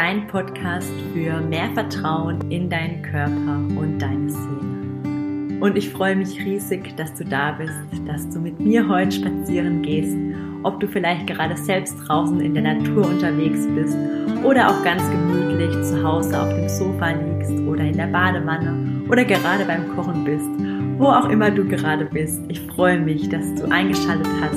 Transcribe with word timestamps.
dein 0.00 0.26
Podcast 0.28 0.90
für 1.12 1.42
mehr 1.42 1.68
Vertrauen 1.74 2.40
in 2.50 2.70
deinen 2.70 3.02
Körper 3.02 3.58
und 3.78 3.98
deine 3.98 4.30
Seele. 4.30 5.60
Und 5.60 5.76
ich 5.76 5.90
freue 5.90 6.16
mich 6.16 6.42
riesig, 6.42 6.96
dass 6.96 7.12
du 7.16 7.24
da 7.26 7.52
bist, 7.52 7.74
dass 8.06 8.26
du 8.30 8.40
mit 8.40 8.58
mir 8.58 8.88
heute 8.88 9.12
spazieren 9.12 9.82
gehst, 9.82 10.16
ob 10.62 10.80
du 10.80 10.88
vielleicht 10.88 11.26
gerade 11.26 11.54
selbst 11.54 11.98
draußen 12.06 12.40
in 12.40 12.54
der 12.54 12.62
Natur 12.62 13.06
unterwegs 13.06 13.66
bist 13.74 13.94
oder 14.42 14.70
auch 14.70 14.82
ganz 14.84 15.02
gemütlich 15.10 15.70
zu 15.82 16.02
Hause 16.02 16.40
auf 16.40 16.48
dem 16.48 16.68
Sofa 16.70 17.10
liegst 17.10 17.52
oder 17.68 17.84
in 17.84 17.98
der 17.98 18.06
Badewanne 18.06 19.02
oder 19.06 19.22
gerade 19.22 19.66
beim 19.66 19.86
Kochen 19.94 20.24
bist, 20.24 20.48
wo 20.96 21.08
auch 21.08 21.28
immer 21.28 21.50
du 21.50 21.62
gerade 21.66 22.06
bist. 22.06 22.42
Ich 22.48 22.62
freue 22.62 22.98
mich, 22.98 23.28
dass 23.28 23.54
du 23.54 23.70
eingeschaltet 23.70 24.32
hast 24.40 24.56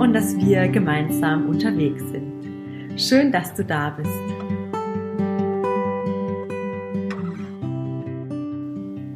und 0.00 0.12
dass 0.12 0.36
wir 0.38 0.66
gemeinsam 0.66 1.46
unterwegs 1.46 2.02
sind. 2.10 2.32
Schön, 2.96 3.30
dass 3.30 3.54
du 3.54 3.64
da 3.64 3.90
bist. 3.90 4.41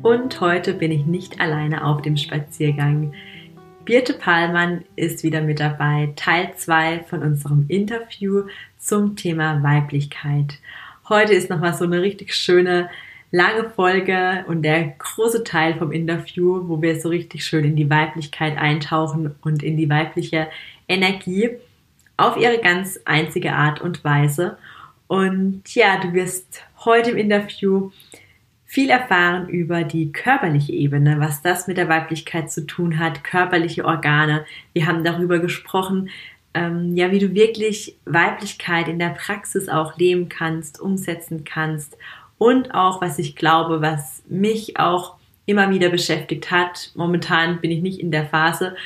Und 0.07 0.41
heute 0.41 0.73
bin 0.73 0.93
ich 0.93 1.05
nicht 1.05 1.41
alleine 1.41 1.85
auf 1.85 2.01
dem 2.01 2.17
Spaziergang. 2.17 3.13
Birte 3.85 4.13
Pahlmann 4.13 4.85
ist 4.95 5.25
wieder 5.25 5.41
mit 5.41 5.59
dabei, 5.59 6.13
Teil 6.15 6.53
2 6.55 7.01
von 7.11 7.23
unserem 7.23 7.65
Interview 7.67 8.45
zum 8.79 9.17
Thema 9.17 9.65
Weiblichkeit. 9.65 10.61
Heute 11.09 11.35
ist 11.35 11.51
nochmal 11.51 11.75
so 11.75 11.87
eine 11.87 12.03
richtig 12.03 12.37
schöne, 12.37 12.89
lange 13.33 13.69
Folge 13.69 14.45
und 14.47 14.63
der 14.63 14.95
große 14.97 15.43
Teil 15.43 15.75
vom 15.75 15.91
Interview, 15.91 16.69
wo 16.69 16.81
wir 16.81 17.01
so 17.01 17.09
richtig 17.09 17.45
schön 17.45 17.65
in 17.65 17.75
die 17.75 17.91
Weiblichkeit 17.91 18.57
eintauchen 18.57 19.35
und 19.43 19.65
in 19.65 19.77
die 19.77 19.91
weibliche 19.91 20.47
Energie 20.87 21.51
auf 22.17 22.37
ihre 22.37 22.59
ganz 22.59 23.01
einzige 23.07 23.55
Art 23.55 23.81
und 23.81 24.05
Weise. 24.05 24.57
Und 25.09 25.75
ja, 25.75 25.99
du 25.99 26.13
wirst 26.13 26.63
heute 26.85 27.11
im 27.11 27.17
Interview 27.17 27.91
viel 28.77 28.91
erfahren 28.91 29.49
über 29.49 29.85
die 29.85 30.13
körperliche 30.13 30.75
Ebene, 30.75 31.19
was 31.19 31.41
das 31.41 31.67
mit 31.67 31.79
der 31.79 31.89
Weiblichkeit 31.89 32.53
zu 32.53 32.67
tun 32.67 32.99
hat, 32.99 33.25
körperliche 33.25 33.87
Organe. 33.87 34.45
Wir 34.75 34.87
haben 34.87 35.03
darüber 35.03 35.39
gesprochen, 35.39 36.11
ähm, 36.53 36.95
ja, 36.95 37.11
wie 37.11 37.19
du 37.19 37.33
wirklich 37.33 37.97
Weiblichkeit 38.05 38.89
in 38.89 38.99
der 38.99 39.15
Praxis 39.19 39.71
auch 39.71 39.97
leben 39.97 40.29
kannst, 40.29 40.79
umsetzen 40.79 41.45
kannst 41.45 41.97
und 42.37 42.75
auch, 42.75 43.01
was 43.01 43.19
ich 43.19 43.35
glaube, 43.35 43.81
was 43.81 44.23
mich 44.29 44.79
auch 44.79 45.15
immer 45.47 45.71
wieder 45.71 45.89
beschäftigt 45.89 46.51
hat. 46.51 46.93
Momentan 46.95 47.63
bin 47.63 47.71
ich 47.71 47.81
nicht 47.81 47.99
in 47.99 48.11
der 48.11 48.27
Phase, 48.27 48.77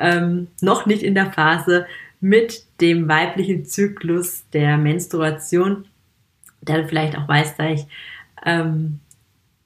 ähm, 0.00 0.48
noch 0.60 0.86
nicht 0.86 1.04
in 1.04 1.14
der 1.14 1.30
Phase 1.30 1.86
mit 2.20 2.64
dem 2.80 3.06
weiblichen 3.06 3.64
Zyklus 3.64 4.42
der 4.52 4.76
Menstruation, 4.76 5.84
der 6.62 6.82
du 6.82 6.88
vielleicht 6.88 7.16
auch 7.16 7.28
weißt, 7.28 7.60
da 7.60 7.70
ich 7.70 7.86
ähm, 8.44 8.98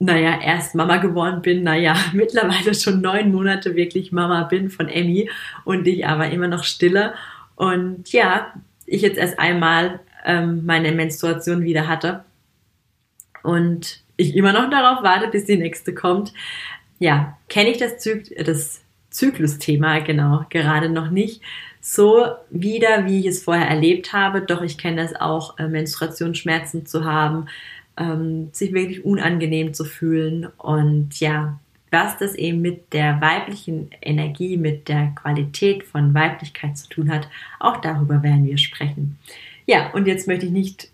naja, 0.00 0.40
erst 0.42 0.74
Mama 0.74 0.96
geworden 0.96 1.42
bin, 1.42 1.62
naja, 1.62 1.94
mittlerweile 2.12 2.74
schon 2.74 3.00
neun 3.00 3.30
Monate 3.30 3.76
wirklich 3.76 4.10
Mama 4.10 4.44
bin 4.44 4.70
von 4.70 4.88
Emmy 4.88 5.30
und 5.64 5.86
ich 5.86 6.06
aber 6.06 6.30
immer 6.30 6.48
noch 6.48 6.64
stille. 6.64 7.14
Und 7.54 8.10
ja, 8.10 8.54
ich 8.86 9.02
jetzt 9.02 9.18
erst 9.18 9.38
einmal 9.38 10.00
ähm, 10.24 10.64
meine 10.64 10.92
Menstruation 10.92 11.62
wieder 11.62 11.86
hatte 11.86 12.24
und 13.42 14.00
ich 14.16 14.34
immer 14.34 14.52
noch 14.52 14.70
darauf 14.70 15.02
warte, 15.02 15.28
bis 15.28 15.44
die 15.44 15.56
nächste 15.56 15.94
kommt. 15.94 16.32
Ja, 16.98 17.38
kenne 17.48 17.70
ich 17.70 17.78
das, 17.78 17.98
Zyk 17.98 18.34
das 18.44 18.82
Zyklusthema 19.10 19.98
genau 20.00 20.44
gerade 20.48 20.88
noch 20.88 21.10
nicht 21.10 21.42
so 21.80 22.26
wieder, 22.50 23.06
wie 23.06 23.20
ich 23.20 23.26
es 23.26 23.42
vorher 23.42 23.68
erlebt 23.68 24.12
habe. 24.12 24.42
Doch 24.42 24.62
ich 24.62 24.78
kenne 24.78 25.02
das 25.02 25.18
auch, 25.18 25.58
äh, 25.58 25.66
Menstruationsschmerzen 25.66 26.86
zu 26.86 27.04
haben, 27.04 27.46
ähm, 28.00 28.48
sich 28.52 28.72
wirklich 28.72 29.04
unangenehm 29.04 29.74
zu 29.74 29.84
fühlen 29.84 30.46
und 30.56 31.20
ja, 31.20 31.60
was 31.90 32.16
das 32.18 32.34
eben 32.34 32.60
mit 32.60 32.92
der 32.92 33.20
weiblichen 33.20 33.90
Energie, 34.00 34.56
mit 34.56 34.88
der 34.88 35.12
Qualität 35.14 35.84
von 35.84 36.14
Weiblichkeit 36.14 36.78
zu 36.78 36.88
tun 36.88 37.10
hat, 37.10 37.28
auch 37.58 37.80
darüber 37.80 38.22
werden 38.22 38.46
wir 38.46 38.58
sprechen. 38.58 39.18
Ja, 39.66 39.90
und 39.92 40.06
jetzt 40.06 40.26
möchte 40.26 40.46
ich 40.46 40.52
nicht 40.52 40.90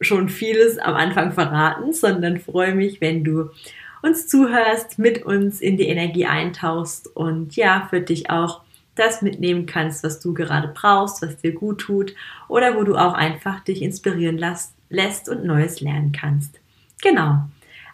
schon 0.00 0.28
vieles 0.28 0.78
am 0.78 0.94
Anfang 0.94 1.32
verraten, 1.32 1.92
sondern 1.92 2.38
freue 2.38 2.74
mich, 2.74 3.00
wenn 3.00 3.24
du 3.24 3.50
uns 4.02 4.28
zuhörst, 4.28 4.98
mit 4.98 5.24
uns 5.24 5.60
in 5.60 5.76
die 5.76 5.88
Energie 5.88 6.26
eintauchst 6.26 7.14
und 7.16 7.56
ja, 7.56 7.86
für 7.90 8.00
dich 8.00 8.30
auch 8.30 8.62
das 8.94 9.20
mitnehmen 9.20 9.66
kannst, 9.66 10.04
was 10.04 10.20
du 10.20 10.32
gerade 10.32 10.68
brauchst, 10.68 11.22
was 11.22 11.36
dir 11.38 11.52
gut 11.52 11.80
tut 11.80 12.14
oder 12.48 12.76
wo 12.76 12.84
du 12.84 12.96
auch 12.96 13.14
einfach 13.14 13.60
dich 13.60 13.82
inspirieren 13.82 14.38
lässt, 14.38 14.75
lässt 14.88 15.28
und 15.28 15.44
Neues 15.44 15.80
lernen 15.80 16.12
kannst. 16.12 16.60
Genau. 17.02 17.44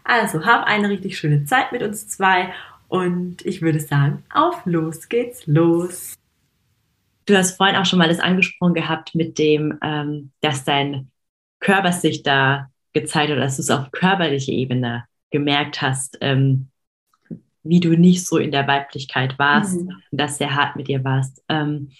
Also 0.04 0.44
hab 0.44 0.66
eine 0.66 0.88
richtig 0.88 1.18
schöne 1.18 1.44
Zeit 1.44 1.72
mit 1.72 1.82
uns 1.82 2.08
zwei 2.08 2.52
und 2.88 3.44
ich 3.46 3.62
würde 3.62 3.80
sagen, 3.80 4.24
auf 4.32 4.66
los 4.66 5.08
geht's 5.08 5.46
los. 5.46 6.14
Du 7.26 7.36
hast 7.36 7.56
vorhin 7.56 7.76
auch 7.76 7.86
schon 7.86 7.98
mal 7.98 8.08
das 8.08 8.20
angesprochen 8.20 8.74
gehabt 8.74 9.14
mit 9.14 9.38
dem, 9.38 9.78
ähm, 9.82 10.32
dass 10.40 10.64
dein 10.64 11.10
Körper 11.60 11.92
sich 11.92 12.22
da 12.22 12.68
gezeigt 12.92 13.30
hat, 13.30 13.38
dass 13.38 13.56
du 13.56 13.62
es 13.62 13.70
auf 13.70 13.90
körperlicher 13.92 14.52
Ebene 14.52 15.04
gemerkt 15.30 15.80
hast, 15.80 16.18
ähm, 16.20 16.68
wie 17.62 17.80
du 17.80 17.96
nicht 17.96 18.26
so 18.26 18.38
in 18.38 18.50
der 18.50 18.66
Weiblichkeit 18.66 19.38
warst 19.38 19.80
mhm. 19.80 20.02
und 20.10 20.20
das 20.20 20.38
sehr 20.38 20.54
hart 20.54 20.76
mit 20.76 20.88
dir 20.88 21.04
warst. 21.04 21.42
Ähm, 21.48 21.90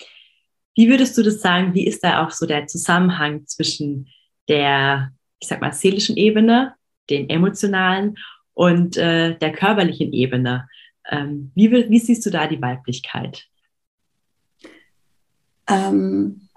wie 0.74 0.88
würdest 0.88 1.16
du 1.16 1.22
das 1.22 1.40
sagen? 1.40 1.74
Wie 1.74 1.86
ist 1.86 2.02
da 2.02 2.24
auch 2.24 2.30
so 2.30 2.46
der 2.46 2.66
Zusammenhang 2.66 3.46
zwischen 3.46 4.08
der, 4.48 5.12
ich 5.38 5.48
sag 5.48 5.60
mal, 5.60 5.72
seelischen 5.72 6.16
Ebene, 6.16 6.74
den 7.10 7.28
emotionalen 7.28 8.16
und 8.54 8.96
äh, 8.96 9.36
der 9.36 9.52
körperlichen 9.52 10.12
Ebene? 10.12 10.68
Ähm, 11.10 11.50
wie, 11.54 11.70
wie, 11.70 11.98
siehst 11.98 12.24
du 12.26 12.30
da 12.30 12.46
die 12.46 12.62
Weiblichkeit? 12.62 13.46
Ähm, 15.68 16.48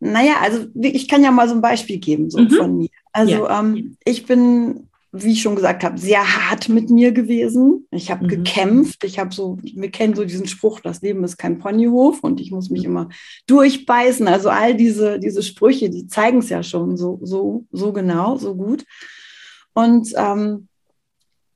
naja, 0.00 0.34
also 0.40 0.66
ich 0.74 1.08
kann 1.08 1.22
ja 1.22 1.30
mal 1.30 1.48
so 1.48 1.54
ein 1.54 1.60
Beispiel 1.60 1.98
geben, 1.98 2.30
so 2.30 2.38
mhm. 2.38 2.50
von 2.50 2.78
mir. 2.78 2.88
Also 3.12 3.46
ja. 3.46 3.60
ähm, 3.60 3.96
ich 4.04 4.26
bin 4.26 4.89
wie 5.12 5.32
ich 5.32 5.42
schon 5.42 5.56
gesagt 5.56 5.82
habe, 5.82 5.98
sehr 5.98 6.22
hart 6.22 6.68
mit 6.68 6.88
mir 6.88 7.10
gewesen. 7.12 7.86
Ich 7.90 8.10
habe 8.10 8.24
mhm. 8.24 8.28
gekämpft. 8.28 9.02
Ich 9.04 9.18
habe 9.18 9.34
so, 9.34 9.58
wir 9.62 9.90
kennen 9.90 10.14
so 10.14 10.24
diesen 10.24 10.46
Spruch, 10.46 10.80
das 10.80 11.02
Leben 11.02 11.24
ist 11.24 11.36
kein 11.36 11.58
Ponyhof 11.58 12.20
und 12.22 12.40
ich 12.40 12.52
muss 12.52 12.70
mich 12.70 12.84
immer 12.84 13.08
durchbeißen. 13.46 14.28
Also 14.28 14.50
all 14.50 14.76
diese, 14.76 15.18
diese 15.18 15.42
Sprüche, 15.42 15.90
die 15.90 16.06
zeigen 16.06 16.38
es 16.38 16.48
ja 16.48 16.62
schon 16.62 16.96
so, 16.96 17.18
so, 17.22 17.66
so 17.72 17.92
genau, 17.92 18.36
so 18.36 18.54
gut. 18.54 18.84
Und 19.72 20.12
ähm, 20.16 20.68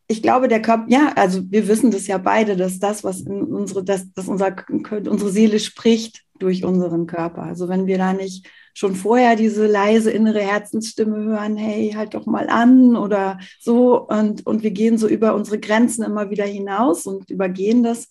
ich 0.08 0.20
glaube, 0.20 0.48
der 0.48 0.60
Körper, 0.60 0.86
ja, 0.88 1.12
also 1.14 1.42
wir 1.50 1.68
wissen 1.68 1.90
das 1.90 2.06
ja 2.08 2.18
beide, 2.18 2.56
dass 2.56 2.78
das, 2.78 3.04
was 3.04 3.20
in 3.20 3.42
unsere, 3.42 3.84
dass, 3.84 4.12
dass 4.12 4.28
unser, 4.28 4.54
unsere 4.68 5.30
Seele 5.30 5.60
spricht 5.60 6.24
durch 6.38 6.64
unseren 6.64 7.06
Körper. 7.06 7.42
Also 7.42 7.68
wenn 7.68 7.86
wir 7.86 7.98
da 7.98 8.12
nicht 8.12 8.48
schon 8.74 8.96
vorher 8.96 9.36
diese 9.36 9.66
leise 9.66 10.10
innere 10.10 10.40
Herzensstimme 10.40 11.16
hören, 11.16 11.56
hey, 11.56 11.92
halt 11.96 12.14
doch 12.14 12.26
mal 12.26 12.48
an 12.48 12.96
oder 12.96 13.38
so. 13.60 14.06
Und, 14.06 14.46
und 14.46 14.62
wir 14.62 14.72
gehen 14.72 14.98
so 14.98 15.08
über 15.08 15.34
unsere 15.34 15.58
Grenzen 15.58 16.04
immer 16.04 16.30
wieder 16.30 16.44
hinaus 16.44 17.06
und 17.06 17.30
übergehen 17.30 17.82
das. 17.82 18.10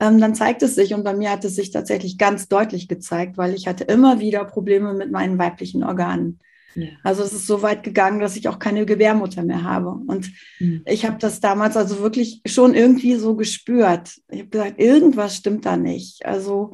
Ähm, 0.00 0.20
dann 0.20 0.36
zeigt 0.36 0.62
es 0.62 0.76
sich 0.76 0.94
und 0.94 1.02
bei 1.02 1.12
mir 1.12 1.30
hat 1.30 1.44
es 1.44 1.56
sich 1.56 1.72
tatsächlich 1.72 2.18
ganz 2.18 2.48
deutlich 2.48 2.86
gezeigt, 2.86 3.36
weil 3.36 3.52
ich 3.54 3.66
hatte 3.66 3.84
immer 3.84 4.20
wieder 4.20 4.44
Probleme 4.44 4.94
mit 4.94 5.10
meinen 5.10 5.38
weiblichen 5.38 5.82
Organen. 5.82 6.38
Ja. 6.76 6.86
Also 7.02 7.24
es 7.24 7.32
ist 7.32 7.48
so 7.48 7.62
weit 7.62 7.82
gegangen, 7.82 8.20
dass 8.20 8.36
ich 8.36 8.48
auch 8.48 8.60
keine 8.60 8.86
Gebärmutter 8.86 9.42
mehr 9.42 9.64
habe. 9.64 9.90
Und 9.90 10.30
mhm. 10.60 10.82
ich 10.86 11.04
habe 11.04 11.16
das 11.18 11.40
damals 11.40 11.76
also 11.76 12.00
wirklich 12.00 12.40
schon 12.46 12.74
irgendwie 12.74 13.16
so 13.16 13.34
gespürt. 13.34 14.20
Ich 14.28 14.40
habe 14.40 14.50
gesagt, 14.50 14.78
irgendwas 14.78 15.34
stimmt 15.34 15.66
da 15.66 15.76
nicht. 15.76 16.24
Also 16.24 16.70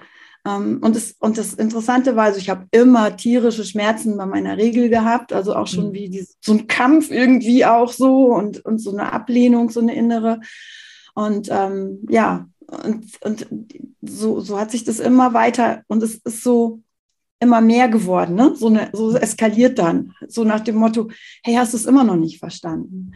und, 0.46 0.94
das, 0.94 1.12
und 1.20 1.38
das 1.38 1.55
Interessante 1.55 2.17
war, 2.17 2.25
also 2.25 2.38
ich 2.38 2.50
habe 2.50 2.67
immer 2.70 3.17
tierische 3.17 3.64
Schmerzen 3.64 4.17
bei 4.19 4.26
meiner 4.26 4.58
Regel 4.58 4.91
gehabt, 4.91 5.32
also 5.32 5.55
auch 5.55 5.67
schon 5.67 5.88
mhm. 5.88 5.93
wie 5.94 6.11
die, 6.11 6.26
so 6.41 6.52
ein 6.52 6.67
Kampf 6.67 7.11
irgendwie 7.11 7.64
auch 7.64 7.91
so 7.91 8.26
und, 8.35 8.62
und 8.64 8.79
so 8.79 8.93
eine 8.93 9.12
Ablehnung, 9.12 9.70
so 9.70 9.81
eine 9.81 9.94
innere. 9.94 10.41
Und 11.14 11.49
ähm, 11.50 12.00
ja, 12.11 12.46
und, 12.67 13.06
und 13.23 13.46
so, 14.02 14.41
so 14.41 14.58
hat 14.58 14.70
sich 14.70 14.85
das 14.85 15.00
immer 15.00 15.32
weiter 15.32 15.82
und 15.88 16.02
es 16.02 16.17
ist 16.17 16.43
so 16.43 16.82
immer 17.41 17.61
mehr 17.61 17.88
geworden, 17.88 18.35
ne? 18.35 18.55
so, 18.55 18.69
eine, 18.69 18.91
so 18.93 19.17
eskaliert 19.17 19.79
dann, 19.79 20.12
so 20.29 20.44
nach 20.44 20.61
dem 20.61 20.76
Motto, 20.76 21.11
hey, 21.43 21.55
hast 21.55 21.73
du 21.73 21.76
es 21.76 21.87
immer 21.87 22.05
noch 22.05 22.17
nicht 22.17 22.38
verstanden? 22.38 23.12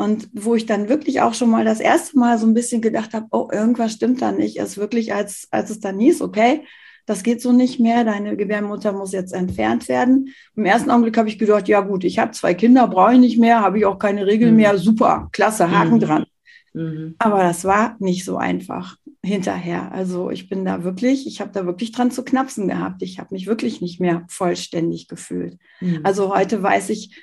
Und 0.00 0.30
wo 0.32 0.54
ich 0.54 0.64
dann 0.64 0.88
wirklich 0.88 1.20
auch 1.20 1.34
schon 1.34 1.50
mal 1.50 1.66
das 1.66 1.78
erste 1.78 2.18
Mal 2.18 2.38
so 2.38 2.46
ein 2.46 2.54
bisschen 2.54 2.80
gedacht 2.80 3.12
habe, 3.12 3.26
oh, 3.32 3.48
irgendwas 3.52 3.92
stimmt 3.92 4.22
da 4.22 4.32
nicht, 4.32 4.56
ist 4.56 4.78
wirklich, 4.78 5.12
als, 5.12 5.46
als 5.50 5.68
es 5.68 5.80
dann 5.80 5.98
hieß, 5.98 6.22
okay, 6.22 6.64
das 7.04 7.22
geht 7.22 7.42
so 7.42 7.52
nicht 7.52 7.80
mehr, 7.80 8.02
deine 8.04 8.34
Gebärmutter 8.34 8.92
muss 8.92 9.12
jetzt 9.12 9.34
entfernt 9.34 9.88
werden. 9.88 10.32
Im 10.56 10.64
ersten 10.64 10.90
Augenblick 10.90 11.18
habe 11.18 11.28
ich 11.28 11.38
gedacht, 11.38 11.68
ja 11.68 11.82
gut, 11.82 12.04
ich 12.04 12.18
habe 12.18 12.30
zwei 12.30 12.54
Kinder, 12.54 12.88
brauche 12.88 13.12
ich 13.12 13.18
nicht 13.18 13.38
mehr, 13.38 13.60
habe 13.60 13.78
ich 13.78 13.84
auch 13.84 13.98
keine 13.98 14.26
Regel 14.26 14.50
mhm. 14.50 14.56
mehr, 14.56 14.78
super, 14.78 15.28
klasse, 15.32 15.70
Haken 15.70 15.96
mhm. 15.96 16.00
dran. 16.00 16.24
Mhm. 16.72 17.16
Aber 17.18 17.42
das 17.42 17.64
war 17.64 17.96
nicht 17.98 18.24
so 18.24 18.38
einfach. 18.38 18.96
hinterher. 19.22 19.92
Also 19.92 20.30
ich 20.30 20.48
bin 20.48 20.64
da 20.64 20.82
wirklich, 20.82 21.26
ich 21.26 21.40
habe 21.42 21.50
da 21.52 21.66
wirklich 21.66 21.92
dran 21.92 22.10
zu 22.10 22.24
knapsen 22.24 22.68
gehabt. 22.68 23.02
Ich 23.02 23.18
habe 23.18 23.34
mich 23.34 23.46
wirklich 23.46 23.82
nicht 23.82 24.00
mehr 24.00 24.24
vollständig 24.28 25.08
gefühlt. 25.08 25.58
Mhm. 25.80 26.00
Also 26.04 26.34
heute 26.34 26.62
weiß 26.62 26.88
ich, 26.90 27.14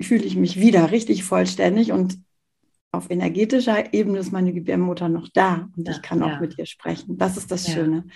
fühle 0.00 0.24
ich 0.24 0.36
mich 0.36 0.60
wieder 0.60 0.90
richtig 0.90 1.24
vollständig 1.24 1.92
und 1.92 2.18
auf 2.92 3.10
energetischer 3.10 3.92
Ebene 3.92 4.18
ist 4.18 4.32
meine 4.32 4.52
Gebärmutter 4.52 5.08
noch 5.08 5.28
da 5.28 5.68
und 5.76 5.86
ja, 5.86 5.94
ich 5.94 6.02
kann 6.02 6.22
auch 6.22 6.28
ja. 6.28 6.40
mit 6.40 6.58
ihr 6.58 6.66
sprechen. 6.66 7.18
Das 7.18 7.36
ist 7.36 7.50
das 7.50 7.66
ja. 7.66 7.74
Schöne. 7.74 8.06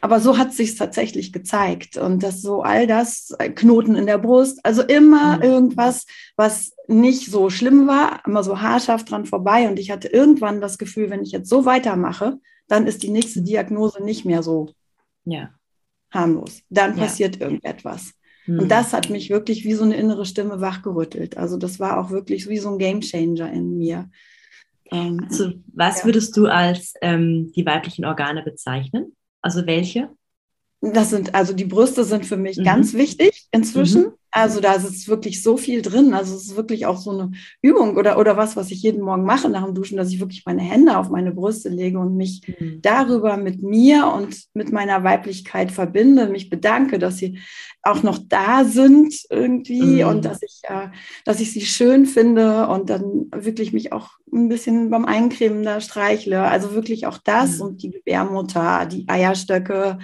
Aber 0.00 0.20
so 0.20 0.36
hat 0.36 0.52
sich 0.52 0.74
tatsächlich 0.74 1.32
gezeigt 1.32 1.96
und 1.96 2.22
dass 2.22 2.42
so 2.42 2.62
all 2.62 2.86
das 2.86 3.30
äh, 3.38 3.50
Knoten 3.50 3.94
in 3.94 4.06
der 4.06 4.18
Brust, 4.18 4.58
also 4.64 4.82
immer 4.82 5.36
mhm. 5.36 5.42
irgendwas, 5.42 6.06
was 6.36 6.72
nicht 6.88 7.30
so 7.30 7.50
schlimm 7.50 7.86
war, 7.86 8.20
immer 8.26 8.42
so 8.42 8.60
haarscharf 8.60 9.04
dran 9.04 9.26
vorbei 9.26 9.68
und 9.68 9.78
ich 9.78 9.90
hatte 9.90 10.08
irgendwann 10.08 10.60
das 10.60 10.78
Gefühl, 10.78 11.10
wenn 11.10 11.22
ich 11.22 11.32
jetzt 11.32 11.48
so 11.48 11.64
weitermache, 11.64 12.38
dann 12.68 12.86
ist 12.86 13.02
die 13.02 13.10
nächste 13.10 13.40
mhm. 13.40 13.44
Diagnose 13.44 14.02
nicht 14.02 14.24
mehr 14.24 14.42
so 14.42 14.72
harmlos. 16.10 16.62
Dann 16.68 16.96
passiert 16.96 17.40
irgendetwas. 17.40 18.12
Und 18.46 18.62
hm. 18.62 18.68
das 18.68 18.92
hat 18.92 19.10
mich 19.10 19.30
wirklich 19.30 19.64
wie 19.64 19.74
so 19.74 19.84
eine 19.84 19.96
innere 19.96 20.24
Stimme 20.24 20.60
wachgerüttelt. 20.60 21.36
Also 21.36 21.56
das 21.56 21.80
war 21.80 21.98
auch 21.98 22.10
wirklich 22.10 22.48
wie 22.48 22.58
so 22.58 22.70
ein 22.70 22.78
Gamechanger 22.78 23.52
in 23.52 23.76
mir. 23.76 24.08
Ähm, 24.90 25.26
also 25.28 25.52
was 25.74 26.00
ja. 26.00 26.04
würdest 26.06 26.36
du 26.36 26.46
als 26.46 26.94
ähm, 27.02 27.52
die 27.56 27.66
weiblichen 27.66 28.04
Organe 28.04 28.42
bezeichnen? 28.42 29.16
Also 29.42 29.66
welche? 29.66 30.10
Das 30.80 31.10
sind, 31.10 31.34
also 31.34 31.52
die 31.52 31.64
Brüste 31.64 32.04
sind 32.04 32.26
für 32.26 32.36
mich 32.36 32.58
mhm. 32.58 32.64
ganz 32.64 32.94
wichtig 32.94 33.48
inzwischen. 33.50 34.02
Mhm. 34.02 34.12
Also 34.36 34.60
da 34.60 34.74
ist 34.74 35.08
wirklich 35.08 35.42
so 35.42 35.56
viel 35.56 35.80
drin. 35.80 36.12
Also 36.12 36.36
es 36.36 36.42
ist 36.42 36.56
wirklich 36.56 36.84
auch 36.84 36.98
so 36.98 37.10
eine 37.10 37.30
Übung 37.62 37.96
oder, 37.96 38.18
oder 38.18 38.36
was, 38.36 38.54
was 38.54 38.70
ich 38.70 38.82
jeden 38.82 39.00
Morgen 39.00 39.24
mache 39.24 39.48
nach 39.48 39.64
dem 39.64 39.74
Duschen, 39.74 39.96
dass 39.96 40.12
ich 40.12 40.20
wirklich 40.20 40.44
meine 40.44 40.60
Hände 40.60 40.98
auf 40.98 41.08
meine 41.08 41.32
Brüste 41.32 41.70
lege 41.70 41.98
und 41.98 42.18
mich 42.18 42.42
mhm. 42.46 42.82
darüber 42.82 43.38
mit 43.38 43.62
mir 43.62 44.12
und 44.14 44.36
mit 44.52 44.72
meiner 44.72 45.02
Weiblichkeit 45.04 45.72
verbinde, 45.72 46.28
mich 46.28 46.50
bedanke, 46.50 46.98
dass 46.98 47.16
sie 47.16 47.38
auch 47.80 48.02
noch 48.02 48.18
da 48.18 48.64
sind 48.64 49.14
irgendwie 49.30 50.02
mhm. 50.02 50.08
und 50.08 50.24
dass 50.26 50.42
ich, 50.42 50.60
äh, 50.64 50.88
dass 51.24 51.40
ich 51.40 51.52
sie 51.54 51.62
schön 51.62 52.04
finde 52.04 52.68
und 52.68 52.90
dann 52.90 53.30
wirklich 53.34 53.72
mich 53.72 53.94
auch 53.94 54.10
ein 54.30 54.50
bisschen 54.50 54.90
beim 54.90 55.06
Eincremen 55.06 55.62
da 55.62 55.80
streichle. 55.80 56.42
Also 56.42 56.74
wirklich 56.74 57.06
auch 57.06 57.16
das 57.16 57.56
mhm. 57.56 57.62
und 57.62 57.82
die 57.82 57.90
Gebärmutter, 57.90 58.84
die 58.84 59.08
Eierstöcke, 59.08 59.98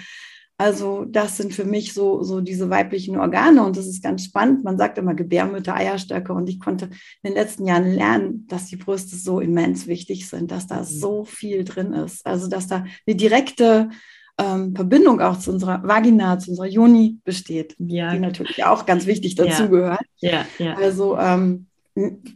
also 0.62 1.04
das 1.04 1.36
sind 1.36 1.52
für 1.52 1.64
mich 1.64 1.92
so, 1.92 2.22
so 2.22 2.40
diese 2.40 2.70
weiblichen 2.70 3.18
Organe 3.18 3.64
und 3.64 3.76
das 3.76 3.88
ist 3.88 4.00
ganz 4.00 4.22
spannend. 4.24 4.62
Man 4.62 4.78
sagt 4.78 4.96
immer 4.96 5.12
Gebärmütter, 5.12 5.74
Eierstöcke 5.74 6.32
und 6.32 6.48
ich 6.48 6.60
konnte 6.60 6.84
in 6.84 7.30
den 7.30 7.34
letzten 7.34 7.66
Jahren 7.66 7.92
lernen, 7.92 8.46
dass 8.46 8.66
die 8.66 8.76
Brüste 8.76 9.16
so 9.16 9.40
immens 9.40 9.88
wichtig 9.88 10.28
sind, 10.28 10.52
dass 10.52 10.68
da 10.68 10.84
so 10.84 11.24
viel 11.24 11.64
drin 11.64 11.92
ist. 11.92 12.24
Also 12.24 12.48
dass 12.48 12.68
da 12.68 12.84
eine 13.06 13.16
direkte 13.16 13.90
ähm, 14.38 14.72
Verbindung 14.76 15.20
auch 15.20 15.36
zu 15.36 15.50
unserer 15.50 15.82
Vagina, 15.82 16.38
zu 16.38 16.50
unserer 16.50 16.68
Joni 16.68 17.18
besteht, 17.24 17.74
ja. 17.78 18.12
die 18.12 18.20
natürlich 18.20 18.62
auch 18.62 18.86
ganz 18.86 19.06
wichtig 19.06 19.34
dazugehört. 19.34 20.06
Ja. 20.18 20.46
Ja, 20.58 20.64
ja. 20.64 20.74
Also 20.76 21.18
ähm, 21.18 21.66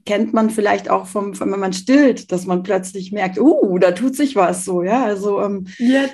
kennt 0.05 0.35
man 0.35 0.51
vielleicht 0.51 0.91
auch 0.91 1.07
vom, 1.07 1.39
wenn 1.39 1.49
man 1.61 1.73
stillt, 1.73 2.31
dass 2.31 2.47
man 2.47 2.63
plötzlich 2.63 3.11
merkt, 3.11 3.39
uh, 3.39 3.79
da 3.79 3.93
tut 3.93 4.15
sich 4.15 4.37
was 4.37 4.65
so, 4.65 4.83
ja. 4.83 5.05
Also 5.05 5.41
ähm, 5.41 5.67
ja. 5.79 6.05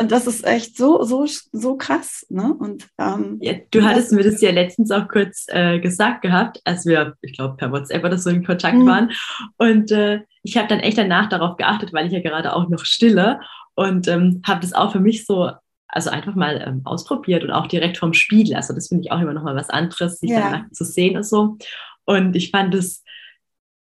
und 0.00 0.12
das 0.12 0.26
ist 0.26 0.46
echt 0.46 0.76
so, 0.76 1.02
so, 1.04 1.26
so 1.52 1.76
krass. 1.76 2.26
Ne? 2.28 2.54
Und 2.58 2.88
ähm, 2.98 3.38
ja, 3.40 3.54
du 3.70 3.82
hattest 3.82 4.12
mir 4.12 4.22
das 4.22 4.40
ja 4.40 4.50
letztens 4.50 4.90
auch 4.90 5.08
kurz 5.08 5.46
äh, 5.48 5.78
gesagt 5.80 6.22
gehabt, 6.22 6.60
als 6.64 6.84
wir, 6.84 7.14
ich 7.22 7.36
glaube, 7.36 7.56
per 7.56 7.72
WhatsApp 7.72 8.04
oder 8.04 8.18
so 8.18 8.28
in 8.28 8.44
Kontakt 8.44 8.76
mhm. 8.76 8.86
waren. 8.86 9.10
Und 9.56 9.90
äh, 9.92 10.20
ich 10.42 10.56
habe 10.56 10.68
dann 10.68 10.80
echt 10.80 10.98
danach 10.98 11.28
darauf 11.28 11.56
geachtet, 11.56 11.92
weil 11.92 12.06
ich 12.06 12.12
ja 12.12 12.20
gerade 12.20 12.54
auch 12.54 12.68
noch 12.68 12.84
stille 12.84 13.40
und 13.74 14.08
ähm, 14.08 14.42
habe 14.46 14.60
das 14.60 14.74
auch 14.74 14.92
für 14.92 15.00
mich 15.00 15.24
so 15.24 15.50
also 15.92 16.10
einfach 16.10 16.34
mal 16.34 16.62
ähm, 16.66 16.82
ausprobiert 16.84 17.42
und 17.42 17.50
auch 17.50 17.66
direkt 17.66 17.98
vom 17.98 18.12
Spiegel. 18.12 18.54
Also 18.54 18.74
das 18.74 18.88
finde 18.88 19.04
ich 19.04 19.12
auch 19.12 19.20
immer 19.20 19.32
noch 19.32 19.42
mal 19.42 19.56
was 19.56 19.70
anderes, 19.70 20.20
sich 20.20 20.30
ja. 20.30 20.40
danach 20.40 20.70
zu 20.70 20.84
sehen 20.84 21.16
und 21.16 21.26
so. 21.26 21.56
Und 22.10 22.34
ich 22.34 22.50
fand 22.50 22.74
es, 22.74 23.04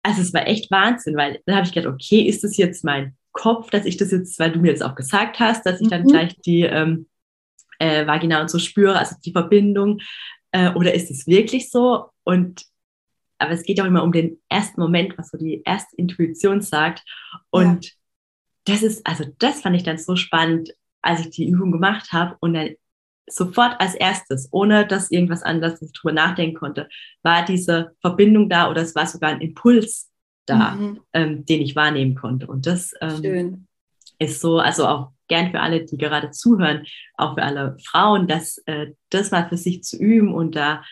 also 0.02 0.22
es 0.22 0.34
war 0.34 0.48
echt 0.48 0.72
Wahnsinn, 0.72 1.18
weil 1.18 1.42
dann 1.46 1.58
habe 1.58 1.68
ich 1.68 1.74
gedacht, 1.74 1.94
okay, 1.94 2.22
ist 2.22 2.42
das 2.46 2.56
jetzt 2.56 2.86
mein 2.86 3.18
Kopf, 3.34 3.70
dass 3.70 3.86
ich 3.86 3.98
das 3.98 4.12
jetzt, 4.12 4.40
weil 4.40 4.54
du 4.54 4.60
mir 4.60 4.72
das 4.72 4.82
auch 4.82 4.96
gesagt 4.96 5.42
hast, 5.42 5.66
dass 5.66 5.82
ich 5.82 5.90
dann 5.90 6.04
mhm. 6.04 6.08
gleich 6.08 6.38
die 6.46 6.62
ähm, 6.62 7.08
äh, 7.80 8.08
Vagina 8.08 8.40
und 8.40 8.50
so 8.50 8.60
spüre, 8.60 8.98
also 8.98 9.18
die 9.26 9.34
Verbindung, 9.34 10.00
äh, 10.52 10.72
oder 10.72 10.94
ist 10.94 11.12
es 11.12 11.28
wirklich 11.28 11.70
so? 11.70 12.12
Und 12.24 12.64
aber 13.40 13.52
es 13.52 13.64
geht 13.64 13.82
auch 13.82 13.86
immer 13.86 14.04
um 14.04 14.14
den 14.14 14.40
ersten 14.48 14.80
Moment, 14.80 15.18
was 15.18 15.30
so 15.30 15.38
die 15.38 15.62
erste 15.66 15.94
Intuition 15.98 16.62
sagt. 16.62 17.04
Und 17.50 17.88
ja. 17.88 17.92
das 18.66 18.84
ist, 18.84 19.06
also 19.06 19.26
das 19.40 19.60
fand 19.60 19.76
ich 19.76 19.84
dann 19.84 19.98
so 19.98 20.16
spannend, 20.16 20.74
als 21.02 21.20
ich 21.20 21.32
die 21.32 21.50
Übung 21.50 21.74
gemacht 21.74 22.14
habe 22.14 22.38
und 22.40 22.54
dann 22.54 22.70
sofort 23.28 23.80
als 23.80 23.96
erstes, 23.96 24.50
ohne 24.52 24.86
dass 24.86 25.12
irgendwas 25.12 25.44
anderes 25.44 25.80
drüber 25.92 26.14
nachdenken 26.14 26.58
konnte, 26.58 26.90
war 27.22 27.46
diese 27.46 27.96
Verbindung 28.02 28.50
da 28.50 28.70
oder 28.70 28.82
es 28.82 28.96
war 28.96 29.06
sogar 29.08 29.32
ein 29.32 29.42
Impuls 29.42 30.12
da, 30.46 30.72
mhm. 30.72 31.00
ähm, 31.14 31.46
den 31.46 31.62
ich 31.62 31.76
wahrnehmen 31.76 32.16
konnte. 32.16 32.48
Und 32.48 32.68
das 32.68 32.94
ähm, 33.02 33.68
ist 34.20 34.42
so, 34.42 34.60
also 34.60 34.88
auch 34.88 35.12
gern 35.28 35.52
für 35.52 35.62
alle, 35.62 35.86
die 35.86 35.98
gerade 35.98 36.32
zuhören, 36.32 36.86
auch 37.16 37.36
für 37.36 37.44
alle 37.44 37.78
Frauen, 37.86 38.28
dass 38.28 38.58
äh, 38.66 38.88
das 39.10 39.32
mal 39.32 39.48
für 39.48 39.58
sich 39.58 39.84
zu 39.84 39.98
üben 39.98 40.34
und 40.34 40.56
da 40.56 40.84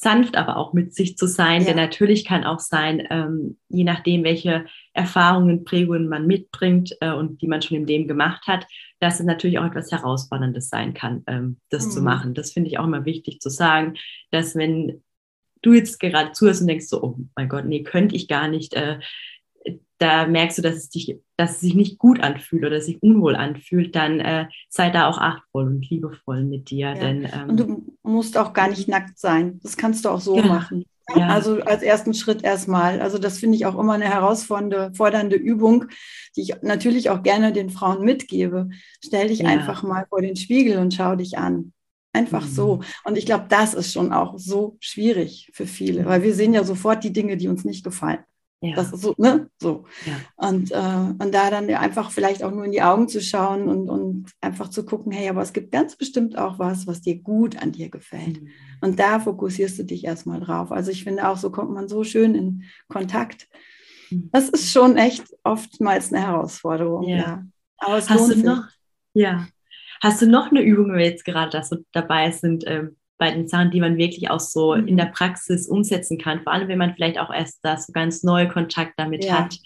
sanft 0.00 0.36
aber 0.36 0.56
auch 0.56 0.74
mit 0.74 0.94
sich 0.94 1.16
zu 1.16 1.26
sein. 1.26 1.62
Ja. 1.62 1.68
Denn 1.68 1.76
natürlich 1.76 2.24
kann 2.24 2.44
auch 2.44 2.60
sein, 2.60 3.04
ähm, 3.10 3.58
je 3.68 3.82
nachdem, 3.82 4.22
welche 4.22 4.64
Erfahrungen, 4.92 5.64
Prägungen 5.64 6.08
man 6.08 6.28
mitbringt 6.28 6.96
äh, 7.00 7.10
und 7.10 7.42
die 7.42 7.48
man 7.48 7.62
schon 7.62 7.78
im 7.78 7.84
Leben 7.84 8.06
gemacht 8.06 8.46
hat, 8.46 8.64
dass 9.00 9.18
es 9.18 9.26
natürlich 9.26 9.58
auch 9.58 9.64
etwas 9.64 9.90
Herausforderndes 9.90 10.68
sein 10.68 10.94
kann, 10.94 11.24
ähm, 11.26 11.58
das 11.68 11.86
mhm. 11.86 11.90
zu 11.90 12.02
machen. 12.02 12.34
Das 12.34 12.52
finde 12.52 12.70
ich 12.70 12.78
auch 12.78 12.84
immer 12.84 13.04
wichtig 13.06 13.40
zu 13.40 13.50
sagen, 13.50 13.94
dass 14.30 14.54
wenn 14.54 15.02
du 15.62 15.72
jetzt 15.72 15.98
gerade 15.98 16.30
zuhörst 16.30 16.60
und 16.60 16.68
denkst 16.68 16.86
so, 16.86 17.02
oh 17.02 17.16
mein 17.34 17.48
Gott, 17.48 17.64
nee, 17.64 17.82
könnte 17.82 18.14
ich 18.14 18.28
gar 18.28 18.46
nicht, 18.46 18.74
äh, 18.74 19.00
da 19.98 20.28
merkst 20.28 20.58
du, 20.58 20.62
dass 20.62 20.76
es, 20.76 20.90
dich, 20.90 21.18
dass 21.38 21.52
es 21.52 21.60
sich 21.60 21.74
nicht 21.74 21.98
gut 21.98 22.20
anfühlt 22.20 22.64
oder 22.64 22.80
sich 22.80 23.00
unwohl 23.00 23.36
anfühlt, 23.36 23.94
dann 23.94 24.18
äh, 24.18 24.48
sei 24.68 24.90
da 24.90 25.08
auch 25.08 25.18
achtvoll 25.18 25.68
und 25.68 25.88
liebevoll 25.88 26.44
mit 26.44 26.68
dir. 26.70 26.88
Ja. 26.88 26.94
Denn, 26.94 27.28
ähm, 27.32 27.48
und 27.48 27.56
du 27.60 27.86
musst 28.02 28.36
auch 28.36 28.52
gar 28.52 28.68
nicht 28.68 28.88
nackt 28.88 29.18
sein. 29.18 29.60
Das 29.62 29.76
kannst 29.76 30.04
du 30.04 30.08
auch 30.08 30.20
so 30.20 30.36
ja. 30.36 30.44
machen. 30.44 30.84
Ja. 31.14 31.28
Also 31.28 31.62
als 31.62 31.82
ersten 31.82 32.12
Schritt 32.12 32.42
erstmal. 32.42 33.00
Also 33.00 33.18
das 33.18 33.38
finde 33.38 33.56
ich 33.56 33.66
auch 33.66 33.78
immer 33.78 33.94
eine 33.94 34.04
herausfordernde 34.04 34.92
fordernde 34.94 35.36
Übung, 35.36 35.86
die 36.36 36.42
ich 36.42 36.56
natürlich 36.62 37.08
auch 37.08 37.22
gerne 37.22 37.52
den 37.52 37.70
Frauen 37.70 38.04
mitgebe. 38.04 38.68
Stell 39.02 39.28
dich 39.28 39.46
einfach 39.46 39.82
mal 39.82 40.06
vor 40.08 40.20
den 40.20 40.36
Spiegel 40.36 40.78
und 40.78 40.92
schau 40.92 41.14
dich 41.14 41.38
an. 41.38 41.72
Einfach 42.12 42.44
mhm. 42.44 42.50
so. 42.50 42.80
Und 43.04 43.16
ich 43.16 43.26
glaube, 43.26 43.46
das 43.48 43.74
ist 43.74 43.92
schon 43.92 44.12
auch 44.12 44.34
so 44.38 44.76
schwierig 44.80 45.50
für 45.54 45.66
viele, 45.66 46.04
weil 46.04 46.22
wir 46.24 46.34
sehen 46.34 46.52
ja 46.52 46.64
sofort 46.64 47.04
die 47.04 47.12
Dinge, 47.12 47.36
die 47.36 47.48
uns 47.48 47.64
nicht 47.64 47.84
gefallen. 47.84 48.24
Ja. 48.60 48.74
Das 48.74 48.92
ist 48.92 49.02
so, 49.02 49.14
ne? 49.18 49.48
So. 49.60 49.84
Ja. 50.04 50.48
Und, 50.48 50.72
äh, 50.72 51.24
und 51.24 51.32
da 51.32 51.50
dann 51.50 51.70
einfach 51.70 52.10
vielleicht 52.10 52.42
auch 52.42 52.50
nur 52.50 52.64
in 52.64 52.72
die 52.72 52.82
Augen 52.82 53.08
zu 53.08 53.20
schauen 53.20 53.68
und, 53.68 53.88
und 53.88 54.32
einfach 54.40 54.68
zu 54.68 54.84
gucken, 54.84 55.12
hey, 55.12 55.28
aber 55.28 55.42
es 55.42 55.52
gibt 55.52 55.70
ganz 55.70 55.94
bestimmt 55.94 56.36
auch 56.36 56.58
was, 56.58 56.86
was 56.88 57.00
dir 57.00 57.20
gut 57.20 57.62
an 57.62 57.70
dir 57.70 57.88
gefällt. 57.88 58.42
Mhm. 58.42 58.48
Und 58.80 58.98
da 58.98 59.20
fokussierst 59.20 59.78
du 59.78 59.84
dich 59.84 60.04
erstmal 60.04 60.40
drauf. 60.40 60.72
Also 60.72 60.90
ich 60.90 61.04
finde 61.04 61.28
auch, 61.28 61.36
so 61.36 61.50
kommt 61.50 61.70
man 61.70 61.88
so 61.88 62.02
schön 62.02 62.34
in 62.34 62.64
Kontakt. 62.88 63.48
Mhm. 64.10 64.28
Das 64.32 64.48
ist 64.48 64.72
schon 64.72 64.96
echt 64.96 65.24
oftmals 65.44 66.12
eine 66.12 66.26
Herausforderung, 66.26 67.04
ja. 67.04 67.16
ja. 67.16 67.44
Aber 67.78 67.98
es 67.98 68.10
Hast 68.10 68.28
lohnt 68.28 68.44
du 68.44 68.48
noch, 68.48 68.64
sich. 68.64 69.22
Ja. 69.22 69.46
Hast 70.02 70.20
du 70.20 70.26
noch 70.26 70.50
eine 70.50 70.62
Übung, 70.62 70.90
wenn 70.90 70.98
wir 70.98 71.06
jetzt 71.06 71.24
gerade 71.24 71.50
da 71.50 71.62
so 71.62 71.76
dabei 71.92 72.32
sind, 72.32 72.64
ähm, 72.66 72.96
bei 73.18 73.30
den 73.30 73.48
Sachen, 73.48 73.70
die 73.70 73.80
man 73.80 73.96
wirklich 73.96 74.30
auch 74.30 74.40
so 74.40 74.74
mhm. 74.74 74.86
in 74.86 74.96
der 74.96 75.06
Praxis 75.06 75.68
umsetzen 75.68 76.18
kann. 76.18 76.42
Vor 76.42 76.52
allem, 76.52 76.68
wenn 76.68 76.78
man 76.78 76.94
vielleicht 76.94 77.18
auch 77.18 77.32
erst 77.32 77.58
da 77.62 77.76
so 77.76 77.92
ganz 77.92 78.22
neue 78.22 78.48
Kontakt 78.48 78.94
damit 78.96 79.24
ja. 79.24 79.40
hat. 79.40 79.56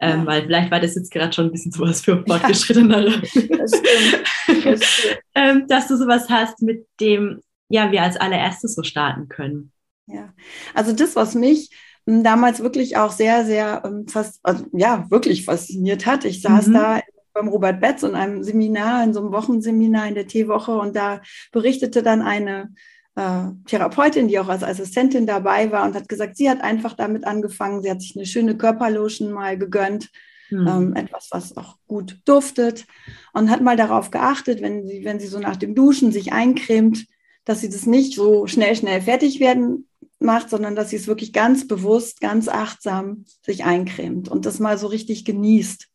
Ähm, 0.00 0.20
ja. 0.20 0.26
Weil 0.26 0.42
vielleicht 0.44 0.70
war 0.70 0.80
das 0.80 0.94
jetzt 0.94 1.12
gerade 1.12 1.32
schon 1.32 1.46
ein 1.46 1.52
bisschen 1.52 1.72
sowas 1.72 2.00
für 2.00 2.24
fortgeschrittenere. 2.24 3.10
Ja, 3.10 3.56
das 3.56 3.70
stimmt. 3.76 4.64
Das 4.64 4.84
stimmt. 4.84 5.18
ähm, 5.34 5.66
dass 5.68 5.88
du 5.88 5.96
sowas 5.96 6.30
hast, 6.30 6.62
mit 6.62 6.86
dem 7.00 7.40
ja 7.68 7.92
wir 7.92 8.02
als 8.02 8.16
allererstes 8.16 8.74
so 8.74 8.82
starten 8.82 9.28
können. 9.28 9.72
Ja, 10.06 10.32
also 10.74 10.92
das, 10.92 11.16
was 11.16 11.34
mich 11.34 11.70
hm, 12.06 12.24
damals 12.24 12.60
wirklich 12.60 12.96
auch 12.96 13.12
sehr, 13.12 13.44
sehr 13.44 13.82
ähm, 13.84 14.06
fast, 14.08 14.40
also, 14.42 14.64
ja, 14.72 15.10
wirklich 15.10 15.44
fasziniert 15.44 16.06
hat. 16.06 16.24
Ich 16.24 16.42
saß 16.42 16.68
mhm. 16.68 16.74
da 16.74 17.00
beim 17.32 17.48
Robert 17.48 17.80
Betz 17.80 18.02
in 18.02 18.14
einem 18.14 18.42
Seminar, 18.42 19.04
in 19.04 19.14
so 19.14 19.20
einem 19.20 19.32
Wochenseminar 19.32 20.08
in 20.08 20.14
der 20.14 20.26
Teewoche 20.26 20.72
und 20.72 20.96
da 20.96 21.20
berichtete 21.52 22.02
dann 22.02 22.22
eine 22.22 22.74
äh, 23.20 23.50
Therapeutin, 23.66 24.28
die 24.28 24.38
auch 24.38 24.48
als 24.48 24.64
Assistentin 24.64 25.26
dabei 25.26 25.70
war 25.70 25.84
und 25.84 25.94
hat 25.94 26.08
gesagt, 26.08 26.38
sie 26.38 26.48
hat 26.48 26.62
einfach 26.62 26.94
damit 26.94 27.26
angefangen. 27.26 27.82
Sie 27.82 27.90
hat 27.90 28.00
sich 28.00 28.16
eine 28.16 28.24
schöne 28.24 28.56
Körperlotion 28.56 29.30
mal 29.30 29.58
gegönnt, 29.58 30.08
mhm. 30.48 30.66
ähm, 30.66 30.96
etwas, 30.96 31.28
was 31.30 31.54
auch 31.56 31.76
gut 31.86 32.18
duftet 32.24 32.86
und 33.34 33.50
hat 33.50 33.60
mal 33.60 33.76
darauf 33.76 34.10
geachtet, 34.10 34.62
wenn 34.62 34.86
sie, 34.86 35.04
wenn 35.04 35.20
sie 35.20 35.26
so 35.26 35.38
nach 35.38 35.56
dem 35.56 35.74
Duschen 35.74 36.12
sich 36.12 36.32
eincremt, 36.32 37.06
dass 37.44 37.60
sie 37.60 37.68
das 37.68 37.84
nicht 37.84 38.14
so 38.14 38.46
schnell, 38.46 38.74
schnell 38.74 39.02
fertig 39.02 39.38
werden 39.38 39.86
macht, 40.18 40.48
sondern 40.48 40.74
dass 40.74 40.90
sie 40.90 40.96
es 40.96 41.06
wirklich 41.06 41.34
ganz 41.34 41.68
bewusst, 41.68 42.20
ganz 42.20 42.48
achtsam 42.48 43.24
sich 43.44 43.64
eincremt 43.64 44.28
und 44.28 44.46
das 44.46 44.60
mal 44.60 44.78
so 44.78 44.86
richtig 44.86 45.24
genießt. 45.24 45.88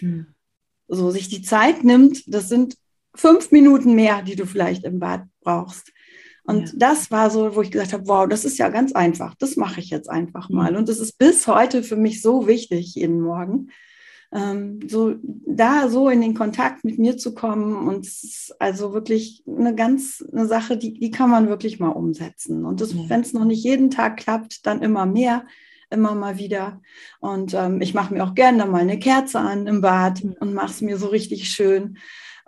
Mhm. 0.00 0.28
so 0.88 1.10
sich 1.10 1.28
die 1.28 1.42
Zeit 1.42 1.84
nimmt, 1.84 2.22
das 2.26 2.48
sind 2.48 2.78
fünf 3.14 3.50
Minuten 3.50 3.94
mehr, 3.94 4.22
die 4.22 4.34
du 4.34 4.46
vielleicht 4.46 4.84
im 4.84 4.98
Bad 4.98 5.24
brauchst. 5.42 5.92
Und 6.50 6.68
ja. 6.68 6.74
das 6.76 7.10
war 7.10 7.30
so, 7.30 7.54
wo 7.54 7.62
ich 7.62 7.70
gesagt 7.70 7.92
habe, 7.92 8.06
wow, 8.06 8.28
das 8.28 8.44
ist 8.44 8.58
ja 8.58 8.68
ganz 8.68 8.92
einfach. 8.92 9.34
Das 9.36 9.56
mache 9.56 9.80
ich 9.80 9.90
jetzt 9.90 10.10
einfach 10.10 10.48
mhm. 10.48 10.56
mal. 10.56 10.76
Und 10.76 10.88
das 10.88 10.98
ist 10.98 11.18
bis 11.18 11.46
heute 11.46 11.82
für 11.82 11.96
mich 11.96 12.22
so 12.22 12.46
wichtig 12.46 12.94
jeden 12.94 13.20
Morgen, 13.20 13.70
ähm, 14.32 14.80
so 14.86 15.14
da 15.22 15.88
so 15.88 16.08
in 16.08 16.20
den 16.20 16.34
Kontakt 16.34 16.84
mit 16.84 16.98
mir 16.98 17.16
zu 17.16 17.34
kommen. 17.34 17.88
Und 17.88 18.06
es 18.06 18.22
ist 18.24 18.54
also 18.58 18.92
wirklich 18.92 19.42
eine 19.46 19.74
ganz 19.74 20.24
eine 20.32 20.46
Sache, 20.46 20.76
die, 20.76 20.94
die 20.94 21.10
kann 21.10 21.30
man 21.30 21.48
wirklich 21.48 21.80
mal 21.80 21.88
umsetzen. 21.88 22.64
Und 22.64 22.80
ja. 22.80 22.86
wenn 23.08 23.20
es 23.20 23.32
noch 23.32 23.44
nicht 23.44 23.64
jeden 23.64 23.90
Tag 23.90 24.16
klappt, 24.16 24.66
dann 24.66 24.82
immer 24.82 25.06
mehr 25.06 25.44
immer 25.90 26.14
mal 26.14 26.38
wieder. 26.38 26.80
Und 27.18 27.52
ähm, 27.52 27.80
ich 27.80 27.94
mache 27.94 28.14
mir 28.14 28.24
auch 28.24 28.34
gerne 28.34 28.64
mal 28.66 28.80
eine 28.80 28.98
Kerze 28.98 29.40
an 29.40 29.66
im 29.66 29.80
Bad 29.80 30.22
mhm. 30.24 30.36
und 30.38 30.54
mache 30.54 30.70
es 30.70 30.80
mir 30.80 30.96
so 30.96 31.08
richtig 31.08 31.48
schön. 31.48 31.98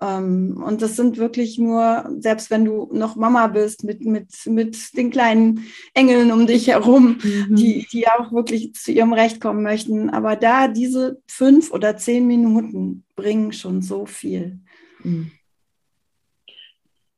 Ähm, 0.02 0.60
und 0.66 0.82
das 0.82 0.96
sind 0.96 1.16
wirklich 1.16 1.58
nur, 1.58 2.10
selbst 2.18 2.50
wenn 2.50 2.64
du 2.64 2.88
noch 2.92 3.14
Mama 3.14 3.46
bist, 3.46 3.84
mit, 3.84 4.04
mit, 4.04 4.28
mit 4.46 4.96
den 4.96 5.10
kleinen 5.10 5.64
Engeln 5.94 6.32
um 6.32 6.46
dich 6.46 6.66
herum, 6.66 7.20
mhm. 7.22 7.54
die, 7.54 7.86
die 7.92 8.08
auch 8.08 8.32
wirklich 8.32 8.74
zu 8.74 8.90
ihrem 8.90 9.12
Recht 9.12 9.40
kommen 9.40 9.62
möchten. 9.62 10.10
Aber 10.10 10.34
da 10.34 10.66
diese 10.66 11.22
fünf 11.28 11.70
oder 11.70 11.96
zehn 11.96 12.26
Minuten 12.26 13.04
bringen 13.14 13.52
schon 13.52 13.80
so 13.80 14.04
viel. 14.04 14.58
Mhm. 15.04 15.30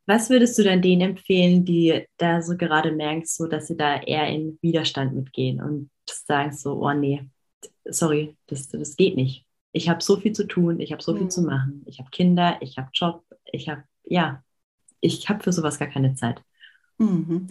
Was 0.07 0.29
würdest 0.29 0.59
du 0.59 0.63
denn 0.63 0.83
denen 0.83 1.01
empfehlen, 1.01 1.65
die 1.65 2.05
da 2.19 2.43
so 2.43 2.59
gerade 2.59 2.93
merkst, 2.93 3.37
so 3.37 3.47
dass 3.47 3.69
sie 3.69 3.77
da 3.79 4.03
eher 4.03 4.29
in 4.29 4.59
Widerstand 4.61 5.15
mitgehen 5.15 5.63
und 5.63 5.89
sagen 6.07 6.53
so, 6.53 6.75
oh 6.83 6.93
nee, 6.93 7.23
sorry, 7.87 8.37
das, 8.47 8.69
das 8.69 8.97
geht 8.97 9.17
nicht 9.17 9.44
ich 9.75 9.89
habe 9.89 10.03
so 10.03 10.17
viel 10.17 10.33
zu 10.33 10.47
tun, 10.47 10.79
ich 10.81 10.93
habe 10.93 11.03
so 11.03 11.15
viel 11.15 11.25
mhm. 11.25 11.31
zu 11.31 11.43
machen, 11.43 11.83
ich 11.87 11.99
habe 11.99 12.09
Kinder, 12.11 12.59
ich 12.61 12.79
habe 12.79 12.89
Job, 12.95 13.25
ich 13.53 13.69
habe, 13.69 13.83
ja, 14.05 14.43
ich 15.01 15.29
habe 15.29 15.43
für 15.43 15.53
sowas 15.53 15.79
gar 15.79 15.89
keine 15.89 16.15
Zeit. 16.15 16.41
Mhm. 16.99 17.49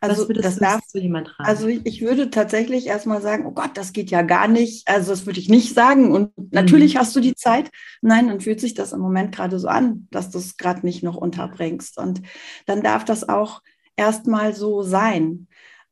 Also, 0.00 0.26
das 0.32 0.56
darf, 0.56 0.80
zu 0.86 0.98
jemand 0.98 1.28
raten? 1.38 1.50
Also 1.50 1.68
ich 1.68 2.00
würde 2.00 2.30
tatsächlich 2.30 2.86
erstmal 2.86 3.20
sagen, 3.20 3.44
oh 3.44 3.52
Gott, 3.52 3.72
das 3.74 3.92
geht 3.92 4.10
ja 4.10 4.22
gar 4.22 4.48
nicht. 4.48 4.88
Also 4.88 5.10
das 5.10 5.26
würde 5.26 5.38
ich 5.38 5.50
nicht 5.50 5.74
sagen. 5.74 6.12
Und 6.12 6.32
natürlich 6.50 6.94
mhm. 6.94 6.98
hast 7.00 7.14
du 7.14 7.20
die 7.20 7.34
Zeit. 7.34 7.70
Nein, 8.00 8.28
dann 8.28 8.40
fühlt 8.40 8.58
sich 8.58 8.72
das 8.72 8.94
im 8.94 9.00
Moment 9.00 9.34
gerade 9.34 9.58
so 9.58 9.68
an, 9.68 10.08
dass 10.10 10.30
du 10.30 10.38
es 10.38 10.56
gerade 10.56 10.80
nicht 10.86 11.02
noch 11.02 11.16
unterbringst. 11.16 11.98
Und 11.98 12.22
dann 12.64 12.82
darf 12.82 13.04
das 13.04 13.28
auch 13.28 13.60
erstmal 13.96 14.54
so 14.54 14.82
sein. 14.82 15.46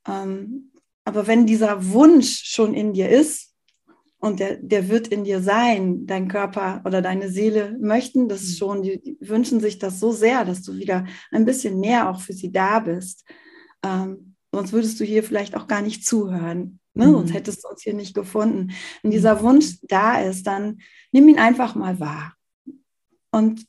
Ähm, 0.09 0.73
aber 1.05 1.27
wenn 1.27 1.45
dieser 1.45 1.93
Wunsch 1.93 2.45
schon 2.45 2.73
in 2.73 2.95
dir 2.95 3.11
ist, 3.11 3.54
und 4.25 4.41
der, 4.41 4.57
der 4.57 4.89
wird 4.89 5.09
in 5.09 5.25
dir 5.25 5.43
sein. 5.43 6.07
Dein 6.07 6.29
Körper 6.29 6.81
oder 6.87 7.03
deine 7.03 7.29
Seele 7.29 7.77
möchten 7.79 8.27
das 8.27 8.43
mhm. 8.43 8.55
schon, 8.55 8.83
die, 8.83 9.19
wünschen 9.21 9.61
sich 9.61 9.79
das 9.79 10.01
so 10.01 10.13
sehr, 10.13 10.47
dass 10.47 10.63
du 10.63 10.79
wieder 10.79 11.05
ein 11.31 11.45
bisschen 11.45 11.79
mehr 11.79 12.09
auch 12.09 12.23
für 12.23 12.33
sie 12.33 12.51
da 12.51 12.81
bist. 12.81 13.27
Ähm, 13.85 14.35
sonst 14.51 14.73
würdest 14.73 14.99
du 14.99 15.05
hier 15.05 15.25
vielleicht 15.25 15.55
auch 15.55 15.67
gar 15.67 15.83
nicht 15.83 16.07
zuhören. 16.07 16.81
Ne? 16.95 17.09
Mhm. 17.09 17.13
Sonst 17.13 17.35
hättest 17.35 17.65
du 17.65 17.69
uns 17.69 17.83
hier 17.83 17.93
nicht 17.93 18.15
gefunden. 18.15 18.73
Wenn 19.03 19.11
dieser 19.11 19.35
mhm. 19.35 19.43
Wunsch 19.43 19.77
da 19.83 20.19
ist, 20.23 20.47
dann 20.47 20.79
nimm 21.13 21.29
ihn 21.29 21.39
einfach 21.39 21.75
mal 21.75 22.01
wahr 22.01 22.33
und 23.31 23.67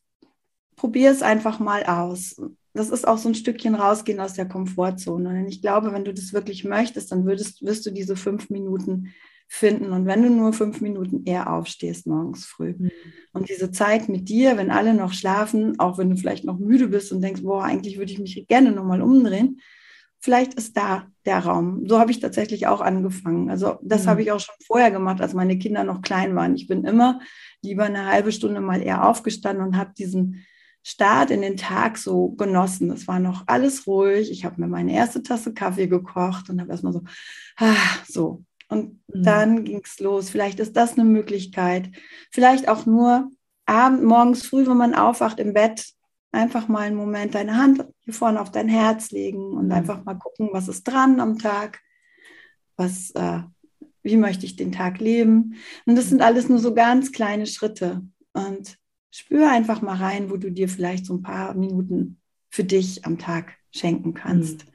probier 0.78 1.12
es 1.12 1.22
einfach 1.22 1.60
mal 1.60 1.84
aus. 1.84 2.42
Das 2.74 2.92
ist 2.92 3.06
auch 3.06 3.18
so 3.18 3.28
ein 3.28 3.36
Stückchen 3.36 3.76
rausgehen 3.76 4.22
aus 4.22 4.36
der 4.36 4.48
Komfortzone. 4.48 5.32
Und 5.32 5.50
ich 5.50 5.62
glaube, 5.62 5.92
wenn 5.92 6.06
du 6.06 6.14
das 6.14 6.32
wirklich 6.32 6.64
möchtest, 6.64 7.12
dann 7.12 7.26
würdest, 7.26 7.62
wirst 7.62 7.86
du 7.86 7.92
diese 7.92 8.16
fünf 8.16 8.50
Minuten 8.50 9.14
finden. 9.48 9.92
Und 9.92 10.06
wenn 10.06 10.24
du 10.24 10.30
nur 10.30 10.54
fünf 10.54 10.82
Minuten 10.82 11.24
eher 11.26 11.52
aufstehst 11.52 12.08
morgens 12.08 12.46
früh 12.46 12.74
mhm. 12.78 12.92
und 13.34 13.50
diese 13.50 13.72
Zeit 13.72 14.10
mit 14.10 14.28
dir, 14.30 14.58
wenn 14.58 14.72
alle 14.72 14.94
noch 14.94 15.14
schlafen, 15.14 15.80
auch 15.80 15.98
wenn 15.98 16.10
du 16.10 16.18
vielleicht 16.18 16.46
noch 16.46 16.58
müde 16.58 16.88
bist 16.88 17.12
und 17.12 17.22
denkst, 17.22 17.44
boah, 17.44 17.64
eigentlich 17.64 17.98
würde 17.98 18.12
ich 18.12 18.20
mich 18.20 18.48
gerne 18.48 18.72
nochmal 18.72 19.02
umdrehen, 19.02 19.62
vielleicht 20.20 20.56
ist 20.56 20.76
da 20.76 21.08
der 21.26 21.40
Raum. 21.40 21.88
So 21.88 22.00
habe 22.00 22.12
ich 22.12 22.20
tatsächlich 22.20 22.68
auch 22.68 22.82
angefangen. 22.82 23.50
Also 23.50 23.78
das 23.84 24.06
mhm. 24.06 24.10
habe 24.10 24.22
ich 24.24 24.32
auch 24.32 24.40
schon 24.40 24.56
vorher 24.66 24.92
gemacht, 24.92 25.22
als 25.22 25.34
meine 25.34 25.58
Kinder 25.58 25.84
noch 25.84 26.02
klein 26.02 26.36
waren. 26.36 26.56
Ich 26.56 26.68
bin 26.68 26.84
immer 26.84 27.20
lieber 27.62 27.84
eine 27.84 28.06
halbe 28.06 28.32
Stunde 28.32 28.62
mal 28.62 28.82
eher 28.82 29.08
aufgestanden 29.08 29.66
und 29.66 29.78
habe 29.78 29.94
diesen 29.98 30.46
Start 30.84 31.32
in 31.32 31.42
den 31.42 31.58
Tag 31.58 31.98
so 31.98 32.30
genossen. 32.30 32.92
Es 32.92 33.08
war 33.08 33.20
noch 33.20 33.44
alles 33.48 33.88
ruhig. 33.88 34.30
Ich 34.30 34.46
habe 34.46 34.62
mir 34.62 34.68
meine 34.68 34.94
erste 34.94 35.24
Tasse 35.24 35.54
Kaffee 35.54 35.88
gekocht 35.88 36.50
und 36.50 36.62
habe 36.62 36.72
erstmal 36.72 36.94
so, 36.94 37.02
ah, 37.58 37.76
so 38.08 38.44
und 38.70 39.02
mhm. 39.14 39.24
dann 39.24 39.64
ging 39.64 39.82
es 39.84 40.00
los. 40.00 40.30
Vielleicht 40.30 40.60
ist 40.60 40.76
das 40.76 40.94
eine 40.94 41.06
Möglichkeit. 41.06 41.90
Vielleicht 42.32 42.68
auch 42.68 42.86
nur 42.86 43.30
abend, 43.66 44.04
morgens 44.04 44.46
früh, 44.46 44.66
wenn 44.68 44.78
man 44.78 44.96
aufwacht 44.96 45.40
im 45.40 45.54
Bett, 45.54 45.88
einfach 46.32 46.68
mal 46.68 46.82
einen 46.82 46.98
Moment 46.98 47.34
deine 47.34 47.58
Hand 47.58 47.86
hier 48.00 48.14
vorne 48.14 48.42
auf 48.42 48.52
dein 48.52 48.68
Herz 48.68 49.12
legen 49.12 49.54
und 49.54 49.68
mhm. 49.68 49.72
einfach 49.72 50.04
mal 50.04 50.16
gucken, 50.16 50.50
was 50.52 50.68
ist 50.68 50.84
dran 50.84 51.20
am 51.20 51.40
Tag, 51.40 51.82
was, 52.76 53.12
äh, 53.12 53.40
wie 54.04 54.18
möchte 54.18 54.46
ich 54.46 54.56
den 54.56 54.72
Tag 54.72 55.00
leben. 55.00 55.56
Und 55.86 55.96
das 55.96 56.10
sind 56.10 56.22
alles 56.22 56.50
nur 56.50 56.60
so 56.60 56.74
ganz 56.74 57.12
kleine 57.12 57.48
Schritte. 57.48 58.02
Und 58.34 58.78
spür 59.12 59.50
einfach 59.50 59.82
mal 59.82 59.96
rein, 59.96 60.30
wo 60.30 60.36
du 60.36 60.52
dir 60.52 60.68
vielleicht 60.68 61.06
so 61.06 61.14
ein 61.14 61.22
paar 61.22 61.54
Minuten 61.54 62.20
für 62.50 62.66
dich 62.66 63.06
am 63.06 63.18
Tag 63.18 63.54
schenken 63.72 64.14
kannst. 64.14 64.66
Mhm. 64.66 64.72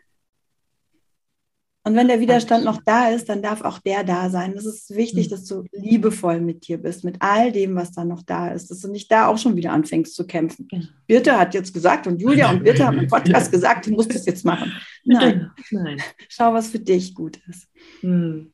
Und 1.82 1.96
wenn 1.96 2.08
der 2.08 2.20
Widerstand 2.20 2.64
noch 2.64 2.82
da 2.84 3.08
ist, 3.08 3.30
dann 3.30 3.40
darf 3.40 3.62
auch 3.62 3.78
der 3.78 4.04
da 4.04 4.28
sein. 4.28 4.54
Das 4.54 4.66
ist 4.66 4.94
wichtig, 4.94 5.26
mhm. 5.26 5.30
dass 5.30 5.44
du 5.46 5.64
liebevoll 5.72 6.40
mit 6.40 6.68
dir 6.68 6.76
bist, 6.76 7.04
mit 7.04 7.16
all 7.20 7.52
dem, 7.52 7.74
was 7.74 7.92
da 7.92 8.04
noch 8.04 8.22
da 8.22 8.48
ist, 8.48 8.70
dass 8.70 8.80
du 8.80 8.88
nicht 8.88 9.10
da 9.10 9.28
auch 9.28 9.38
schon 9.38 9.56
wieder 9.56 9.72
anfängst 9.72 10.14
zu 10.14 10.26
kämpfen. 10.26 10.68
Genau. 10.68 10.84
Birte 11.06 11.38
hat 11.38 11.54
jetzt 11.54 11.72
gesagt 11.72 12.06
und 12.06 12.20
Julia 12.20 12.50
und 12.50 12.64
Birte 12.64 12.86
haben 12.86 12.98
im 12.98 13.06
Podcast 13.08 13.50
gesagt, 13.50 13.86
du 13.86 13.92
musst 13.92 14.14
das 14.14 14.26
jetzt 14.26 14.44
machen. 14.44 14.72
Nein. 15.04 15.50
Nein. 15.70 16.02
Schau, 16.28 16.52
was 16.52 16.68
für 16.68 16.80
dich 16.80 17.14
gut 17.14 17.38
ist. 17.48 17.66
Mhm. 18.02 18.52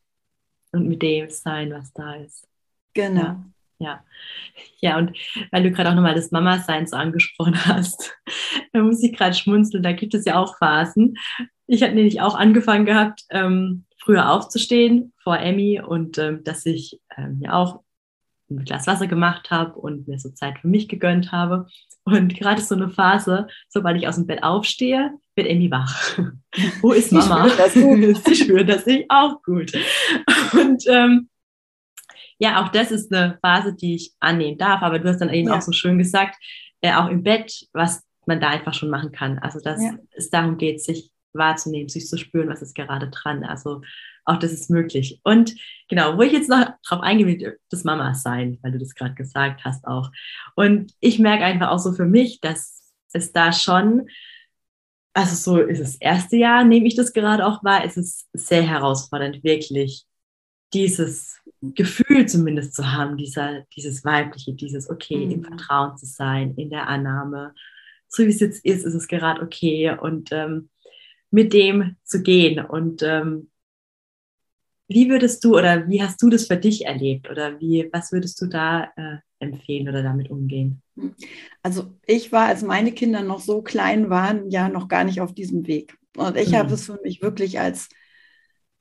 Und 0.71 0.89
mit 0.89 1.03
dem 1.03 1.29
sein, 1.31 1.73
was 1.73 1.93
da 1.93 2.15
ist. 2.15 2.47
Genau. 2.95 3.21
Ja. 3.21 3.45
Ja, 3.79 4.03
ja, 4.81 4.97
und 4.97 5.17
weil 5.51 5.63
du 5.63 5.71
gerade 5.71 5.91
auch 5.91 5.95
nochmal 5.95 6.15
das 6.15 6.31
Mama-Sein 6.31 6.87
so 6.87 6.97
angesprochen 6.97 7.67
hast, 7.67 8.17
da 8.73 8.83
muss 8.83 9.03
ich 9.03 9.15
gerade 9.15 9.35
schmunzeln, 9.35 9.83
da 9.83 9.93
gibt 9.93 10.15
es 10.15 10.25
ja 10.25 10.39
auch 10.39 10.57
Phasen, 10.57 11.17
ich 11.67 11.83
hatte 11.83 11.95
nämlich 11.95 12.21
auch 12.21 12.35
angefangen 12.35 12.87
gehabt, 12.87 13.25
ähm, 13.31 13.85
früher 13.99 14.31
aufzustehen 14.31 15.13
vor 15.23 15.39
Emmy 15.39 15.81
und 15.81 16.17
ähm, 16.19 16.45
dass 16.45 16.65
ich 16.65 17.01
ähm, 17.17 17.41
ja 17.41 17.55
auch 17.55 17.81
ein 18.49 18.65
Glas 18.65 18.87
Wasser 18.87 19.09
gemacht 19.09 19.51
habe 19.51 19.75
und 19.75 20.07
mir 20.07 20.21
so 20.21 20.31
Zeit 20.31 20.61
für 20.61 20.69
mich 20.69 20.89
gegönnt 20.89 21.33
habe. 21.33 21.67
Und 22.05 22.37
gerade 22.37 22.63
so 22.63 22.77
eine 22.77 22.89
Phase, 22.89 23.49
sobald 23.69 23.97
ich 23.97 24.07
aus 24.07 24.15
dem 24.15 24.29
Bett 24.29 24.45
aufstehe, 24.45 25.11
wird 25.35 25.49
Emmy 25.49 25.69
wach. 25.73 26.17
Wo 26.81 26.93
ist 26.93 27.11
Mama? 27.11 27.49
Sie 27.69 28.37
spürt 28.37 28.69
das 28.69 28.87
nicht 28.87 29.07
auch 29.09 29.43
gut. 29.43 29.73
Und 30.53 30.85
ähm, 30.87 31.29
ja, 32.39 32.63
auch 32.63 32.69
das 32.69 32.91
ist 32.91 33.13
eine 33.13 33.39
Phase, 33.43 33.75
die 33.75 33.95
ich 33.95 34.15
annehmen 34.21 34.59
darf. 34.59 34.83
Aber 34.83 34.99
du 34.99 35.09
hast 35.09 35.21
dann 35.21 35.33
eben 35.33 35.49
ja. 35.49 35.57
auch 35.57 35.63
so 35.63 35.73
schön 35.73 35.99
gesagt, 35.99 36.37
äh, 36.81 36.93
auch 36.93 37.09
im 37.09 37.23
Bett, 37.23 37.67
was 37.73 38.05
man 38.27 38.41
da 38.41 38.49
einfach 38.49 38.75
schon 38.75 38.91
machen 38.91 39.13
kann. 39.13 39.39
Also 39.39 39.61
dass 39.61 39.83
ja. 39.83 39.95
es 40.13 40.31
darum 40.31 40.59
geht, 40.59 40.83
sich 40.83 41.11
wahrzunehmen, 41.33 41.89
sich 41.89 42.07
zu 42.07 42.17
spüren, 42.17 42.49
was 42.49 42.63
ist 42.63 42.75
gerade 42.75 43.09
dran. 43.09 43.45
Also 43.45 43.83
auch 44.25 44.39
das 44.39 44.53
ist 44.53 44.71
möglich. 44.71 45.21
Und 45.23 45.55
genau, 45.89 46.17
wo 46.17 46.23
ich 46.23 46.33
jetzt 46.33 46.49
noch 46.49 46.67
drauf 46.87 47.01
eingehe, 47.01 47.27
will, 47.27 47.59
das 47.71 47.85
Mama 47.85 48.15
sein, 48.15 48.59
weil 48.63 48.73
du 48.73 48.79
das 48.79 48.95
gerade 48.95 49.15
gesagt 49.15 49.65
hast 49.65 49.87
auch. 49.87 50.11
Und 50.57 50.93
ich 51.01 51.19
merke 51.19 51.45
einfach 51.45 51.69
auch 51.69 51.79
so 51.79 51.93
für 51.93 52.07
mich, 52.07 52.41
dass 52.41 52.93
es 53.13 53.33
da 53.33 53.53
schon, 53.53 54.09
also 55.15 55.35
so 55.37 55.63
ist 55.63 55.81
das 55.81 55.97
erste 55.97 56.37
Jahr, 56.37 56.65
nehme 56.65 56.87
ich 56.87 56.97
das 56.97 57.13
gerade 57.13 57.47
auch 57.47 57.63
wahr, 57.63 57.85
ist 57.85 57.97
es 57.97 58.27
sehr 58.33 58.63
herausfordernd, 58.63 59.45
wirklich 59.45 60.05
dieses 60.73 61.41
Gefühl 61.61 62.27
zumindest 62.27 62.75
zu 62.75 62.93
haben, 62.93 63.17
dieser, 63.17 63.63
dieses 63.75 64.05
weibliche, 64.05 64.55
dieses 64.55 64.91
okay, 64.91 65.27
mhm. 65.27 65.33
im 65.33 65.45
Vertrauen 65.45 65.97
zu 65.97 66.07
sein, 66.07 66.55
in 66.57 66.71
der 66.71 66.89
Annahme. 66.89 67.55
So 68.09 68.25
wie 68.25 68.31
es 68.31 68.41
jetzt 68.41 68.65
ist, 68.65 68.85
ist 68.85 68.95
es 68.95 69.09
gerade 69.09 69.43
okay. 69.43 69.97
Und 69.99 70.31
ähm, 70.33 70.69
mit 71.31 71.53
dem 71.53 71.97
zu 72.05 72.23
gehen. 72.23 72.65
Und 72.65 73.03
ähm, 73.03 73.51
wie 74.89 75.11
würdest 75.11 75.45
du 75.45 75.57
oder 75.57 75.89
wie 75.89 76.03
hast 76.03 76.23
du 76.23 76.31
das 76.31 76.47
für 76.47 76.57
dich 76.57 76.87
erlebt 76.87 77.29
oder 77.29 77.59
wie, 77.61 77.89
was 77.93 78.13
würdest 78.13 78.41
du 78.41 78.47
da 78.47 78.85
äh, 78.97 79.17
empfehlen 79.41 79.89
oder 79.89 80.03
damit 80.03 80.31
umgehen? 80.31 80.83
Also 81.63 81.93
ich 82.07 82.31
war, 82.33 82.47
als 82.47 82.63
meine 82.63 82.93
Kinder 82.93 83.23
noch 83.23 83.41
so 83.41 83.63
klein 83.63 84.11
waren, 84.11 84.51
ja 84.51 84.69
noch 84.69 84.89
gar 84.89 85.05
nicht 85.05 85.21
auf 85.21 85.35
diesem 85.35 85.67
Weg. 85.67 85.97
Und 86.17 86.37
ich 86.37 86.51
mhm. 86.51 86.57
habe 86.57 86.75
es 86.75 86.87
für 86.87 87.01
mich 87.03 87.21
wirklich 87.21 87.59
als 87.59 87.89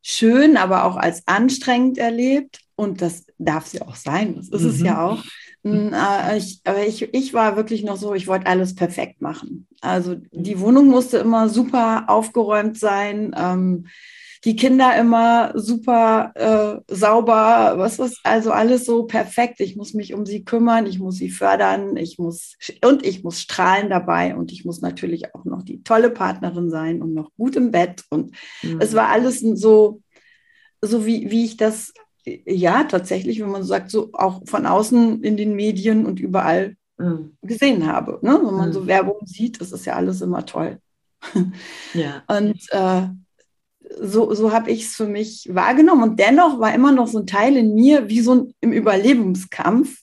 schön, 0.07 0.55
aber 0.55 0.85
auch 0.85 0.97
als 0.97 1.23
anstrengend 1.25 1.97
erlebt. 1.97 2.59
Und 2.75 3.01
das 3.01 3.25
darf 3.39 3.65
sie 3.65 3.81
auch 3.81 3.95
sein, 3.95 4.35
das 4.35 4.49
ist 4.49 4.61
mhm. 4.61 4.69
es 4.69 4.81
ja 4.81 5.05
auch. 5.05 5.23
Hm, 5.63 5.93
äh, 5.93 6.37
ich, 6.37 6.61
aber 6.63 6.85
ich, 6.85 7.13
ich 7.13 7.33
war 7.33 7.55
wirklich 7.55 7.83
noch 7.83 7.97
so, 7.97 8.13
ich 8.13 8.27
wollte 8.27 8.45
alles 8.45 8.75
perfekt 8.75 9.21
machen. 9.21 9.67
Also 9.81 10.15
die 10.31 10.59
Wohnung 10.59 10.87
musste 10.87 11.17
immer 11.17 11.49
super 11.49 12.05
aufgeräumt 12.07 12.77
sein. 12.77 13.33
Ähm, 13.35 13.87
die 14.45 14.55
Kinder 14.55 14.95
immer 14.97 15.51
super 15.55 16.31
äh, 16.35 16.93
sauber, 16.93 17.73
was 17.77 17.99
was 17.99 18.19
also 18.23 18.51
alles 18.51 18.85
so 18.85 19.03
perfekt. 19.03 19.59
Ich 19.59 19.75
muss 19.75 19.93
mich 19.93 20.13
um 20.13 20.25
sie 20.25 20.45
kümmern, 20.45 20.85
ich 20.85 20.99
muss 20.99 21.15
sie 21.15 21.31
fördern, 21.31 21.97
ich 21.97 22.19
muss 22.19 22.55
und 22.83 23.05
ich 23.05 23.23
muss 23.23 23.41
strahlen 23.41 23.89
dabei 23.89 24.35
und 24.35 24.51
ich 24.51 24.63
muss 24.63 24.81
natürlich 24.81 25.33
auch 25.33 25.45
noch 25.45 25.63
die 25.63 25.83
tolle 25.83 26.11
Partnerin 26.11 26.69
sein 26.69 27.01
und 27.01 27.13
noch 27.13 27.33
gut 27.35 27.55
im 27.55 27.71
Bett 27.71 28.03
und 28.09 28.31
mhm. 28.61 28.79
es 28.79 28.93
war 28.93 29.09
alles 29.09 29.39
so 29.39 30.01
so 30.81 31.05
wie 31.05 31.31
wie 31.31 31.45
ich 31.45 31.57
das 31.57 31.91
ja 32.25 32.83
tatsächlich, 32.83 33.39
wenn 33.39 33.51
man 33.51 33.63
sagt, 33.63 33.91
so 33.91 34.09
auch 34.13 34.41
von 34.45 34.65
außen 34.65 35.23
in 35.23 35.37
den 35.37 35.55
Medien 35.55 36.05
und 36.05 36.19
überall 36.19 36.75
mhm. 36.97 37.37
gesehen 37.41 37.87
habe. 37.87 38.19
Ne? 38.21 38.39
Wenn 38.43 38.55
man 38.55 38.69
mhm. 38.69 38.73
so 38.73 38.87
Werbung 38.87 39.25
sieht, 39.25 39.61
das 39.61 39.71
ist 39.71 39.85
ja 39.85 39.95
alles 39.95 40.21
immer 40.21 40.45
toll. 40.45 40.79
Ja. 41.93 42.23
Und 42.27 42.61
äh, 42.69 43.07
so, 43.99 44.33
so 44.33 44.51
habe 44.51 44.71
ich 44.71 44.83
es 44.85 44.95
für 44.95 45.07
mich 45.07 45.49
wahrgenommen. 45.51 46.03
Und 46.03 46.19
dennoch 46.19 46.59
war 46.59 46.73
immer 46.73 46.91
noch 46.91 47.07
so 47.07 47.19
ein 47.19 47.27
Teil 47.27 47.55
in 47.57 47.73
mir, 47.73 48.09
wie 48.09 48.21
so 48.21 48.35
ein, 48.35 48.53
im 48.61 48.71
Überlebenskampf. 48.71 49.97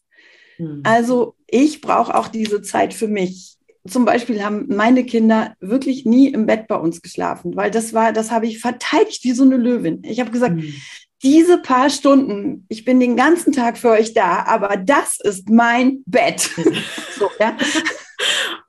Mhm. 0.59 0.81
Also 0.85 1.35
ich 1.47 1.81
brauche 1.81 2.15
auch 2.15 2.29
diese 2.29 2.62
Zeit 2.62 2.95
für 2.95 3.09
mich. 3.09 3.57
Zum 3.87 4.05
Beispiel 4.05 4.45
haben 4.45 4.67
meine 4.69 5.05
Kinder 5.05 5.55
wirklich 5.61 6.05
nie 6.07 6.29
im 6.29 6.47
Bett 6.47 6.69
bei 6.69 6.77
uns 6.77 7.03
geschlafen, 7.03 7.57
weil 7.57 7.71
das 7.71 7.93
war, 7.93 8.12
das 8.12 8.31
habe 8.31 8.47
ich 8.47 8.61
verteidigt 8.61 9.25
wie 9.25 9.33
so 9.33 9.43
eine 9.43 9.57
Löwin. 9.57 10.03
Ich 10.05 10.21
habe 10.21 10.31
gesagt, 10.31 10.55
mhm. 10.55 10.73
diese 11.25 11.59
paar 11.59 11.91
Stunden, 11.91 12.65
ich 12.69 12.85
bin 12.85 13.01
den 13.01 13.17
ganzen 13.17 13.53
Tag 13.53 13.77
für 13.79 13.91
euch 13.91 14.15
da, 14.15 14.45
aber 14.47 14.77
das 14.77 15.19
ist 15.21 15.49
mein 15.51 16.03
Bett. 16.07 16.51
so, 17.19 17.29
ja? 17.41 17.57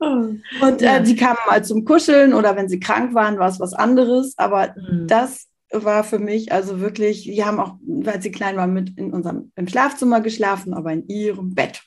Und 0.00 0.82
äh, 0.82 1.04
sie 1.04 1.16
kamen 1.16 1.38
mal 1.48 1.64
zum 1.64 1.84
Kuscheln 1.84 2.34
oder 2.34 2.56
wenn 2.56 2.68
sie 2.68 2.80
krank 2.80 3.14
waren, 3.14 3.38
war 3.38 3.48
es 3.48 3.60
was 3.60 3.74
anderes. 3.74 4.34
Aber 4.36 4.74
mhm. 4.76 5.06
das 5.06 5.46
war 5.72 6.04
für 6.04 6.18
mich 6.18 6.52
also 6.52 6.80
wirklich, 6.80 7.24
die 7.24 7.44
haben 7.44 7.58
auch, 7.58 7.76
weil 7.86 8.22
sie 8.22 8.30
klein 8.30 8.56
waren, 8.56 8.72
mit 8.72 8.96
in 8.98 9.12
unserem 9.12 9.50
im 9.56 9.68
Schlafzimmer 9.68 10.20
geschlafen, 10.20 10.74
aber 10.74 10.92
in 10.92 11.06
ihrem 11.08 11.54
Bett. 11.54 11.82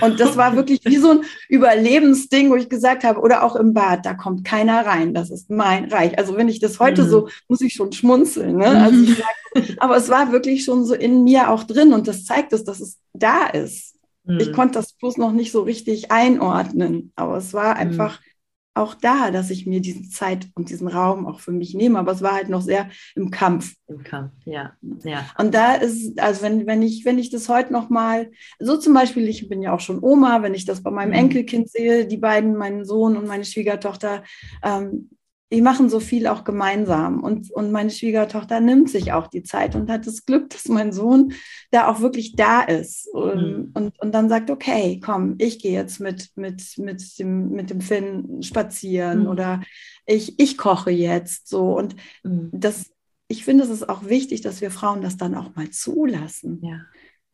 Und 0.00 0.18
das 0.18 0.36
war 0.36 0.56
wirklich 0.56 0.80
wie 0.84 0.96
so 0.96 1.10
ein 1.10 1.24
Überlebensding, 1.48 2.50
wo 2.50 2.56
ich 2.56 2.68
gesagt 2.68 3.04
habe, 3.04 3.20
oder 3.20 3.44
auch 3.44 3.56
im 3.56 3.72
Bad, 3.72 4.04
da 4.04 4.14
kommt 4.14 4.44
keiner 4.44 4.84
rein, 4.84 5.14
das 5.14 5.30
ist 5.30 5.50
mein 5.50 5.84
Reich. 5.84 6.18
Also 6.18 6.36
wenn 6.36 6.48
ich 6.48 6.58
das 6.58 6.80
heute 6.80 7.04
mhm. 7.04 7.08
so, 7.08 7.28
muss 7.48 7.60
ich 7.60 7.74
schon 7.74 7.92
schmunzeln. 7.92 8.56
Ne? 8.56 8.66
Also 8.66 9.04
sag, 9.04 9.76
aber 9.78 9.96
es 9.96 10.08
war 10.08 10.32
wirklich 10.32 10.64
schon 10.64 10.84
so 10.84 10.94
in 10.94 11.24
mir 11.24 11.50
auch 11.50 11.64
drin 11.64 11.92
und 11.92 12.08
das 12.08 12.24
zeigt 12.24 12.52
es, 12.52 12.64
dass 12.64 12.80
es 12.80 12.98
da 13.12 13.46
ist. 13.46 13.94
Ich 14.26 14.48
hm. 14.48 14.54
konnte 14.54 14.78
das 14.78 14.92
bloß 14.92 15.16
noch 15.16 15.32
nicht 15.32 15.50
so 15.52 15.62
richtig 15.62 16.10
einordnen, 16.10 17.12
aber 17.16 17.36
es 17.36 17.54
war 17.54 17.74
hm. 17.74 17.80
einfach 17.80 18.20
mhm. 18.20 18.26
auch 18.74 18.94
da, 18.94 19.30
dass 19.30 19.50
ich 19.50 19.66
mir 19.66 19.80
diese 19.80 20.08
Zeit 20.10 20.48
und 20.54 20.68
diesen 20.68 20.88
Raum 20.88 21.26
auch 21.26 21.40
für 21.40 21.52
mich 21.52 21.74
nehme, 21.74 21.98
aber 21.98 22.12
es 22.12 22.22
war 22.22 22.34
halt 22.34 22.48
noch 22.50 22.60
sehr 22.60 22.90
im 23.14 23.30
Kampf. 23.30 23.74
Im 23.88 24.02
Kampf, 24.02 24.32
ja. 24.44 24.74
ja. 25.04 25.26
Und 25.38 25.54
da 25.54 25.74
ist, 25.74 26.20
also 26.20 26.42
wenn, 26.42 26.66
wenn 26.66 26.82
ich, 26.82 27.04
wenn 27.04 27.18
ich 27.18 27.30
das 27.30 27.48
heute 27.48 27.72
noch 27.72 27.88
mal, 27.88 28.30
so 28.58 28.76
zum 28.76 28.92
Beispiel, 28.92 29.26
ich 29.28 29.48
bin 29.48 29.62
ja 29.62 29.72
auch 29.72 29.80
schon 29.80 30.02
Oma, 30.02 30.42
wenn 30.42 30.54
ich 30.54 30.66
das 30.66 30.82
bei 30.82 30.90
meinem 30.90 31.10
mhm. 31.10 31.16
Enkelkind 31.16 31.70
sehe, 31.70 32.06
die 32.06 32.18
beiden, 32.18 32.56
meinen 32.56 32.84
Sohn 32.84 33.16
und 33.16 33.26
meine 33.26 33.44
Schwiegertochter, 33.44 34.22
ähm, 34.62 35.08
die 35.52 35.62
machen 35.62 35.88
so 35.88 35.98
viel 35.98 36.26
auch 36.28 36.44
gemeinsam. 36.44 37.22
Und, 37.22 37.50
und 37.50 37.72
meine 37.72 37.90
Schwiegertochter 37.90 38.60
nimmt 38.60 38.88
sich 38.88 39.12
auch 39.12 39.26
die 39.26 39.42
Zeit 39.42 39.74
und 39.74 39.90
hat 39.90 40.06
das 40.06 40.24
Glück, 40.24 40.50
dass 40.50 40.68
mein 40.68 40.92
Sohn 40.92 41.32
da 41.72 41.88
auch 41.88 42.00
wirklich 42.00 42.36
da 42.36 42.62
ist. 42.62 43.08
Und, 43.12 43.42
mhm. 43.42 43.70
und, 43.74 43.98
und 44.00 44.12
dann 44.12 44.28
sagt, 44.28 44.50
okay, 44.50 45.00
komm, 45.04 45.34
ich 45.38 45.58
gehe 45.58 45.72
jetzt 45.72 45.98
mit, 45.98 46.30
mit, 46.36 46.78
mit, 46.78 47.18
dem, 47.18 47.50
mit 47.50 47.70
dem 47.70 47.80
Finn 47.80 48.42
spazieren 48.42 49.22
mhm. 49.22 49.26
oder 49.26 49.62
ich, 50.06 50.38
ich 50.38 50.56
koche 50.56 50.92
jetzt 50.92 51.48
so. 51.48 51.76
Und 51.76 51.96
mhm. 52.22 52.50
das, 52.52 52.92
ich 53.26 53.44
finde, 53.44 53.64
es 53.64 53.70
ist 53.70 53.88
auch 53.88 54.04
wichtig, 54.04 54.42
dass 54.42 54.60
wir 54.60 54.70
Frauen 54.70 55.02
das 55.02 55.16
dann 55.16 55.34
auch 55.34 55.56
mal 55.56 55.70
zulassen. 55.70 56.60
Ja. 56.62 56.82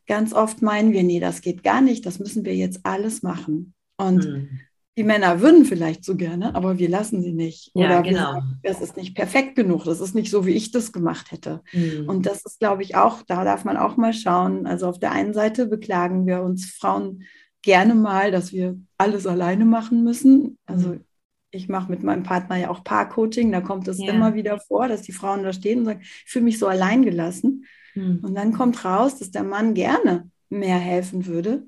Ganz 0.07 0.33
oft 0.33 0.63
meinen 0.63 0.93
wir, 0.93 1.03
nee, 1.03 1.21
das 1.21 1.43
geht 1.43 1.63
gar 1.63 1.83
nicht, 1.83 2.07
das 2.07 2.19
müssen 2.19 2.47
wir 2.47 2.57
jetzt 2.57 2.81
alles 2.85 3.23
machen. 3.23 3.75
Und 3.99 4.25
mhm 4.27 4.61
die 4.97 5.05
Männer 5.05 5.41
würden 5.41 5.67
vielleicht 5.67 6.05
so 6.05 6.17
gerne, 6.17 6.55
aber 6.55 6.79
wir 6.79 6.89
lassen 6.89 7.23
sie 7.23 7.33
nicht. 7.33 7.71
Ja, 7.75 7.87
Oder 7.87 8.03
genau. 8.03 8.33
Sagen, 8.33 8.61
das 8.63 8.81
ist 8.81 8.97
nicht 8.97 9.15
perfekt 9.15 9.55
genug, 9.55 9.85
das 9.85 10.01
ist 10.01 10.15
nicht 10.15 10.31
so, 10.31 10.47
wie 10.47 10.53
ich 10.53 10.71
das 10.71 10.91
gemacht 10.93 11.33
hätte. 11.33 11.63
Mhm. 11.73 12.09
Und 12.09 12.25
das 12.25 12.47
ist, 12.47 12.61
glaube 12.61 12.83
ich, 12.83 12.97
auch, 12.97 13.23
da 13.23 13.45
darf 13.45 13.65
man 13.65 13.77
auch 13.77 13.99
mal 13.99 14.15
schauen. 14.15 14.67
Also 14.67 14.89
auf 14.89 14.99
der 14.99 15.13
einen 15.13 15.35
Seite 15.35 15.67
beklagen 15.67 16.27
wir 16.27 16.43
uns 16.43 16.71
Frauen 16.71 17.25
gerne 17.61 17.95
mal, 17.95 18.31
dass 18.31 18.53
wir 18.53 18.79
alles 18.97 19.27
alleine 19.27 19.67
machen 19.67 20.03
müssen. 20.03 20.57
Also 20.65 20.91
mhm. 20.91 21.05
ich 21.51 21.69
mache 21.69 21.91
mit 21.91 22.03
meinem 22.03 22.23
Partner 22.23 22.57
ja 22.57 22.71
auch 22.71 22.83
Paarcoaching, 22.83 23.53
da 23.53 23.61
kommt 23.61 23.89
es 23.89 23.99
ja. 23.99 24.15
immer 24.15 24.35
wieder 24.35 24.59
vor, 24.61 24.89
dass 24.89 25.03
die 25.03 25.13
Frauen 25.13 25.43
da 25.43 25.53
stehen 25.53 25.81
und 25.81 25.85
sagen, 25.85 26.01
ich 26.01 26.31
fühle 26.31 26.47
mich 26.47 26.59
so 26.59 26.69
allein 26.69 27.03
gelassen. 27.03 27.67
Mhm. 27.95 28.21
Und 28.23 28.35
dann 28.35 28.55
kommt 28.55 28.83
raus, 28.83 29.19
dass 29.19 29.31
der 29.31 29.43
Mann 29.43 29.75
gerne 29.75 30.31
mehr 30.49 30.79
helfen 30.79 31.27
würde, 31.27 31.67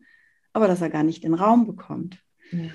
aber 0.54 0.66
dass 0.66 0.80
er 0.80 0.88
gar 0.88 1.02
nicht 1.02 1.24
den 1.24 1.34
Raum 1.34 1.66
bekommt. 1.66 2.22
Ja. 2.52 2.70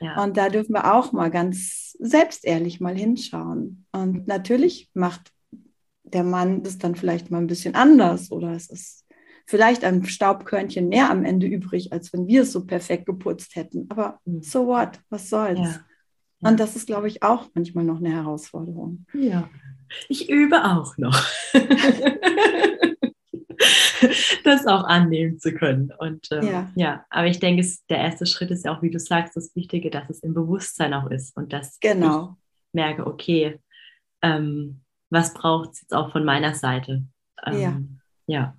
Ja. 0.00 0.22
Und 0.22 0.36
da 0.36 0.48
dürfen 0.48 0.74
wir 0.74 0.94
auch 0.94 1.12
mal 1.12 1.30
ganz 1.30 1.96
selbstehrlich 1.98 2.80
mal 2.80 2.96
hinschauen. 2.96 3.86
Und 3.92 4.26
natürlich 4.26 4.90
macht 4.94 5.32
der 6.02 6.24
Mann 6.24 6.62
das 6.62 6.78
dann 6.78 6.96
vielleicht 6.96 7.30
mal 7.30 7.38
ein 7.38 7.46
bisschen 7.46 7.74
anders 7.74 8.32
oder 8.32 8.52
es 8.52 8.68
ist 8.68 9.06
vielleicht 9.46 9.84
ein 9.84 10.04
Staubkörnchen 10.04 10.88
mehr 10.88 11.10
am 11.10 11.24
Ende 11.24 11.46
übrig, 11.46 11.92
als 11.92 12.12
wenn 12.12 12.26
wir 12.26 12.42
es 12.42 12.52
so 12.52 12.64
perfekt 12.66 13.06
geputzt 13.06 13.56
hätten. 13.56 13.86
Aber 13.90 14.20
mhm. 14.24 14.42
so 14.42 14.66
what? 14.66 15.00
Was 15.10 15.28
soll's? 15.28 15.58
Ja. 15.58 15.84
Ja. 16.42 16.48
Und 16.48 16.60
das 16.60 16.76
ist, 16.76 16.86
glaube 16.86 17.08
ich, 17.08 17.22
auch 17.22 17.48
manchmal 17.54 17.84
noch 17.84 17.98
eine 17.98 18.12
Herausforderung. 18.12 19.04
Ja, 19.12 19.50
ich 20.08 20.30
übe 20.30 20.64
auch 20.64 20.96
noch. 20.96 21.22
das 24.44 24.66
auch 24.66 24.84
annehmen 24.84 25.38
zu 25.38 25.52
können. 25.54 25.92
Und 25.98 26.28
ähm, 26.30 26.46
ja. 26.46 26.72
ja. 26.74 27.06
aber 27.10 27.26
ich 27.26 27.40
denke, 27.40 27.62
es, 27.62 27.84
der 27.86 27.98
erste 27.98 28.26
Schritt 28.26 28.50
ist 28.50 28.64
ja 28.64 28.76
auch, 28.76 28.82
wie 28.82 28.90
du 28.90 28.98
sagst, 28.98 29.36
das 29.36 29.54
Wichtige, 29.54 29.90
dass 29.90 30.08
es 30.10 30.20
im 30.20 30.34
Bewusstsein 30.34 30.94
auch 30.94 31.10
ist 31.10 31.36
und 31.36 31.52
dass 31.52 31.78
genau. 31.80 32.36
ich 32.68 32.74
merke, 32.74 33.06
okay, 33.06 33.58
ähm, 34.22 34.82
was 35.10 35.34
braucht 35.34 35.72
es 35.72 35.82
jetzt 35.82 35.94
auch 35.94 36.12
von 36.12 36.24
meiner 36.24 36.54
Seite? 36.54 37.04
Ähm, 37.44 37.60
ja. 37.60 37.80
ja, 38.26 38.56